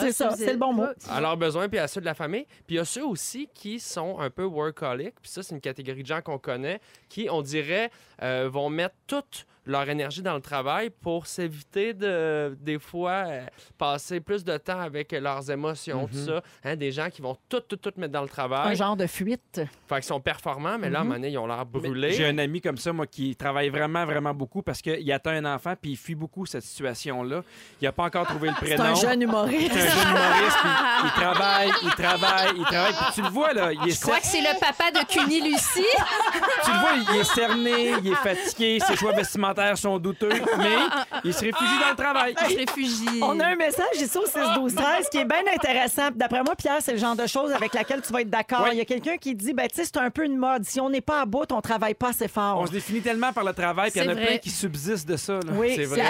[0.00, 0.84] C'est ça, c'est le bon mot.
[1.08, 2.44] à leurs besoins puis à ceux de la famille.
[2.66, 5.14] Puis il y a ceux aussi qui sont un peu workaholic.
[5.22, 7.90] Puis ça, c'est une catégorie de gens qu'on connaît qui, on dirait,
[8.22, 13.46] euh, vont mettre toute leur énergie dans le travail pour s'éviter de, des fois, euh,
[13.76, 16.40] passer plus de temps avec leurs émotions, tout ça.
[16.64, 18.76] Hein, des gens qui vont tout, tout, tout mettre dans le Un travail.
[18.76, 19.60] genre de fuite.
[19.88, 22.12] Fait qu'ils sont performants, mais là, à un moment donné, ils ont l'air Mais brûlés.
[22.12, 25.44] J'ai un ami comme ça, moi, qui travaille vraiment, vraiment beaucoup parce qu'il attend un
[25.44, 27.42] enfant puis il fuit beaucoup cette situation-là.
[27.80, 28.84] Il n'a pas encore trouvé le C'est prénom.
[28.84, 29.72] un jeune humoriste.
[29.72, 30.70] C'est un jeune humoriste, puis
[31.04, 32.92] il travaille, il travaille, il travaille.
[32.92, 35.40] Puis tu le vois, là, il est, Je crois que c'est le papa de Cuny
[35.50, 35.82] Lucie.
[36.64, 40.28] tu le vois, il est cerné, il est fatigué, ses choix vestimentaires sont douteux,
[40.58, 40.76] mais
[41.24, 42.34] il se réfugie dans le travail.
[42.50, 43.20] Je réfugie.
[43.22, 46.08] On a un message ici au 6 12 13 qui est bien intéressant.
[46.14, 48.62] D'après moi, Pierre, c'est le genre de choses avec laquelle tu vas être d'accord.
[48.64, 48.70] Oui.
[48.72, 50.64] Il y a quelqu'un qui dit ben tu sais, c'est un peu une mode.
[50.64, 52.58] Si on n'est pas à bout, on travaille pas assez fort.
[52.60, 54.38] On se définit tellement par le travail, puis il y en a C'est plein vrai.
[54.40, 55.34] qui subsistent de ça.
[55.34, 55.52] là.
[55.54, 56.02] Oui, C'est vrai.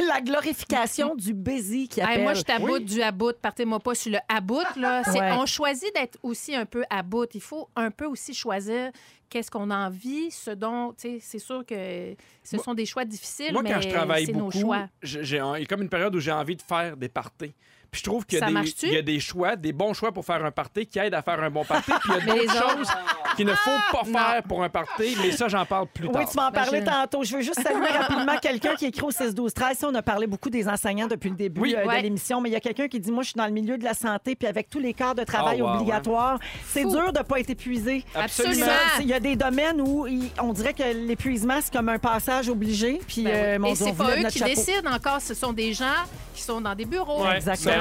[0.00, 2.22] la, la glorification du baiser qui Hey, appelle.
[2.22, 3.32] moi, je suis à bout du à bout.
[3.40, 4.60] Partez-moi pas sur le à bout.
[4.76, 5.02] Là.
[5.12, 5.32] Ouais.
[5.32, 7.26] On choisit d'être aussi un peu à bout.
[7.34, 8.90] Il faut un peu aussi choisir
[9.30, 13.04] qu'est-ce qu'on a envie, ce dont, tu sais, c'est sûr que ce sont des choix
[13.04, 14.88] difficiles, Moi, mais quand je travaille c'est nos beaucoup, choix.
[15.02, 17.08] j'ai- j'ai un- il y a comme une période où j'ai envie de faire des
[17.08, 17.54] parties.
[17.90, 18.86] Puis je trouve qu'il y, a des- marche-tu?
[18.86, 21.22] il y a des choix, des bons choix pour faire un party qui aident à
[21.22, 21.90] faire un bon party.
[22.00, 22.88] Puis il y a d'autres autres- choses
[23.36, 24.12] qu'il ne faut pas Non.
[24.18, 26.22] faire pour un party, mais ça, j'en parle plus tard.
[26.22, 27.24] Oui, tu vas en Ben, parler je- tantôt.
[27.24, 30.02] Je veux juste saluer rapidement quelqu'un qui écrit au 6 12 13 Ça, On a
[30.02, 31.74] parlé beaucoup des enseignants depuis le début Oui.
[31.76, 33.52] euh, de l'émission, mais il y a quelqu'un qui dit Moi, je suis dans le
[33.52, 36.84] milieu de la santé, puis avec tous les quarts de travail Oh, wow, obligatoires, c'est
[36.84, 38.04] dur de ne pas être épuisé.
[38.14, 38.66] Absolument.
[39.00, 42.48] Il y a des domaines où il- on dirait que l'épuisement, c'est comme un passage
[42.48, 43.00] obligé.
[43.08, 43.38] Puis, Ben oui.
[43.40, 44.50] euh, mon Et c'est pas eux qui chapeau.
[44.54, 45.86] décident encore, ce sont des gens
[46.34, 47.24] qui sont dans des bureaux.
[47.24, 47.36] Ouais.
[47.36, 47.79] Exactement.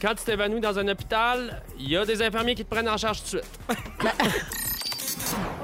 [0.00, 2.96] Quand tu t'évanouis dans un hôpital, il y a des infirmiers qui te prennent en
[2.96, 3.60] charge tout de suite.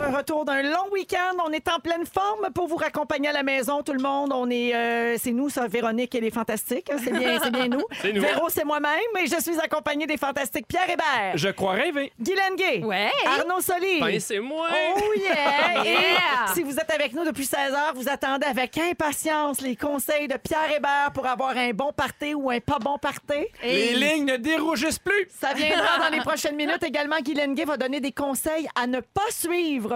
[0.04, 1.36] Un retour d'un long week-end.
[1.46, 4.32] On est en pleine forme pour vous raccompagner à la maison, tout le monde.
[4.34, 6.90] On est, euh, c'est nous, ça, Véronique et les Fantastiques.
[6.90, 6.96] hein.
[7.02, 7.82] C'est bien, c'est bien nous.
[8.02, 8.20] C'est nous.
[8.20, 12.12] Véro, c'est moi-même, et je suis accompagnée des Fantastiques Pierre Hébert, Je crois rêver.
[12.20, 13.10] Guylaine Gay, Ouais.
[13.26, 14.00] Arnaud Soli.
[14.00, 14.66] Ben, c'est moi!
[14.96, 15.84] Oh yeah!
[15.84, 16.52] Et Yeah!
[16.54, 20.36] si vous êtes avec nous depuis 16 heures, vous attendez avec impatience les conseils de
[20.36, 23.46] Pierre Hébert pour avoir un bon party ou un pas bon party.
[23.62, 25.28] Les lignes ne dérougissent plus.
[25.40, 26.82] Ça viendra dans les prochaines minutes.
[26.82, 29.51] Également, Guylaine Gay va donner des conseils à ne pas suivre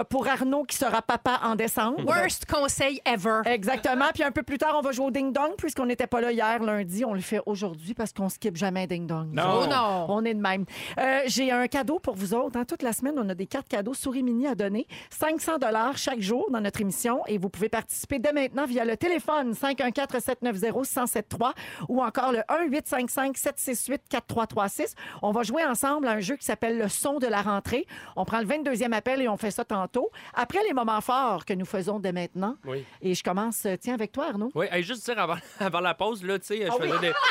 [0.09, 2.05] pour Arnaud qui sera papa en décembre.
[2.05, 3.41] Worst conseil ever.
[3.45, 4.05] Exactement.
[4.13, 6.31] Puis un peu plus tard, on va jouer au Ding Dong puisqu'on n'était pas là
[6.31, 7.03] hier lundi.
[7.05, 9.29] On le fait aujourd'hui parce qu'on skip jamais un Ding Dong.
[9.33, 9.61] Non.
[9.63, 10.05] Oh non.
[10.09, 10.65] On est de même.
[10.99, 12.57] Euh, J'ai un cadeau pour vous autres.
[12.57, 12.65] hein.
[12.65, 14.87] Toute la semaine, on a des cartes cadeaux Souris Mini à donner.
[15.09, 17.21] 500 dollars chaque jour dans notre émission.
[17.27, 21.51] Et vous pouvez participer dès maintenant via le téléphone 514-790-1073
[21.89, 24.93] ou encore le 1-855-768-4336.
[25.21, 27.85] On va jouer ensemble à un jeu qui s'appelle le son de la rentrée.
[28.15, 30.09] On prend le 22e appel et on fait ça tantôt.
[30.33, 32.55] Après les moments forts que nous faisons dès maintenant.
[32.65, 32.83] Oui.
[33.01, 34.51] Et je commence, euh, tiens, avec toi, Arnaud.
[34.55, 36.87] Oui, hey, juste dire avant, avant la pause, là, tu sais, je Ah oui.
[36.89, 37.13] faisais des.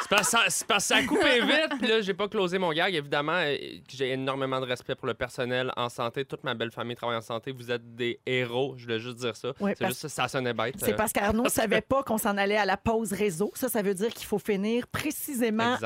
[0.00, 2.94] C'est parce, que ça- a coupé vite, puis là, j'ai pas closé mon gag.
[2.94, 3.56] Évidemment, euh,
[3.88, 6.24] j'ai énormément de respect pour le personnel en santé.
[6.24, 7.52] Toute ma belle famille travaille en santé.
[7.52, 9.52] Vous êtes des héros, je voulais juste dire ça.
[9.60, 10.76] Oui, c'est juste ça, sonnait bête.
[10.78, 13.50] C'est euh, parce qu'Arnaud ne savait pas qu'on s'en allait à la pause réseau.
[13.54, 15.76] Ça, ça veut dire qu'il faut finir précisément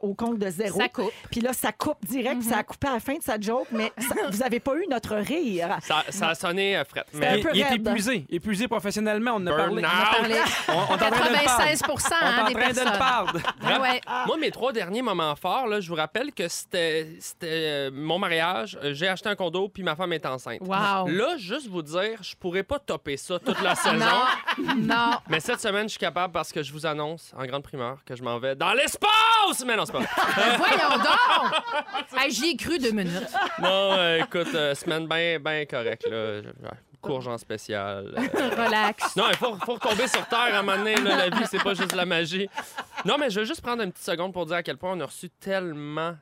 [0.00, 0.78] au, compte de zéro.
[0.80, 1.12] Ça coupe.
[1.30, 3.68] Puis là, ça coupe direct, puis ça a coupé à la fin de sa joke,
[3.72, 5.78] mais ça- vous n'avez pas eu notre rire.
[5.82, 7.04] ça, ça a sonné euh, fret.
[7.14, 8.26] Mais Il, est épuisé.
[8.28, 9.82] Épuisé professionnellement, on en a parlé.
[10.68, 11.00] On, on de.
[11.00, 13.80] 96 On est hein, en des train de le personnes.
[13.82, 14.00] ouais.
[14.26, 17.06] Moi, mes trois derniers moments forts, là, je vous rappelle que c'était
[17.44, 20.60] euh, mon mariage, euh, j'ai acheté un condo, puis ma femme est enceinte.
[20.60, 21.08] Wow.
[21.08, 23.96] Là, juste vous dire, je pourrais pas topper ça toute la saison.
[24.58, 25.10] Non, non.
[25.28, 28.16] Mais cette semaine, je suis capable parce que je vous annonce en grande primeur que
[28.16, 29.64] je m'en vais dans l'espace!
[29.66, 30.00] Mais non, c'est pas.
[30.58, 32.28] Voyons donc!
[32.30, 33.28] J'y ai cru deux minutes.
[33.60, 36.06] non, euh, écoute, euh, semaine bien ben correcte.
[36.08, 36.42] Là.
[36.42, 36.70] Je- ouais,
[37.00, 38.12] Courge en spécial.
[38.16, 38.20] euh.
[38.66, 39.16] Relax.
[39.16, 40.96] Non, il faut, faut retomber sur Terre à un moment donné.
[40.96, 42.46] là, la vie, c'est pas juste la magie.
[43.06, 45.00] Non, mais je veux juste prendre une petite seconde pour dire à quel point on
[45.00, 46.14] a reçu tellement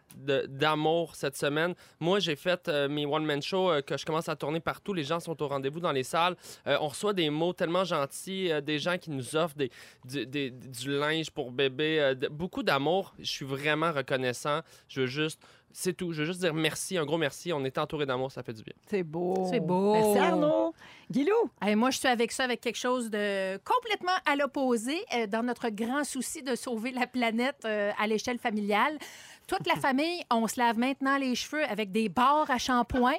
[0.47, 1.75] d'amour cette semaine.
[2.01, 4.93] Moi, j'ai fait euh, mes one-man shows euh, que je commence à tourner partout.
[4.95, 6.37] Les gens sont au rendez-vous dans les salles.
[6.67, 9.71] Euh, on reçoit des mots tellement gentils, des gens qui nous offrent des,
[10.05, 13.15] du, des- du linge pour bébé, de- beaucoup d'amour.
[13.19, 14.61] Je suis vraiment reconnaissant.
[14.89, 15.41] Je veux juste...
[15.73, 16.13] C'est tout.
[16.13, 17.53] Je veux juste dire merci, un gros merci.
[17.53, 18.75] On est entouré d'amour, ça fait du bien.
[18.87, 19.47] C'est beau.
[19.51, 19.93] C'est beau.
[19.93, 20.75] Merci, Arnaud.
[21.11, 21.51] Guilou?
[21.63, 25.43] Hey, moi, je suis avec ça, avec quelque chose de complètement à l'opposé, euh, dans
[25.43, 28.99] notre grand souci de sauver la planète euh, à l'échelle familiale.
[29.47, 33.15] toute la famille, on se lave maintenant les cheveux avec des barres à shampoing.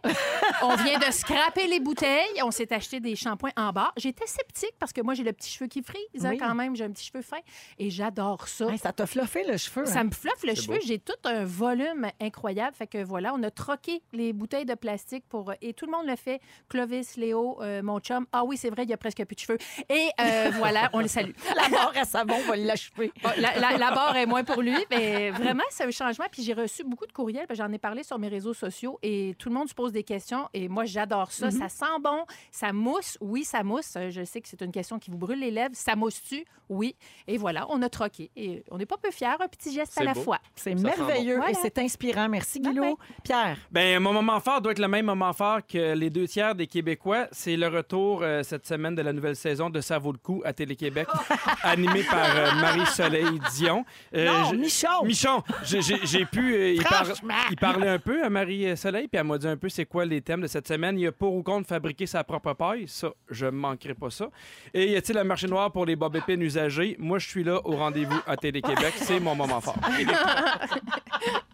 [0.62, 2.44] on vient de scraper les bouteilles.
[2.44, 3.92] On s'est acheté des shampoings en barre.
[3.98, 6.38] J'étais sceptique parce que moi, j'ai le petit cheveu qui frise hein, Oui.
[6.38, 6.76] quand même.
[6.76, 7.40] J'ai un petit cheveu fin
[7.80, 8.68] et j'adore ça.
[8.68, 9.88] Hey, ça t'a fluffé le cheveu.
[9.88, 10.04] Ça hein?
[10.04, 10.78] me fluffe le cheveu.
[10.86, 12.76] J'ai tout un volume incroyable.
[12.76, 15.54] Fait que voilà, on a troqué les bouteilles de plastique pour.
[15.64, 16.40] Et tout le monde le fait.
[16.70, 18.26] Clovis, Léo, euh, mon chum.
[18.32, 19.58] Ah oui, c'est vrai, il y a presque plus de cheveux.
[19.90, 21.32] Et euh, voilà, on les salue.
[21.56, 23.12] La barre à savon va l'achever.
[23.24, 26.26] Bon, La, la- la barre est moins pour lui, mais vraiment, c'est un changement.
[26.32, 27.46] Puis j'ai reçu beaucoup de courriels.
[27.48, 30.04] puis J'en ai parlé sur mes réseaux sociaux et tout le monde se pose des
[30.04, 30.48] questions.
[30.54, 31.52] Et moi, j'adore ça.
[31.52, 33.18] Ça sent bon, ça mousse.
[33.22, 33.94] Oui, ça mousse.
[33.98, 35.76] Euh, Je sais que c'est une question qui vous brûle les lèvres.
[35.76, 36.46] Ça mousse-tu?
[36.70, 36.96] Oui.
[37.28, 38.30] Et voilà, on a troqué.
[38.36, 39.28] Et on n'est pas peu fiers.
[39.40, 40.40] Un petit geste à la fois.
[40.56, 41.44] C'est merveilleux bon.
[41.48, 41.60] et Voilà.
[41.62, 42.30] c'est inspirant.
[42.30, 42.84] Merci, Bye Guilou.
[42.84, 42.96] bye.
[43.24, 43.58] Pierre.
[43.72, 46.68] Ben, mon moment fort doit être le même moment fort que les deux tiers des
[46.68, 47.28] Québécois.
[47.32, 50.42] C'est le retour euh, cette semaine de la nouvelle saison de Ça vaut le coup
[50.46, 51.08] à Télé-Québec,
[51.64, 53.86] animé par euh, Marie-Soleil Dion.
[54.16, 55.04] Euh, non, je- Michon.
[55.06, 57.34] Michon, j'ai- j'ai j'ai pu euh, y, par- Franchement.
[57.52, 60.22] y parler un peu à Marie-Soleil, puis elle m'a dit un peu c'est quoi les
[60.22, 60.98] thèmes de cette semaine.
[61.00, 64.10] Il y a pour ou contre fabriquer sa propre paille, ça, je ne manquerai pas
[64.10, 64.28] ça.
[64.74, 66.96] Et y a-t-il un marché noir pour les bob épines usagées?
[67.00, 69.76] Moi, je suis là au rendez-vous à Télé-Québec, c'est mon moment fort.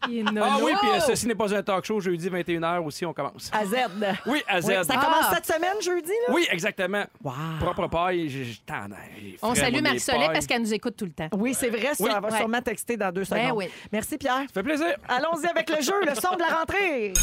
[0.08, 0.66] Il est Ah nono.
[0.66, 3.50] oui, puis euh, ceci n'est pas un talk show, jeudi 21h aussi, on commence.
[3.52, 3.76] À Z.
[4.28, 4.68] Oui, à Z.
[4.68, 5.32] Oui, ça commence Ah.
[5.34, 6.34] cette semaine, jeudi, là?
[6.34, 7.04] Oui, exactement.
[7.24, 7.34] Wow.
[7.60, 8.58] Propre paille.
[9.42, 10.34] On salue Marie-Soleil pailles.
[10.34, 11.30] parce qu'elle nous écoute tout le temps.
[11.34, 12.10] Oui, c'est vrai, ça Oui.
[12.16, 12.38] elle va Ouais.
[12.38, 13.44] sûrement texter dans deux secondes.
[13.44, 13.66] Ben oui.
[13.92, 14.44] Merci, Pierre.
[14.48, 14.96] Ça fait plaisir.
[15.08, 17.14] Allons-y avec le jeu, le son de la rentrée.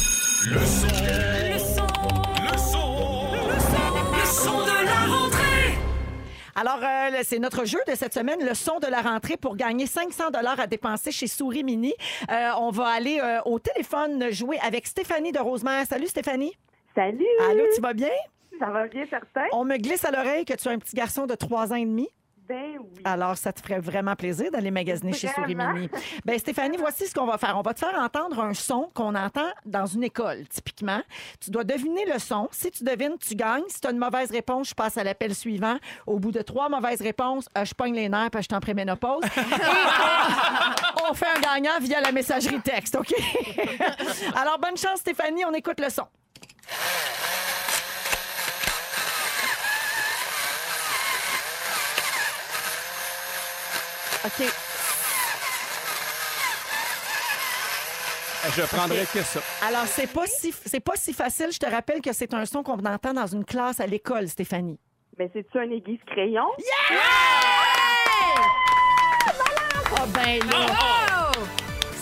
[0.45, 0.87] Le son.
[0.87, 1.87] Le son.
[2.51, 3.31] Le son.
[3.47, 4.13] Le son.
[4.19, 5.77] Le son de la rentrée.
[6.55, 9.55] Alors, euh, le- c'est notre jeu de cette semaine, le son de la rentrée pour
[9.55, 11.93] gagner 500 dollars à dépenser chez Souris Mini.
[12.31, 15.85] Euh, on va aller euh, au téléphone jouer avec Stéphanie de Rosemère.
[15.87, 16.53] Salut Stéphanie.
[16.95, 17.25] Salut!
[17.49, 18.09] Allô, tu vas bien?
[18.59, 19.45] Ça va bien, certain?
[19.51, 21.85] On me glisse à l'oreille que tu es un petit garçon de 3 ans et
[21.85, 22.07] demi.
[22.47, 23.01] Ben oui.
[23.05, 25.55] Alors, ça te ferait vraiment plaisir d'aller magasiner chez Souris.
[25.55, 25.89] Mini.
[26.25, 27.57] Ben Stéphanie, voici ce qu'on va faire.
[27.57, 31.01] On va te faire entendre un son qu'on entend dans une école, typiquement.
[31.39, 32.49] Tu dois deviner le son.
[32.51, 33.63] Si tu devines, tu gagnes.
[33.69, 35.77] Si tu as une mauvaise réponse, je passe à l'appel suivant.
[36.05, 38.57] Au bout de trois mauvaises réponses, euh, je pogne les nerfs parce que je suis
[38.57, 39.23] en préménopause.
[39.37, 43.13] Et euh, on fait un gagnant via la messagerie texte, OK?
[44.35, 45.45] Alors, bonne chance, Stéphanie.
[45.45, 46.07] On écoute le son.
[54.25, 54.47] OK.
[58.55, 59.39] Je prendrais que ça.
[59.65, 61.47] Alors, c'est pas si c'est pas si facile.
[61.51, 64.79] Je te rappelle que c'est un son qu'on entend dans une classe à l'école, Stéphanie.
[65.17, 66.47] Mais c'est-tu un aiguise crayon?
[69.95, 71.31] Ah ben là!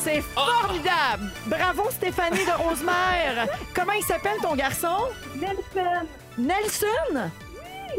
[0.03, 1.31] C'est formidable!
[1.45, 3.47] Bravo Stéphanie de Rosemère!
[3.75, 5.09] Comment il s'appelle ton garçon?
[5.35, 6.07] Nelson!
[6.37, 7.31] Nelson?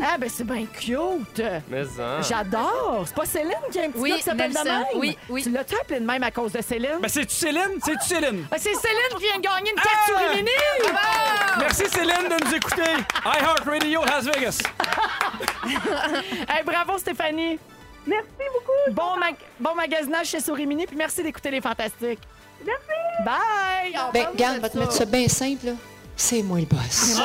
[0.00, 1.42] Ah ben c'est bien cute!
[1.68, 2.20] Mais hein.
[2.22, 3.04] J'adore!
[3.06, 4.70] C'est pas Céline qui a un petit Oui, gars qui s'appelle de Nelson.
[4.70, 4.84] même?
[4.96, 5.42] Oui, oui.
[5.42, 6.98] Tu l'as-tu appelé de même à cause de Céline?
[7.00, 7.78] Ben, c'est-tu Céline?
[7.84, 8.46] C'est-tu Céline?
[8.50, 10.06] Ah, c'est Céline qui vient de gagner une carte Ah!
[10.06, 10.50] sur Mini!
[11.58, 12.82] Merci Céline de nous écouter.
[13.24, 14.58] iHeartRadio Las Vegas.
[16.48, 17.58] Hey, bravo Stéphanie!
[18.06, 18.94] Merci beaucoup!
[18.94, 22.18] Bon, mag- bon magasinage chez Souris Mini, puis merci d'écouter les fantastiques.
[22.64, 23.24] Merci!
[23.24, 23.94] Bye!
[23.94, 25.72] On Ben, parle regarde, de va te mettre ça bien simple, là.
[26.24, 27.18] C'est moi le boss.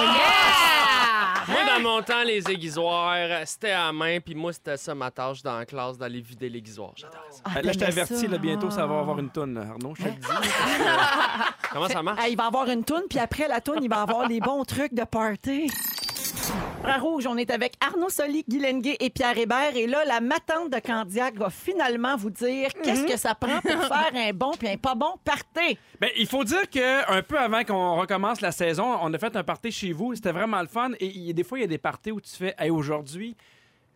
[1.47, 5.43] Moi, dans mon temps, les aiguisoirs, c'était à main, puis moi, c'était ça ma tâche
[5.43, 6.93] dans la classe, d'aller vider l'aiguisoir.
[6.95, 7.41] J'adorais ça.
[7.45, 8.27] Ah, là, je t'avertis, ça?
[8.27, 9.93] là, bientôt, ça va avoir une toune, Arnaud.
[9.95, 10.27] Je te le dis.
[11.71, 12.19] Comment ça marche?
[12.23, 14.65] Ah, il va avoir une toune, puis après la toune, il va avoir les bons
[14.65, 15.69] trucs de party.
[16.81, 19.75] Bras Rouge, on est avec Arnaud Soli, Guy Lenguet et Pierre Hébert.
[19.75, 23.71] Et là, la matante de Candiac va finalement vous dire qu'est-ce que ça prend pour
[23.87, 25.77] faire un bon puis un pas bon party.
[25.99, 29.35] Ben, il faut dire que un peu avant qu'on recommence la saison, on a fait
[29.35, 30.15] un party chez vous.
[30.15, 30.91] C'était vraiment le fun.
[30.99, 32.69] Et il y a des fois, il y a des parties où tu fais hey,
[32.69, 33.35] aujourd'hui,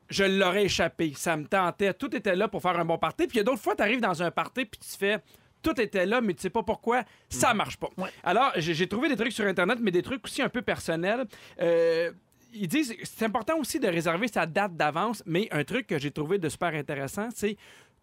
[0.09, 1.13] je l'aurais échappé.
[1.15, 1.93] Ça me tentait.
[1.93, 3.27] Tout était là pour faire un bon party.
[3.27, 5.19] Puis il y a d'autres fois, tu arrives dans un party puis tu fais.
[5.61, 7.89] Tout était là, mais tu sais pas pourquoi, ça marche pas.
[8.23, 11.25] Alors, j'ai j'ai trouvé des trucs sur Internet, mais des trucs aussi un peu personnels.
[11.61, 12.11] Euh,
[12.53, 16.11] ils disent c'est important aussi de réserver sa date d'avance, mais un truc que j'ai
[16.11, 17.55] trouvé de super intéressant, c'est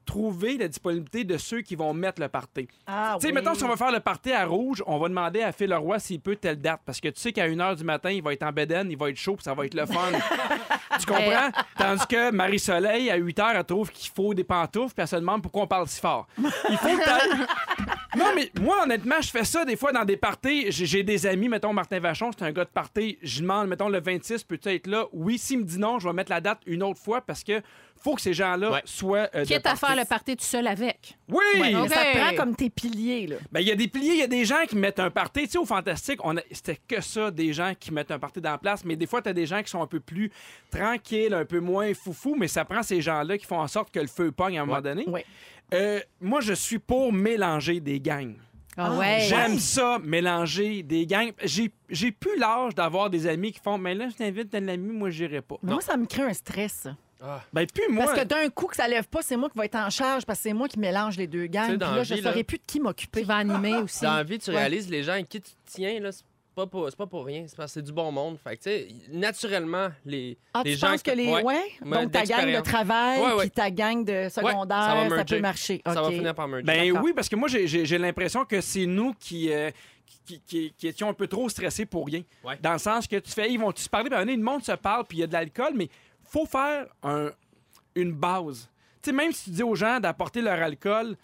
[0.09, 2.67] trouver la disponibilité de ceux qui vont mettre le party.
[2.87, 5.43] Ah, Tu sais, mettons, si on va faire le party à rouge, on va demander
[5.43, 6.81] à Phil Leroy s'il peut telle date.
[6.87, 9.11] Parce que tu sais qu'à 1h du matin, il va être en bedaine, il va
[9.11, 10.11] être chaud, puis ça va être le fun.
[10.99, 11.51] tu comprends?
[11.77, 15.43] Tandis que Marie-Soleil, à 8h, elle trouve qu'il faut des pantoufles, puis elle se demande
[15.43, 16.27] pourquoi on parle si fort.
[16.39, 17.47] Il faut que
[18.17, 20.73] Non, mais moi, honnêtement, je fais ça des fois dans des parties.
[20.73, 23.19] J'ai des amis, mettons, Martin Vachon, c'est un gars de party.
[23.23, 25.05] Je demande, mettons, le 26, peux-tu être là?
[25.13, 27.61] Oui, s'il me dit non, je vais mettre la date une autre fois parce que
[28.03, 28.83] faut que ces gens-là Ouais.
[28.85, 29.29] soient.
[29.35, 31.17] euh, Quitte à faire le party tout seul avec.
[31.29, 31.73] Oui!
[31.89, 33.37] Ça te prend comme tes piliers, là.
[33.53, 35.43] Ben, il y a des piliers, il y a des gens qui mettent un party.
[35.45, 36.33] Tu sais, au Fantastique, a...
[36.53, 38.85] c'était que ça, des gens qui mettent un party dans la place.
[38.85, 40.31] Mais des fois, tu as des gens qui sont un peu plus
[40.71, 44.01] tranquilles, un peu moins foufou, mais ça prend ces gens-là qui font en sorte que
[44.01, 45.09] le feu pogne à un moment donné.
[45.09, 45.25] Ouais.
[45.75, 48.35] Euh, moi, je suis pour mélanger des gangs.
[48.81, 49.27] Ah ouais.
[49.29, 51.33] J'aime ça, mélanger des gangs.
[51.43, 54.93] J'ai, j'ai plus l'âge d'avoir des amis qui font Mais là, je t'invite un ami,
[54.93, 55.57] moi, j'irai pas.
[55.63, 56.87] Moi, ça me crée un stress.
[57.21, 57.43] Ça.
[57.53, 58.05] Ben, plus moi.
[58.07, 60.25] Parce que d'un coup que ça lève pas, c'est moi qui vais être en charge
[60.25, 61.69] parce que c'est moi qui mélange les deux gangs.
[61.69, 63.21] Puis dans là, je vie, saurais plus de qui m'occuper.
[63.21, 64.03] Tu vas animer aussi.
[64.05, 64.57] Dans la vie, tu Ouais.
[64.57, 67.45] réalises les gens à qui tu tiens, là, c'est pas pour, c'est pas pour rien.
[67.47, 68.37] C'est parce que c'est du bon monde.
[68.43, 70.89] Fait que, tu sais, naturellement, les, Ah, les tu gens.
[70.91, 71.29] penses que les.
[71.31, 71.43] Ouais.
[71.45, 71.63] Ouais?
[71.85, 73.41] Donc, ta gang de travail Ouais, ouais.
[73.43, 75.83] puis ta gang de secondaire, ça va ça, peut marcher.
[75.87, 76.15] Ça va OK.
[76.15, 76.65] finir par merger.
[76.65, 79.71] Ben oui, parce que moi, j'ai- l'impression que c'est nous qui, euh,
[80.27, 82.23] qui, qui- qui étions un peu trop stressés pour rien.
[82.45, 82.59] Ouais.
[82.61, 84.11] Dans le sens que tu fais, ils vont-tu se parler?
[84.11, 85.89] Ben, le monde se parle, puis il y a de l'alcool, mais
[86.29, 87.31] faut faire un-
[87.95, 88.69] une base.
[89.03, 91.17] Tu sais, même si tu dis aux gens d'apporter leur alcool,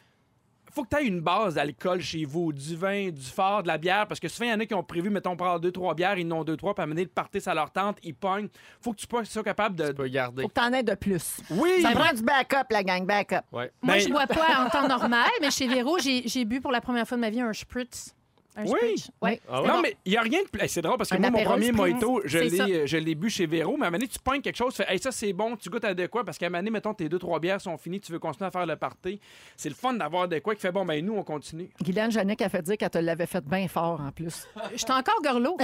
[0.73, 3.79] faut que tu aies une base d'alcool chez vous, du vin, du fort, de la
[3.79, 5.95] bière, parce que souvent, il y en a qui ont prévu, mettons, prendre deux, trois
[5.95, 8.49] bières, ils n'ont deux, trois, puis amener le party à leur tente, ils pognent.
[8.81, 9.87] Faut que tu sois capable de.
[9.89, 10.43] tu peux garder.
[10.43, 11.37] Faut que t'en aies de plus.
[11.51, 11.81] Oui!
[11.83, 13.43] Ça prend du backup, la gang, backup.
[13.53, 13.71] Ouais.
[13.83, 16.73] Moi, Ben- je bois pas en temps normal, mais chez Véro, j'ai j'ai bu pour
[16.73, 18.13] la première fois de ma vie un spritz.
[18.57, 19.05] Un Oui.
[19.21, 19.41] Ouais.
[19.51, 19.69] Ah ouais?
[19.69, 20.61] Non, mais il n'y a rien de plus.
[20.63, 21.77] Hey, C'est drôle parce que Un moi, mon premier spritz.
[21.77, 22.67] mojito, je l'ai, ça.
[22.87, 24.83] je l'ai bu chez Véro, mais à un moment donné, tu pognes quelque chose, tu
[24.85, 26.71] fais, hey, ça c'est bon, tu goûtes à de quoi, parce qu'à un moment donné,
[26.71, 29.19] mettons, tes deux, trois bières sont finies, tu veux continuer à faire le party.
[29.57, 31.69] C'est le fun d'avoir de quoi qui fait, bon, ben nous, on continue.
[31.83, 34.47] Guylaine Jeannick a fait dire qu'elle te l'avait fait bien fort en plus.
[34.77, 35.57] J'étais encore gorlot.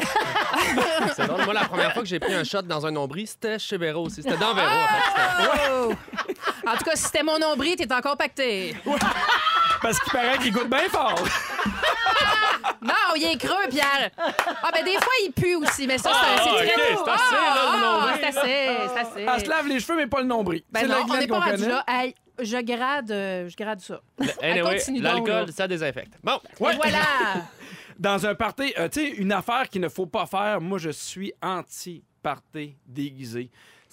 [1.15, 1.45] C'est drôle.
[1.45, 4.07] Moi, la première fois que j'ai pris un shot dans un nombril, c'était chez Véro
[4.07, 4.23] aussi.
[4.23, 4.69] C'était dans Véro.
[5.71, 5.93] Oh!
[6.67, 8.75] En tout cas, si c'était mon nombril, t'es encore pacté.
[9.83, 11.15] Parce qu'il paraît qu'il goûte bien fort.
[12.83, 14.11] Non, il est creux, Pierre.
[14.17, 17.35] Ah, ben des fois, il pue aussi, mais ça, c'est c'est ok, très c'est assez,
[17.35, 19.21] là, le Ah, nombril, c'est assez, c'est assez.
[19.35, 20.63] Elle se lave les cheveux, mais pas le nombril.
[20.71, 21.85] Ben c'est non, la on n'est pas rendu là.
[21.89, 24.01] Hey, je grade, euh, je grade ça.
[24.43, 26.15] Anyway, continue donc, l'alcool, ça désinfecte.
[26.23, 26.75] Bon, Ouais.
[26.75, 26.99] Et voilà.
[27.99, 30.89] Dans un party, euh, tu sais, une affaire qu'il ne faut pas faire, moi, je
[30.89, 33.51] suis anti-party déguisé.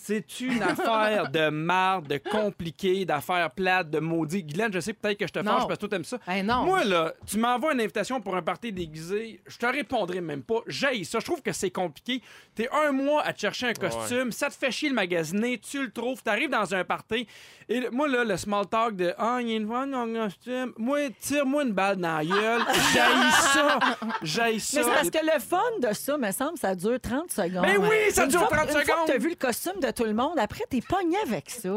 [0.08, 4.42] C'est une affaire de marde, de compliqué, d'affaires plates, de maudit.
[4.44, 6.18] Guylaine, je sais peut-être que je te fâche parce que toi, t'aimes ça.
[6.26, 6.64] Ben non.
[6.64, 10.60] Moi, là, tu m'envoies une invitation pour un party déguisé, je te répondrai même pas.
[10.68, 11.20] J'aille ça.
[11.20, 12.22] Je trouve que c'est compliqué.
[12.56, 15.84] T'es un mois à te chercher un costume, ça te fait chier le magasiner, tu
[15.84, 17.28] le trouves, t'arrives dans un party.
[17.68, 20.24] Et moi, là, le small talk de Ah, il y a une fois dans un
[20.26, 20.72] costume.
[20.78, 22.62] Moi, tire-moi une balle dans la gueule.
[22.94, 23.80] J'aille ça.
[24.22, 24.78] J'aille ça.
[24.80, 27.64] Mais c'est parce que le fun de ça, me semble, ça dure 30 secondes.
[27.64, 29.08] Ben oui, ça Une dure fois- 30 Une fois secondes.
[29.08, 31.70] que t'as vu le costume de tout le monde, après, t'es pogné avec ça.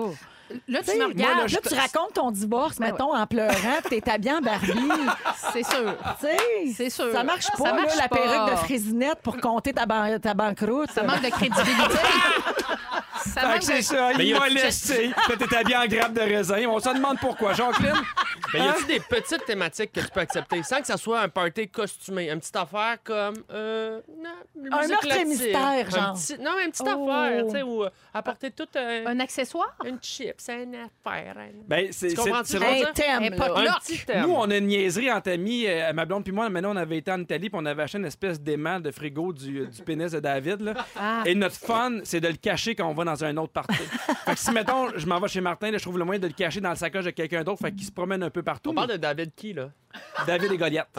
[0.67, 1.49] Là, Tu moi, regardes.
[1.49, 4.73] là, tu racontes ton divorce, Ben mettons, en pleurant, puis t'es habillé en Barbie.
[5.53, 5.95] C'est sûr.
[6.77, 7.13] C'est sûr.
[7.13, 10.35] Ça marche pas, Ça là, marche la perruque de Frésinette pour compter ta, ban- ta
[10.35, 10.91] banqueroute.
[10.91, 11.99] Ça manque de crédibilité.
[13.27, 13.83] ça Fait manque que c'est de...
[13.83, 15.13] ça, Mais il m'a laissé.
[15.29, 16.67] Puis t'es habillé en grappe de raisin.
[16.69, 17.53] On se demande pourquoi.
[17.53, 17.93] Jacqueline?
[18.55, 21.29] Mais y a-tu des petites thématiques que tu peux accepter sans que ça soit un
[21.29, 22.31] party costumé?
[22.31, 23.35] Une petite affaire comme.
[23.51, 24.31] Euh, non,
[24.73, 26.15] Un musique meurtre et mystère, Un genre.
[26.15, 27.09] petit- non, une petite Oh.
[27.11, 29.75] affaire, tu sais, ou euh, apporter toute un, Un accessoire?
[29.85, 31.35] une chip, c'est une affaire.
[31.39, 31.49] hein.
[31.69, 32.19] Ben, c'est.
[32.19, 32.43] Un
[32.93, 34.23] thème, Un Un petit thème.
[34.23, 35.67] Nous, on a une niaiserie entre amis.
[35.67, 37.99] euh, ma blonde puis moi, maintenant, on avait été en Italie puis on avait acheté
[37.99, 40.61] une espèce d'aimant de frigo du, du pénis de David.
[40.61, 40.75] Là.
[40.99, 41.23] Ah.
[41.27, 43.75] Et notre fun, c'est de le cacher quand on va dans un autre party.
[44.25, 46.27] fait que si, mettons, je m'en vais chez Martin, là, je trouve le moyen de
[46.27, 48.71] le cacher dans le sacoche de quelqu'un d'autre, fait qu'il se promène un peu partout.
[48.71, 49.71] On parle de David qui, là?
[50.27, 50.89] David et Goliath.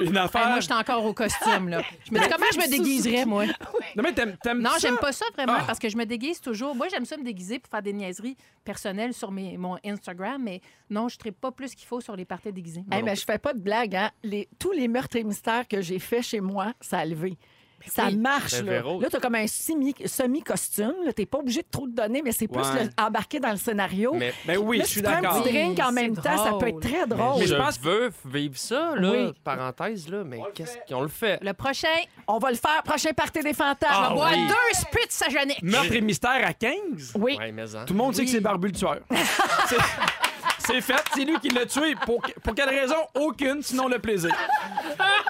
[0.00, 0.48] une Hey, affaire.
[0.48, 1.82] moi, j'étais encore au costume, là.
[2.04, 3.44] Je me dis, comment je me déguiserais, moi?
[3.96, 4.78] Non, mais t'aimes, t'aimes Non, ça?
[4.78, 5.64] j'aime pas ça vraiment Ah.
[5.66, 6.74] parce que je me déguise toujours.
[6.74, 10.60] Moi, j'aime ça me déguiser pour faire des niaiseries personnelles sur mes, mon Instagram, mais
[10.90, 12.84] non, je ne pas plus qu'il faut sur les parties déguisées.
[12.90, 14.10] Hey, mais je fais pas de blague, hein.
[14.24, 17.38] Les, tous les meurtres et mystères que j'ai fait chez moi, ça a levé.
[17.86, 18.16] Ça oui.
[18.16, 18.92] marche, Ben, là.
[19.00, 20.94] Là, t'as comme un semi- semi-costume.
[21.04, 21.12] là.
[21.12, 22.84] T'es pas obligé de trop te donner, mais c'est plus Ouais.
[22.84, 24.12] le- embarqué dans le scénario.
[24.14, 25.42] Mais, Ben oui, Là, je suis tu prends un d'accord.
[25.42, 27.42] petit drink en même temps, ça peut être très mais drôle.
[27.42, 29.10] je je pense- veux vivre ça, là.
[29.10, 29.32] Oui.
[29.44, 31.38] Parenthèse, là, mais qu'est-ce qu'on le fait?
[31.42, 31.88] Le prochain,
[32.26, 32.82] On va le faire.
[32.84, 33.92] Prochain party des fantasmes.
[33.94, 34.46] Ah, on boit oui.
[34.48, 35.62] deux spritz Jeannick.
[35.62, 37.12] Meurtre et mystère à 15?
[37.16, 37.36] Oui.
[37.38, 37.84] Ouais, mais hein.
[37.86, 39.00] Tout le monde sait que c'est Barbu le tueur.
[40.66, 41.94] C'est- fait, c'est lui qui l'a tué.
[42.06, 42.96] Pour, pour quelle raison?
[43.14, 44.34] Aucune, sinon le plaisir.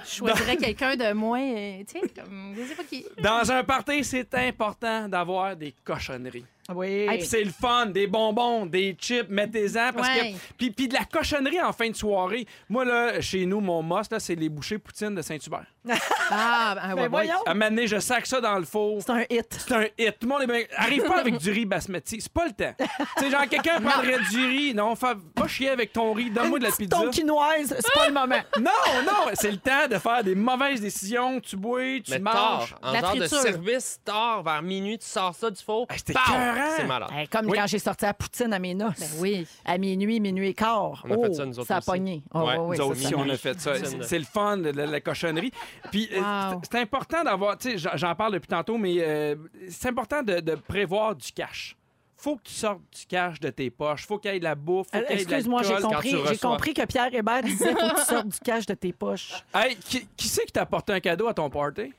[0.04, 3.06] Je choisirais quelqu'un de moins, euh, tu sais, comme, je sais pas qui.
[3.22, 6.44] Dans un party, c'est important d'avoir des cochonneries.
[6.72, 6.88] Oui.
[7.08, 9.92] Hey, puis c'est le fun, des bonbons, des chips, mettez-en.
[9.92, 10.32] Parce Ouais.
[10.32, 10.38] que.
[10.56, 12.46] Puis, puis de la cochonnerie en fin de soirée.
[12.68, 15.66] Moi, là, chez nous, mon must, là, c'est les bouchées poutine de Saint-Hubert.
[16.30, 17.08] Ah, ben, ouais, Ben ouais.
[17.08, 17.42] voyons.
[17.44, 19.02] À donné, je sac ça dans le four.
[19.02, 19.46] C'est un hit.
[19.66, 20.18] C'est un hit.
[20.18, 20.60] Tout le monde est bien.
[20.76, 22.18] Arrive pas avec du riz basmati.
[22.20, 22.72] C'est pas le temps.
[22.78, 24.74] tu sais, genre, quelqu'un prendrait du riz.
[24.74, 26.30] Non, pas chier avec ton riz.
[26.30, 26.96] Donne-moi de la pizza.
[26.96, 28.40] tonkinoise, c'est pas le moment.
[28.58, 28.70] Non,
[29.04, 31.38] non, c'est le temps de faire des mauvaises décisions.
[31.40, 32.34] Tu bois, tu Mais manges.
[32.34, 33.38] tard, en La genre de friture.
[33.42, 35.86] service, tard, vers minuit, tu sors ça du four.
[35.90, 36.32] Hey, C'était Pow!
[36.32, 36.74] cœur, écœurant.
[36.76, 37.08] C'est malade.
[37.12, 37.58] Hey, comme Oui.
[37.58, 38.98] quand j'ai sorti la poutine à mes noces.
[38.98, 39.46] Ben oui.
[39.64, 41.04] À minuit, minuit et quart.
[41.08, 41.86] On a fait Oh, ça, nous autres Ça a aussi.
[41.90, 42.22] pogné.
[42.32, 43.72] Oh, Ouais, ouais, ouais, Nous ça, autres ça aussi, on a fait ça.
[44.02, 45.52] C'est- le fun, de la, la cochonnerie.
[45.90, 46.60] Puis euh, Wow.
[46.62, 49.36] c'est- c'est important d'avoir, tu sais, j'en- j'en parle depuis tantôt, mais euh,
[49.68, 51.76] c'est important de, de prévoir du cash.
[52.16, 54.06] Faut que tu sortes du cash de tes poches.
[54.06, 54.86] Faut qu'il y ait de la bouffe.
[54.90, 55.90] Faut Euh, qu'il y ait de Excuse-moi, j'ai l'alcool.
[55.90, 56.50] compris, tu j'ai reçois.
[56.52, 59.44] compris que Pierre Hébert disait faut que tu sortes du cash de tes poches.
[59.54, 61.92] Hey, qui, qui c'est qui t'a apporté un cadeau à ton party?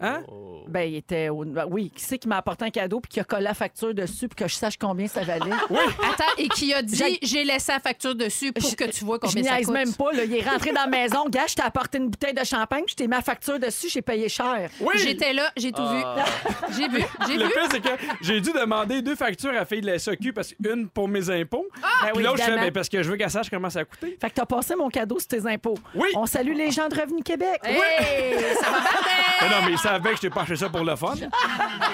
[0.00, 0.22] Hein?
[0.30, 0.62] Oh.
[0.68, 1.28] Ben, il était.
[1.28, 3.54] au- ben oui, qui c'est qui m'a apporté un cadeau puis qui a collé la
[3.54, 5.50] facture dessus puis que je sache combien ça valait?
[5.70, 9.18] Attends, et qui a dit J'ai- j'ai laissé la facture dessus pour que tu vois
[9.22, 9.74] Je combien ça niaise coûte.
[9.74, 10.12] même pas.
[10.12, 10.24] Là.
[10.24, 11.24] Il est rentré dans la maison.
[11.28, 14.02] Gars, je t'ai apporté une bouteille de champagne, je t'ai mis la facture dessus, j'ai
[14.02, 14.70] payé cher.
[14.80, 14.94] Oui!
[14.96, 16.02] J'étais là, j'ai tout vu.
[16.76, 17.50] J'ai vu, j'ai Le vu.
[17.52, 17.88] pire, c'est que
[18.20, 21.30] j'ai dû demander deux factures à la fille de la SAQ, parce qu'une pour mes
[21.30, 22.66] impôts, Ben puis oui, l'autre, je fais évidemment.
[22.66, 24.16] ben, parce que je veux qu'elle sache comment ça a coûté.
[24.20, 25.78] Fait que t'as passé mon cadeau sur tes impôts.
[25.94, 26.08] Oui.
[26.14, 27.58] On salue les gens de Revenu Québec.
[27.64, 27.78] Hey,
[28.60, 29.04] ça va battre!
[29.40, 31.14] Mais non, mais ils que je t'ai pas acheté ça pour le fun.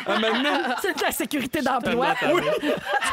[0.07, 2.15] Ah, maintenant, C'est de la sécurité d'emploi.
[2.21, 2.67] Tu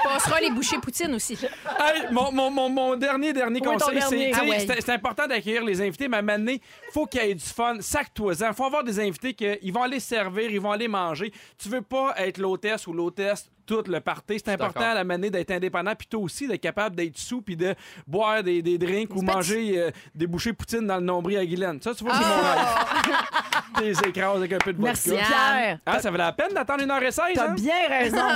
[0.03, 1.34] passeras les bouchées poutine aussi.
[1.79, 4.32] Hey, mon, mon, mon, mon dernier, dernier Oui, ton conseil, c'est dernier.
[4.32, 4.59] tu sais, Ah ouais.
[4.67, 6.61] c'est- c'est important d'accueillir les invités, mais à un moment donné,
[6.93, 7.75] faut qu'il y ait du fun.
[7.79, 8.53] Sac-toi-en.
[8.53, 11.32] faut avoir des invités qu'ils vont aller servir, ils vont aller manger.
[11.57, 14.38] Tu veux pas être l'hôtesse ou l'hôtesse tout le party.
[14.43, 17.55] C'est important à la manée d'être indépendant, puis toi aussi d'être capable d'être sous puis
[17.55, 17.76] de
[18.07, 21.80] boire des, des drinks ou manger euh, des bouchées poutine dans le nombril à Guylaine.
[21.82, 23.95] Ça, tu vois, c'est mon rêve.
[24.01, 24.91] T'es écrases avec un peu de vodka.
[24.91, 25.80] Merci, Pierre.
[25.86, 27.53] Ah, ça valait la peine d'attendre une heure et seize, T'as hein?
[27.53, 28.18] bien raison.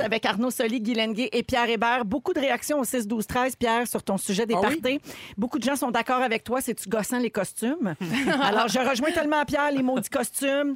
[0.00, 2.04] Avec Arnaud Soli, Guy Lenguet et Pierre Hébert.
[2.04, 5.00] Beaucoup de réactions au 6-12-13, Pierre, sur ton sujet des Ah oui?
[5.36, 7.94] Beaucoup de gens sont d'accord avec toi, c'est-tu gossant les costumes?
[8.42, 10.74] Alors, je rejoins tellement Pierre, les maudits costumes.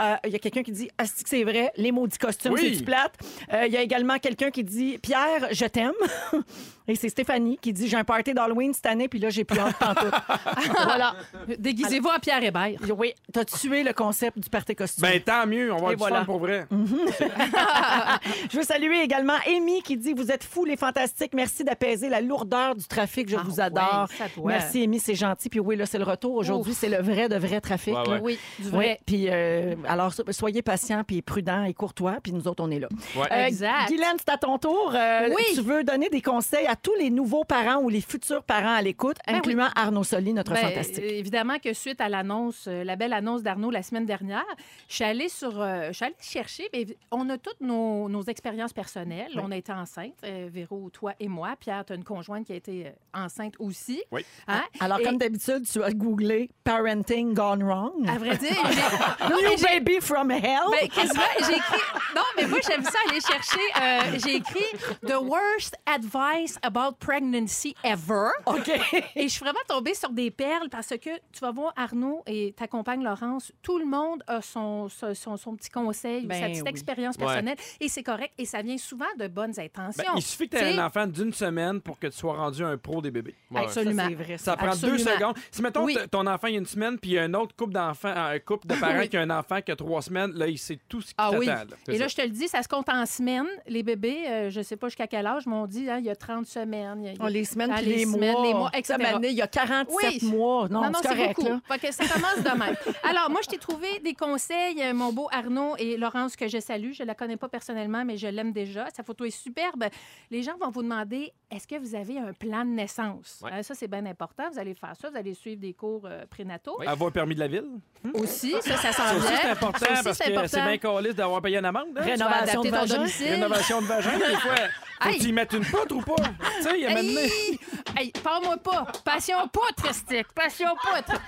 [0.00, 2.70] Euh, Il y a quelqu'un qui dit Asti que c'est vrai, les maudits costumes, Oui.
[2.72, 3.12] c'est-tu plate?
[3.52, 5.92] Euh, Il y a également quelqu'un qui dit Pierre, je t'aime.
[6.88, 9.58] Et c'est Stéphanie qui dit J'ai un party d'Halloween cette année, puis là, j'ai plus
[9.60, 10.12] hâte pantoute.
[10.84, 11.14] voilà.
[11.58, 12.78] Déguisez-vous en Pierre Hébert.
[12.96, 15.02] Oui, t'as tué le concept du party costume.
[15.02, 15.72] Ben, tant mieux.
[15.72, 16.18] On va avoir Et du voilà.
[16.20, 16.66] fun pour vrai.
[18.50, 21.32] Je veux saluer également Amy qui dit Vous êtes fous, les fantastiques.
[21.34, 23.28] Merci d'apaiser la lourdeur du trafic.
[23.28, 24.06] Je Ah vous adore.
[24.10, 24.52] ouais, ça doit.
[24.52, 25.48] Merci, Amy, c'est gentil.
[25.48, 26.34] Puis oui, là, c'est le retour.
[26.34, 26.78] Aujourd'hui, Ouf.
[26.78, 27.94] c'est le vrai de vrai trafic.
[27.94, 28.10] Ouais, là.
[28.14, 28.20] ouais.
[28.22, 29.00] Oui, du Oui, vrai.
[29.06, 32.78] puis euh, alors so- soyez patients, puis prudents et courtois, puis nous autres on est
[32.78, 32.88] là.
[33.16, 33.26] Ouais.
[33.32, 33.88] Euh, Exact.
[33.88, 34.92] Guylaine, c'est à ton tour.
[34.94, 35.42] Euh, Oui.
[35.54, 38.82] Tu veux donner des conseils à tous les nouveaux parents ou les futurs parents à
[38.82, 40.98] l'écoute, Ben incluant Arnaud Soli, notre Ben, fantastique.
[41.04, 44.44] euh, évidemment que suite à l'annonce, la belle annonce d'Arnaud la semaine dernière,
[44.88, 46.68] je suis allée sur, euh, je suis allée chercher.
[46.72, 49.32] mais on a toutes nos, nos expériences personnelles.
[49.36, 51.54] On a été enceinte, euh, Véro, toi et moi.
[51.58, 52.90] Pierre, tu as une conjointe qui a été euh,
[53.24, 54.02] enceinte aussi.
[54.12, 54.24] Oui.
[54.48, 54.62] Hein?
[54.80, 58.08] Alors, Et- comme d'habitude, tu as googlé Parenting Gone Wrong.
[58.08, 59.26] À vrai dire, j'ai-
[59.80, 60.68] Baby from hell?
[60.70, 61.80] Ben, quasiment, j'ai écrit.
[62.14, 63.60] Non, mais moi, j'aime ça aller chercher.
[63.80, 64.64] euh, j'ai écrit
[65.06, 68.30] The worst advice about pregnancy ever.
[68.46, 68.68] OK.
[69.16, 72.52] Et je suis vraiment tombée sur des perles parce que tu vas voir Arnaud et
[72.56, 76.40] ta compagne Laurence, tout le monde a son, son, son- son petit conseil, ou Ben
[76.40, 76.68] sa petite oui.
[76.70, 77.24] expérience Ouais.
[77.26, 80.04] personnelle et c'est correct et ça vient souvent de bonnes intentions.
[80.04, 82.64] Ben, il suffit que tu aies un enfant d'une semaine pour que tu sois rendu
[82.64, 83.34] un pro des bébés.
[83.50, 83.62] Ouais.
[83.62, 84.02] Absolument.
[84.02, 85.36] Ça, c'est vrai, Ça prend deux secondes.
[85.50, 85.96] Si, mettons, Oui.
[86.10, 88.12] ton enfant il y a une semaine, puis il y a un autre couple d'enfants,
[88.14, 89.08] un couple de parents Oui.
[89.08, 91.30] qui a un enfant qui a trois semaines, là, il sait tout ce qui Ah
[91.30, 91.38] t'attend.
[91.38, 91.94] oui.
[91.94, 93.46] Et là, je te le dis, ça se compte en semaines.
[93.66, 96.16] Les bébés, euh, je sais pas jusqu'à quel âge, m'ont dit, hein, il y a
[96.16, 97.00] 30 semaines.
[97.02, 98.46] il y a- Oh, les semaines, Ah, puis les les, semaines, mois.
[98.46, 98.96] les mois, etc.
[99.22, 100.28] il y a 47 Oui.
[100.30, 100.68] mois.
[100.68, 101.36] Non, Non, non, c'est correct.
[101.36, 101.48] beaucoup.
[101.50, 101.60] là.
[101.78, 102.74] Fait que ça commence de même.
[103.04, 106.58] Alors, moi, je t'ai trouvé des conseils, euh, mon beau Arnaud et Laurence, que je
[106.58, 106.92] salue.
[106.92, 108.86] Je la connais pas personnellement, mais je l'aime déjà.
[108.96, 109.84] Sa photo est superbe.
[110.30, 113.40] Les gens vont vous demander est-ce que vous avez un plan de naissance?
[113.42, 113.50] Ouais.
[113.54, 114.44] Euh, Ça, c'est bien important.
[114.52, 115.10] Vous allez faire ça.
[115.10, 116.80] Vous allez suivre des cours euh, prénataux.
[116.86, 117.66] Avoir un permis de la ville?
[118.14, 119.49] Aussi, ça, ça s'en vient.
[119.58, 120.48] C'est important Ça aussi, parce c'est que important.
[120.50, 121.88] c'est bien caliste d'avoir payé une amende.
[121.96, 122.02] hein?
[122.02, 122.96] Rénovation de adapter ton vagin.
[122.96, 123.30] domicile.
[123.32, 124.54] Rénovation de vagin, des fois.
[125.02, 125.16] Faut Hey.
[125.16, 126.14] que tu y mettes une poutre ou pas?
[126.58, 127.20] Tu sais, il y a maintenant.
[127.22, 127.58] Hey!
[127.96, 128.86] Hey, parle-moi pas.
[129.02, 130.30] Passion poutre, stick.
[130.34, 131.18] Passion poutre.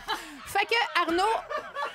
[0.44, 1.22] Fait que, Arnaud,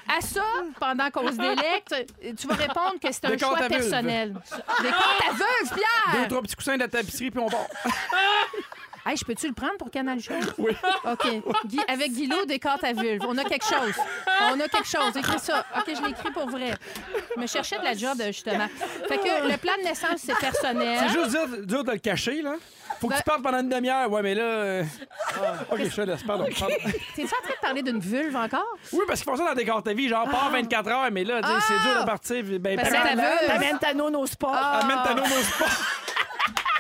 [0.08, 0.44] à ça,
[0.80, 1.96] pendant qu'on se délecte,
[2.36, 4.34] tu vas répondre que c'est un Des comptes choix à personnel.
[4.34, 6.28] Des comptes à Deux, Pierre!
[6.30, 7.68] trois petits coussins de la tapisserie, puis on part.
[9.08, 10.34] Hey, je peux-tu le prendre pour Canal Show?
[10.58, 10.76] Oui.
[11.06, 11.28] OK.
[11.66, 13.22] Guy- avec des comptes à vulve.
[13.28, 13.94] On a quelque chose.
[14.52, 15.16] On a quelque chose.
[15.16, 15.66] Écris ça.
[15.78, 16.74] OK, je l'ai écrit pour vrai.
[17.36, 18.68] Je me cherchais de la job, justement.
[19.08, 21.00] Fait que le plan de naissance, c'est personnel.
[21.08, 22.56] C'est juste dur, dur de le cacher, là.
[23.00, 24.12] Faut que Ben- tu parles pendant une demi-heure.
[24.12, 24.44] Ouais, mais là.
[24.44, 24.84] euh,
[25.72, 26.24] OK, je te laisse.
[26.24, 26.48] Pardon.
[26.60, 26.76] pardon.
[27.16, 28.66] T'es-tu en train de parler d'une vulve encore?
[28.92, 31.24] Oui, parce qu'ils font ça dans des cartes ta vie, genre, pas 24 heures, mais
[31.24, 32.44] là, c'est dur de partir.
[32.60, 34.52] Ben, que prends- ta ta nono au sport.
[34.54, 34.80] Ah.
[34.80, 35.68] Amène ta au sport.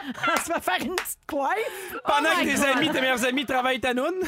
[0.07, 1.95] Elle se va faire une petite coiffe?
[2.05, 2.63] Pendant Oh que tes God.
[2.77, 4.21] amis, tes meilleurs amis travaillent ta noune.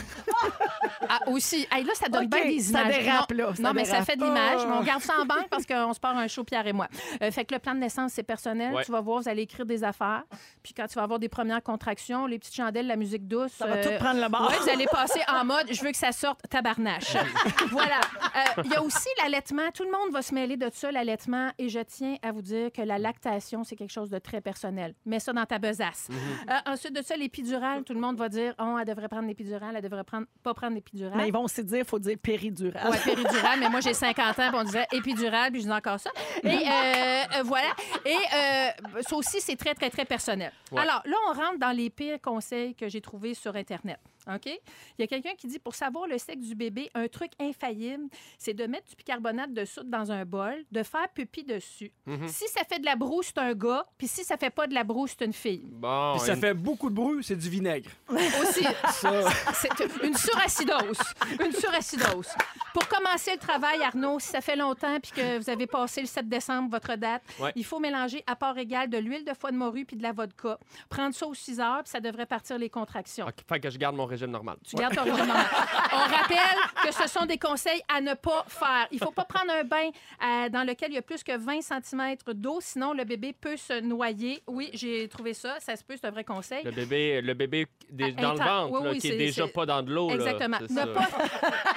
[1.07, 1.67] Ah, aussi.
[1.71, 2.97] Hey, là, ça donne OK, bien des ça images.
[3.03, 4.05] dérape, non, là, ça non, mais ça dérape.
[4.07, 4.61] fait de l'image.
[4.61, 4.67] Oh.
[4.69, 6.87] Mais on garde ça en banque parce qu'on se part un show, Pierre et moi.
[7.21, 8.73] Euh, fait que le plan de naissance, c'est personnel.
[8.73, 8.83] Ouais.
[8.83, 10.23] Tu vas voir, vous allez écrire des affaires.
[10.63, 13.51] Puis quand tu vas avoir des premières contractions, les petites chandelles, la musique douce.
[13.53, 14.49] Ça va euh, tout prendre le bord.
[14.49, 17.15] Ouais, vous allez passer en mode je veux que ça sorte tabarnache.
[17.71, 17.99] voilà.
[18.35, 19.69] Euh, Il y a aussi l'allaitement.
[19.73, 21.51] Tout le monde va se mêler de ça, l'allaitement.
[21.57, 24.93] Et je tiens à vous dire que la lactation, c'est quelque chose de très personnel.
[25.05, 26.09] Mets ça dans ta besace.
[26.09, 29.75] Euh, ensuite de ça, l'épidurale, tout le monde va dire oh, elle devrait prendre l'épidurale,
[29.75, 31.17] elle devrait prendre, pas prendre l'épidurale.
[31.17, 32.89] Mais ils vont aussi dire, il faut dire péridurale.
[32.89, 35.99] Ouais, péridurale, mais moi j'ai 50 ans, puis on disait épidurale, puis je dis encore
[35.99, 36.09] ça.
[36.43, 37.69] Et euh, euh, voilà.
[38.05, 40.51] Et euh, ça aussi, c'est très, très, très personnel.
[40.71, 40.81] Ouais.
[40.81, 43.99] Alors là, on rentre dans les pires conseils que j'ai trouvés sur Internet.
[44.35, 44.45] OK?
[44.47, 44.59] Il
[44.99, 48.05] y a quelqu'un qui dit pour savoir le sexe du bébé, un truc infaillible,
[48.37, 51.91] c'est de mettre du bicarbonate de soude dans un bol, de faire pipi dessus.
[52.27, 54.73] Si ça fait de la broue, c'est un gars, puis si ça fait pas de
[54.73, 55.63] la broue, c'est une fille.
[55.65, 57.89] Bon, Puis ça une- fait beaucoup de bruit, c'est du vinaigre.
[58.09, 59.29] Aussi, Ça.
[59.53, 59.69] c'est
[60.03, 60.99] une suracidose.
[61.43, 62.27] Une suracidose.
[62.73, 66.07] Pour commencer le travail, Arnaud, si ça fait longtemps puis que vous avez passé le
[66.07, 67.51] 7 décembre, votre date, Ouais.
[67.55, 70.11] il faut mélanger à part égale de l'huile de foie de morue puis de la
[70.11, 70.59] vodka.
[70.89, 73.25] Prendre ça aux 6 heures, puis ça devrait partir les contractions.
[73.27, 74.57] Ok, fait que je garde mon régime normal.
[74.67, 75.45] Tu gardes ton régime normal.
[75.93, 78.87] On rappelle que ce sont des conseils à ne pas faire.
[78.91, 79.89] Il ne faut pas prendre un bain
[80.23, 83.57] euh, dans lequel il y a plus que 20 cm d'eau, sinon le bébé peut
[83.57, 84.41] se noyer.
[84.47, 85.59] Oui, j'ai trouvé ça.
[85.59, 86.63] Ça se peut, c'est un vrai conseil.
[86.63, 89.17] Le bébé, le bébé des- Ah, dans le ventre, oui, là, oui, qui est c'est-
[89.17, 90.09] déjà pas dans de l'eau.
[90.11, 90.57] Exactement.
[90.69, 91.07] Ne pas,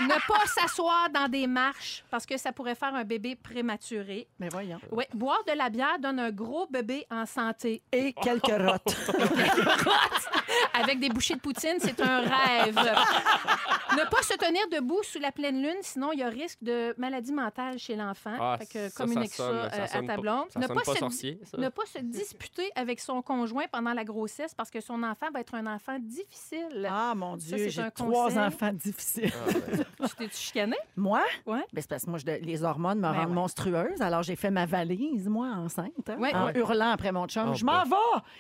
[0.01, 4.26] ne pas s'asseoir dans des marches parce que ça pourrait faire un bébé prématuré.
[4.38, 4.78] Mais voyons.
[4.90, 7.82] Oui, boire de la bière donne un gros bébé en santé.
[7.93, 8.97] Et quelques rottes.
[10.74, 12.78] Avec des bouchées de poutine, c'est un rêve.
[13.97, 16.95] ne pas se tenir debout sous la pleine lune, sinon il y a risque de
[16.99, 18.34] maladie mentale chez l'enfant.
[18.40, 20.45] Ah, fait que ça, communique ça ça, sonne- euh, ça à ta blonde.
[20.51, 21.59] ça ne, pas pas se, sorcier, ça.
[21.59, 25.40] ne pas se disputer avec son conjoint pendant la grossesse parce que son enfant va
[25.40, 26.88] être un enfant difficile.
[26.90, 28.38] Ah, mon Ça, Dieu, c'est j'ai trois conseil.
[28.38, 29.32] enfants difficiles.
[30.03, 30.76] Tu t'es-tu chicané?
[30.97, 31.22] Moi?
[31.47, 31.64] Ouais.
[31.72, 33.34] Ben, c'est parce que moi, je- les hormones me Ben rendent ouais.
[33.34, 34.01] monstrueuse.
[34.03, 36.34] Alors, j'ai fait ma valise, moi, enceinte, hein, Ouais.
[36.34, 36.53] en Ouais.
[36.59, 37.51] hurlant après mon chum.
[37.51, 37.97] Oh, je m'en vais!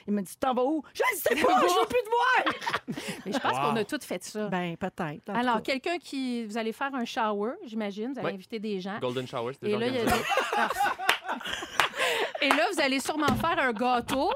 [0.06, 0.82] Il me dit, tu t'en vas où?
[0.92, 3.06] Je ne sais pas, je veux plus te voir!
[3.26, 4.48] Mais je pense qu'on a toutes fait ça.
[4.48, 5.30] Ben, peut-être.
[5.42, 6.44] Alors, quelqu'un qui.
[6.46, 8.12] Vous allez faire un shower, j'imagine.
[8.12, 8.98] Vous allez inviter des gens.
[9.00, 10.04] Golden Shower, c'est Et là, il y a.
[12.42, 14.30] Et là, vous allez sûrement faire un gâteau.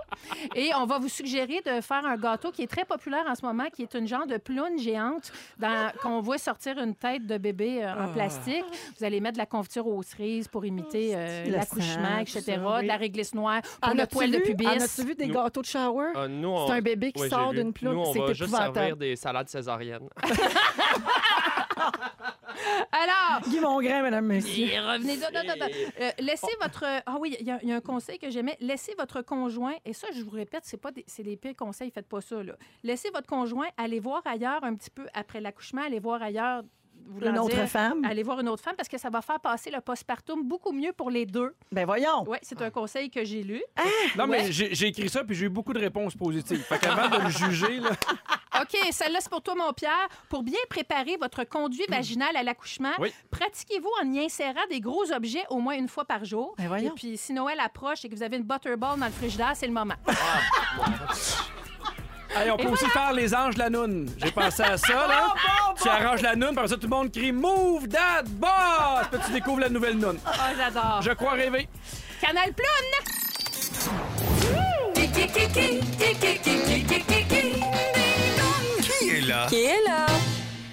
[0.55, 3.45] Et on va vous suggérer de faire un gâteau qui est très populaire en ce
[3.45, 7.39] moment, qui est une genre de ploune géante dans- qu'on voit sortir une tête de
[7.39, 8.65] bébé euh, en plastique.
[8.99, 12.41] Vous allez mettre de la confiture aux cerises pour imiter euh, Le l'accouchement, etc.
[12.41, 12.83] tout ça, oui.
[12.83, 14.67] De la réglisse noire pour En le poil de pubis.
[14.67, 16.09] En as-tu vu des Nous- gâteaux de shower?
[16.15, 18.51] Ah, on- C'est un bébé qui Ouais, sort d'une ploune, Nous, on c'est va juste
[18.51, 18.99] servir épouvantable.
[18.99, 20.09] des salades césariennes.
[22.93, 24.69] Alors, Guy Mongrain, mesdames, messieurs.
[24.69, 25.17] Et revenez.
[25.17, 25.67] non, non, non, non.
[26.01, 26.85] Euh, laissez votre.
[27.07, 28.57] Ah oui, il y, a- il y a un conseil que j'aimais.
[28.61, 31.91] Laissez votre conjoint, et ça, je vous répète, c'est pas des, c'est des pires conseils,
[31.91, 32.43] faites pas ça.
[32.43, 32.55] Là.
[32.83, 36.63] Laissez votre conjoint aller voir ailleurs un petit peu après l'accouchement, aller voir ailleurs.
[37.23, 38.05] Une autre dire, femme?
[38.05, 40.93] Aller voir une autre femme parce que ça va faire passer le postpartum beaucoup mieux
[40.93, 41.55] pour les deux.
[41.71, 42.25] Ben, voyons.
[42.27, 43.63] Oui, c'est un conseil que j'ai lu.
[44.19, 44.51] Non, mais Ouais.
[44.51, 46.63] j'ai j'ai écrit ça, puis j'ai eu beaucoup de réponses positives.
[46.65, 47.91] Fait qu'avant de le juger, là,
[48.63, 50.09] OK, celle-là, c'est pour toi, mon Pierre.
[50.29, 53.13] Pour bien préparer votre conduit vaginal à l'accouchement, Oui.
[53.31, 56.55] pratiquez-vous en y insérant des gros objets au moins une fois par jour?
[56.59, 56.91] Ben voyons.
[56.93, 59.67] Et puis, si Noël approche et que vous avez une butterball dans le frigidaire, c'est
[59.67, 59.95] le moment.
[62.35, 64.11] Hey, on peut aussi faire les anges de la noune.
[64.23, 65.33] J'ai pensé à ça, là.
[65.81, 69.07] Tu arranges la noune, par ça, tout le monde crie Move, Dad, boss!
[69.11, 70.19] Puis tu découvres la nouvelle noune.
[70.27, 71.01] Oh, j'adore.
[71.01, 71.67] Je crois rêver.
[72.21, 73.97] Canal Ploune!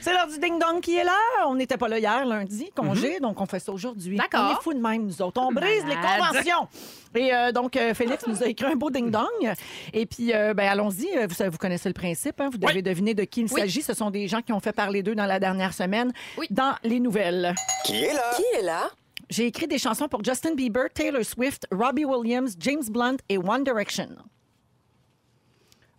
[0.01, 1.17] C'est l'heure du ding-dong qui est là.
[1.47, 4.17] On n'était pas là hier, lundi, congé, donc on fait ça aujourd'hui.
[4.17, 4.49] D'accord.
[4.49, 5.39] On est fous de même, nous autres.
[5.41, 6.67] On brise les conventions.
[7.15, 9.53] Et euh, donc, euh, Félix nous a écrit un beau ding-dong.
[9.93, 11.15] Et puis, euh, ben, allons-y.
[11.17, 12.41] Euh, Vous, savez- vous connaissez le principe.
[12.41, 12.49] hein?
[12.51, 12.83] Vous devez Oui.
[12.83, 13.61] deviner de qui il Oui.
[13.61, 13.81] s'agit.
[13.81, 16.47] Ce sont des gens qui ont fait parler d'eux dans la dernière semaine Oui.
[16.49, 17.53] dans les nouvelles.
[17.85, 18.89] Qui est là?
[19.29, 23.63] J'ai écrit des chansons pour Justin Bieber, Taylor Swift, Robbie Williams, James Blunt et One
[23.63, 24.09] Direction.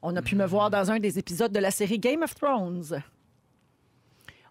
[0.06, 3.02] On a pu me voir dans un des épisodes de la série Game of Thrones.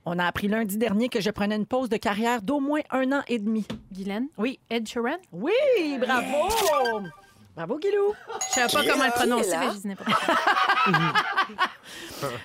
[0.03, 3.11] On a appris lundi dernier que je prenais une pause de carrière d'au moins un
[3.11, 3.67] an et demi.
[3.91, 4.29] Guylaine?
[4.39, 4.59] Oui.
[4.71, 5.17] Ed Sheeran?
[5.31, 5.53] Oui,
[5.99, 7.05] bravo!
[7.55, 8.15] Bravo, Guilou!
[8.49, 10.35] Je savais pas comment le prononcer, mais je dis n'importe quoi.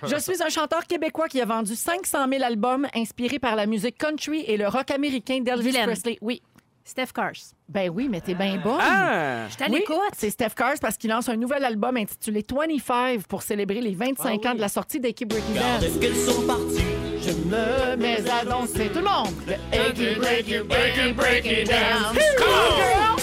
[0.06, 3.96] Je suis un chanteur québécois qui a vendu 500 000 albums inspirés par la musique
[3.96, 5.86] country et le rock américain d'Elvis Guylaine.
[5.86, 6.18] Presley.
[6.20, 6.42] Oui.
[6.88, 7.32] Steph Cars.
[7.68, 8.78] Ben oui, mais t'es bien bonne.
[8.80, 9.46] Ah!
[9.48, 9.96] Je Oui, l'écoute.
[10.16, 14.46] c'est Steph Cars parce qu'il lance un nouvel album intitulé 25 pour célébrer les 25
[14.46, 15.84] ans de la sortie d'Aki Breaky Dance.
[16.00, 16.82] qu'elles sont parties?
[17.20, 19.34] Je me mets à danser tout le monde.
[19.46, 22.16] Le Aki Breaky Breaky Breaky Dance.
[22.38, 23.16] Come on, girl!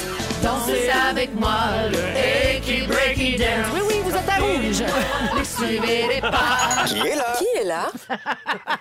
[0.44, 1.58] Dansez avec moi
[1.92, 3.48] le Eki Breaky Dance.
[3.74, 5.44] Oui, oui, vous êtes à rouge.
[5.44, 6.86] Suivez les pas.
[6.86, 7.36] Qui est là?
[7.40, 7.88] Qui est là?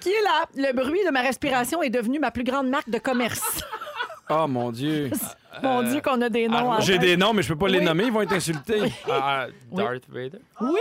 [0.00, 0.44] Qui est là?
[0.56, 3.40] Le bruit de ma respiration est devenu ma plus grande marque de commerce.
[4.30, 5.10] Oh mon Dieu.
[5.62, 6.72] Mon Dieu qu'on a des noms.
[6.72, 7.84] en J'ai des noms, mais je peux pas les Oui.
[7.84, 8.92] nommer, ils vont être insultés.
[9.08, 10.38] Ah, Darth Vader.
[10.60, 10.80] Oui!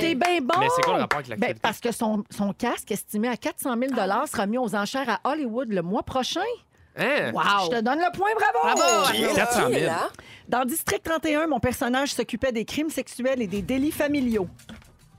[0.00, 0.54] T'es bien bon!
[0.58, 1.60] Mais c'est quoi le rapport avec Ben, l'actualité?
[1.62, 3.92] parce que son, son casque, estimé à 400 000
[4.26, 6.40] sera mis aux enchères à Hollywood le mois prochain.
[6.96, 7.32] Hein?
[7.34, 8.76] Je te donne le point, bravo!
[8.78, 9.12] Bravo!
[9.12, 9.34] Qui est là?
[9.34, 9.74] 400 Qui 000.
[9.74, 10.08] est là?
[10.48, 14.48] Dans District 31, mon personnage s'occupait des crimes sexuels et des délits familiaux.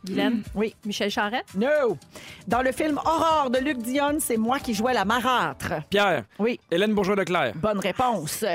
[0.05, 0.75] Guylaine, Oui.
[0.85, 1.53] Michel Charette?
[1.55, 1.97] No!
[2.47, 5.73] Dans le film Aurore de Luc Dionne, c'est moi qui jouais la marâtre.
[5.89, 6.23] Pierre?
[6.39, 6.59] Oui.
[6.71, 7.53] Hélène Bourgeois-Leclerc.
[7.55, 8.45] Bonne réponse.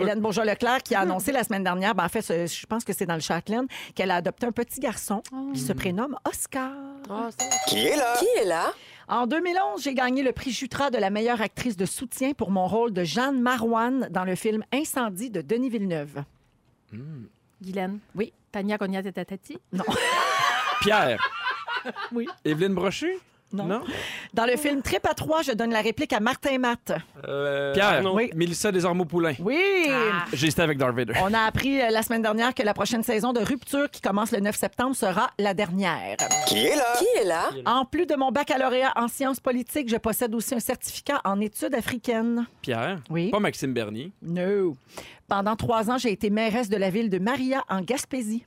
[0.00, 2.92] Hélène Bourgeois-Leclerc qui a annoncé la semaine dernière, ben en fait, ce- je pense que
[2.92, 6.70] c'est dans le Châtelaine, qu'elle a adopté un petit garçon qui se prénomme Oscar.
[7.68, 8.14] Qui est là?
[8.18, 8.72] Qui est là?
[9.06, 12.66] En 2011, j'ai gagné le prix Jutra de la meilleure actrice de soutien pour mon
[12.66, 16.24] rôle de Jeanne Marouane dans le film Incendie de Denis Villeneuve.
[17.62, 17.98] Guylaine.
[18.14, 18.32] Oui.
[18.52, 19.58] Tania Cognat et Tatati.
[20.84, 21.18] Pierre.
[22.12, 22.28] Oui.
[22.44, 23.18] Evelyne Brochu?
[23.52, 23.82] Non.
[24.32, 26.92] Dans le film Trip à trois, je donne la réplique à Martin Matt.
[27.28, 28.02] Euh, Pierre.
[28.12, 28.30] Oui.
[28.34, 29.34] Mélissa Desormeaux-Poulain.
[29.38, 29.86] Oui!
[30.32, 31.14] J'ai été avec Darth Vader.
[31.22, 34.32] On a appris euh, la semaine dernière que la prochaine saison de Rupture, qui commence
[34.32, 36.16] le 9 septembre, sera la dernière.
[36.48, 36.84] Qui est là?
[36.98, 37.50] Qui est là?
[37.64, 41.74] En plus de mon baccalauréat en sciences politiques, je possède aussi un certificat en études
[41.74, 42.46] africaines.
[42.60, 42.98] Pierre?
[43.08, 43.30] Oui.
[43.30, 44.10] Pas Maxime Bernier.
[44.20, 44.76] No.
[45.28, 48.44] Pendant trois ans, j'ai été mairesse de la ville de Maria en Gaspésie.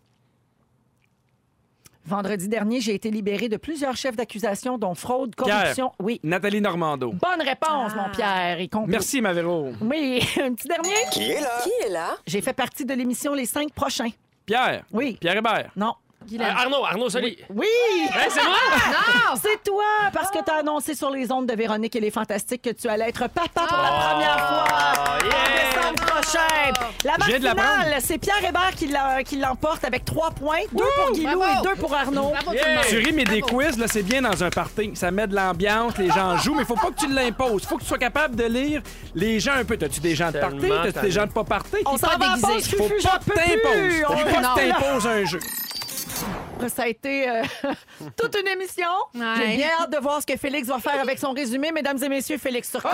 [2.07, 5.91] Vendredi dernier, j'ai été libérée de plusieurs chefs d'accusation, dont fraude, corruption.
[5.99, 6.21] Oui.
[6.23, 7.11] Nathalie Normando.
[7.11, 8.61] Bonne réponse, mon Pierre.
[8.61, 8.89] Et complot.
[8.89, 9.73] Merci, Mavero.
[9.81, 10.95] Oui, un petit dernier.
[11.11, 11.49] Qui est là?
[11.63, 12.15] Qui est là?
[12.25, 14.09] J'ai fait partie de l'émission Les cinq prochains.
[14.45, 14.85] Pierre.
[14.93, 15.17] Oui.
[15.19, 15.69] Pierre Hébert.
[15.75, 15.95] Non.
[16.27, 16.55] Euh, Guylaine.
[16.57, 17.37] Arnaud, Arnaud Soli.
[17.49, 17.65] Oui!
[18.11, 18.55] Hein, c'est moi?
[18.91, 19.39] Non!
[19.41, 22.61] C'est toi, parce que tu as annoncé sur les ondes de Véronique et les Fantastiques
[22.63, 24.65] que tu allais être papa pour la première fois
[25.13, 26.73] en décembre prochain.
[27.05, 31.11] La marque finale, c'est Pierre Hébert qui l'a- qui l'emporte avec trois points, deux pour
[31.13, 31.59] Guilou Bravo.
[31.59, 32.29] et deux pour Arnaud.
[32.31, 32.57] Bravo monde.
[32.89, 33.57] Tu ris, mais des Bravo.
[33.57, 34.91] quiz, là, c'est bien dans un party.
[34.95, 37.63] Ça met de l'ambiance, les gens jouent, mais faut pas que tu l'imposes.
[37.65, 38.81] Faut que tu sois capable de lire
[39.15, 39.77] les gens un peu.
[39.77, 40.57] T'as-tu des gens de party?
[40.83, 41.77] T'as-tu des gens de pas party?
[41.85, 44.03] On s'en pas va pause, Faut pas que t'imposes.
[44.09, 45.39] On Faut pas que t'imposes un jeu.
[46.67, 47.43] Ça a été euh,
[48.17, 48.87] toute une émission.
[49.15, 49.21] Ouais.
[49.37, 51.71] J'ai bien hâte de voir ce que Félix va faire avec son résumé.
[51.71, 52.91] Mesdames et messieurs, Félix Turcotte.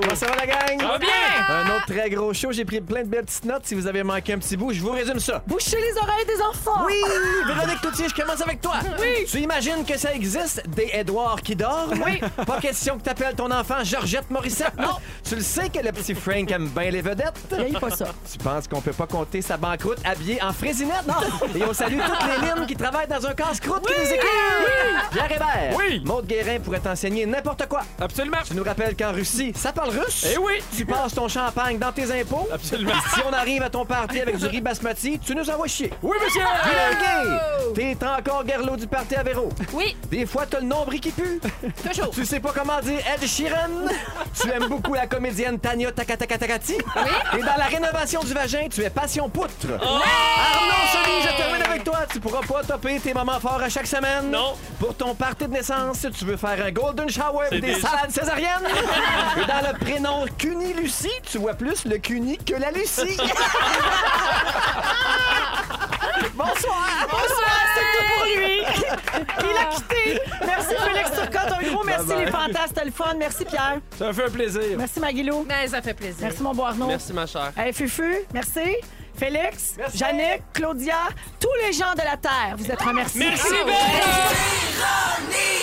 [0.00, 0.80] Comment ça va la gang?
[0.80, 1.10] Ça va bien?
[1.48, 2.52] Un autre très gros show.
[2.52, 3.62] J'ai pris plein de belles petites notes.
[3.64, 5.42] Si vous avez manqué un petit bout, je vous résume ça.
[5.46, 6.84] Bouchez les oreilles des enfants.
[6.86, 6.94] Oui!
[7.46, 8.74] Véronique Toutier, je commence avec toi.
[9.00, 9.26] Oui!
[9.28, 12.02] Tu imagines que ça existe, des Édouards qui dorment?
[12.04, 12.20] Oui!
[12.46, 14.96] Pas question que t'appelles ton enfant Georgette Morissette, non!
[15.28, 17.34] Tu le sais que le petit Frank aime bien les vedettes?
[17.52, 18.06] Vieillis pas ça.
[18.30, 21.06] Tu penses qu'on peut pas compter sa banqueroute habillée en frésinette?
[21.06, 21.14] Non!
[21.54, 25.10] Et on salue toutes les lignes qui travaillent dans un casse-croûte qui nous écoutent!
[25.12, 25.76] Pierre Hébert!
[25.76, 26.00] Oui.
[26.04, 27.82] Maude Guérin pourrait t'enseigner n'importe quoi.
[28.00, 28.38] Absolument.
[28.46, 30.26] Tu nous rappelles qu'en Russie, ça parle russe?
[30.32, 30.54] Eh oui.
[30.76, 32.48] Tu passes ton champagne dans tes impôts?
[32.52, 32.92] Absolument.
[33.14, 35.90] Si on arrive à ton party avec du riz basmati, tu nous envoies chier.
[36.02, 36.42] Oui, monsieur.
[37.74, 37.96] Gay!
[37.98, 39.48] T'es encore Garlot du party à Véro.
[39.72, 41.40] Oui, Des fois, t'as le nombril qui pue.
[41.86, 42.10] toujours.
[42.10, 43.68] Tu sais pas comment dire Ed Sheeran.
[44.40, 46.74] tu aimes beaucoup la comédienne Tania Takatakatakati.
[46.74, 49.50] Et dans la rénovation du vagin, tu es passion poutre.
[49.72, 51.98] Arnaud Soli, je termine avec toi.
[52.12, 54.30] Tu pourras pas topper tes moments forts à chaque semaine.
[54.30, 54.54] Non.
[54.78, 58.10] Pour ton party de naissance, tu veux faire un golden shower et des des- salades
[58.10, 58.66] césariennes.
[59.42, 63.16] et dans le prénom Cuny Lucie, tu vois plus le Cuny que la Lucie.
[66.34, 66.88] Bonsoir.
[67.10, 68.60] Bonsoir, c'est tout pour lui.
[69.50, 70.20] Il a quitté.
[70.46, 73.14] Merci Félix Turcotte, un gros merci les fantasmes, c'était le fun.
[73.18, 73.78] Merci Pierre.
[73.98, 74.62] Ça me fait un plaisir.
[74.76, 75.44] Merci Maguilou.
[75.48, 76.18] Mais ça fait plaisir.
[76.22, 76.86] Merci mon beau Arnaud.
[76.86, 77.52] Merci, ma chère.
[77.56, 78.76] Hey, Fufu, merci.
[79.20, 81.08] Félix, Jannick, Claudia,
[81.38, 83.20] tous les gens de la Terre, vous êtes remerciés.
[83.20, 83.74] Merci, ben.
[84.78, 85.60] Véronique!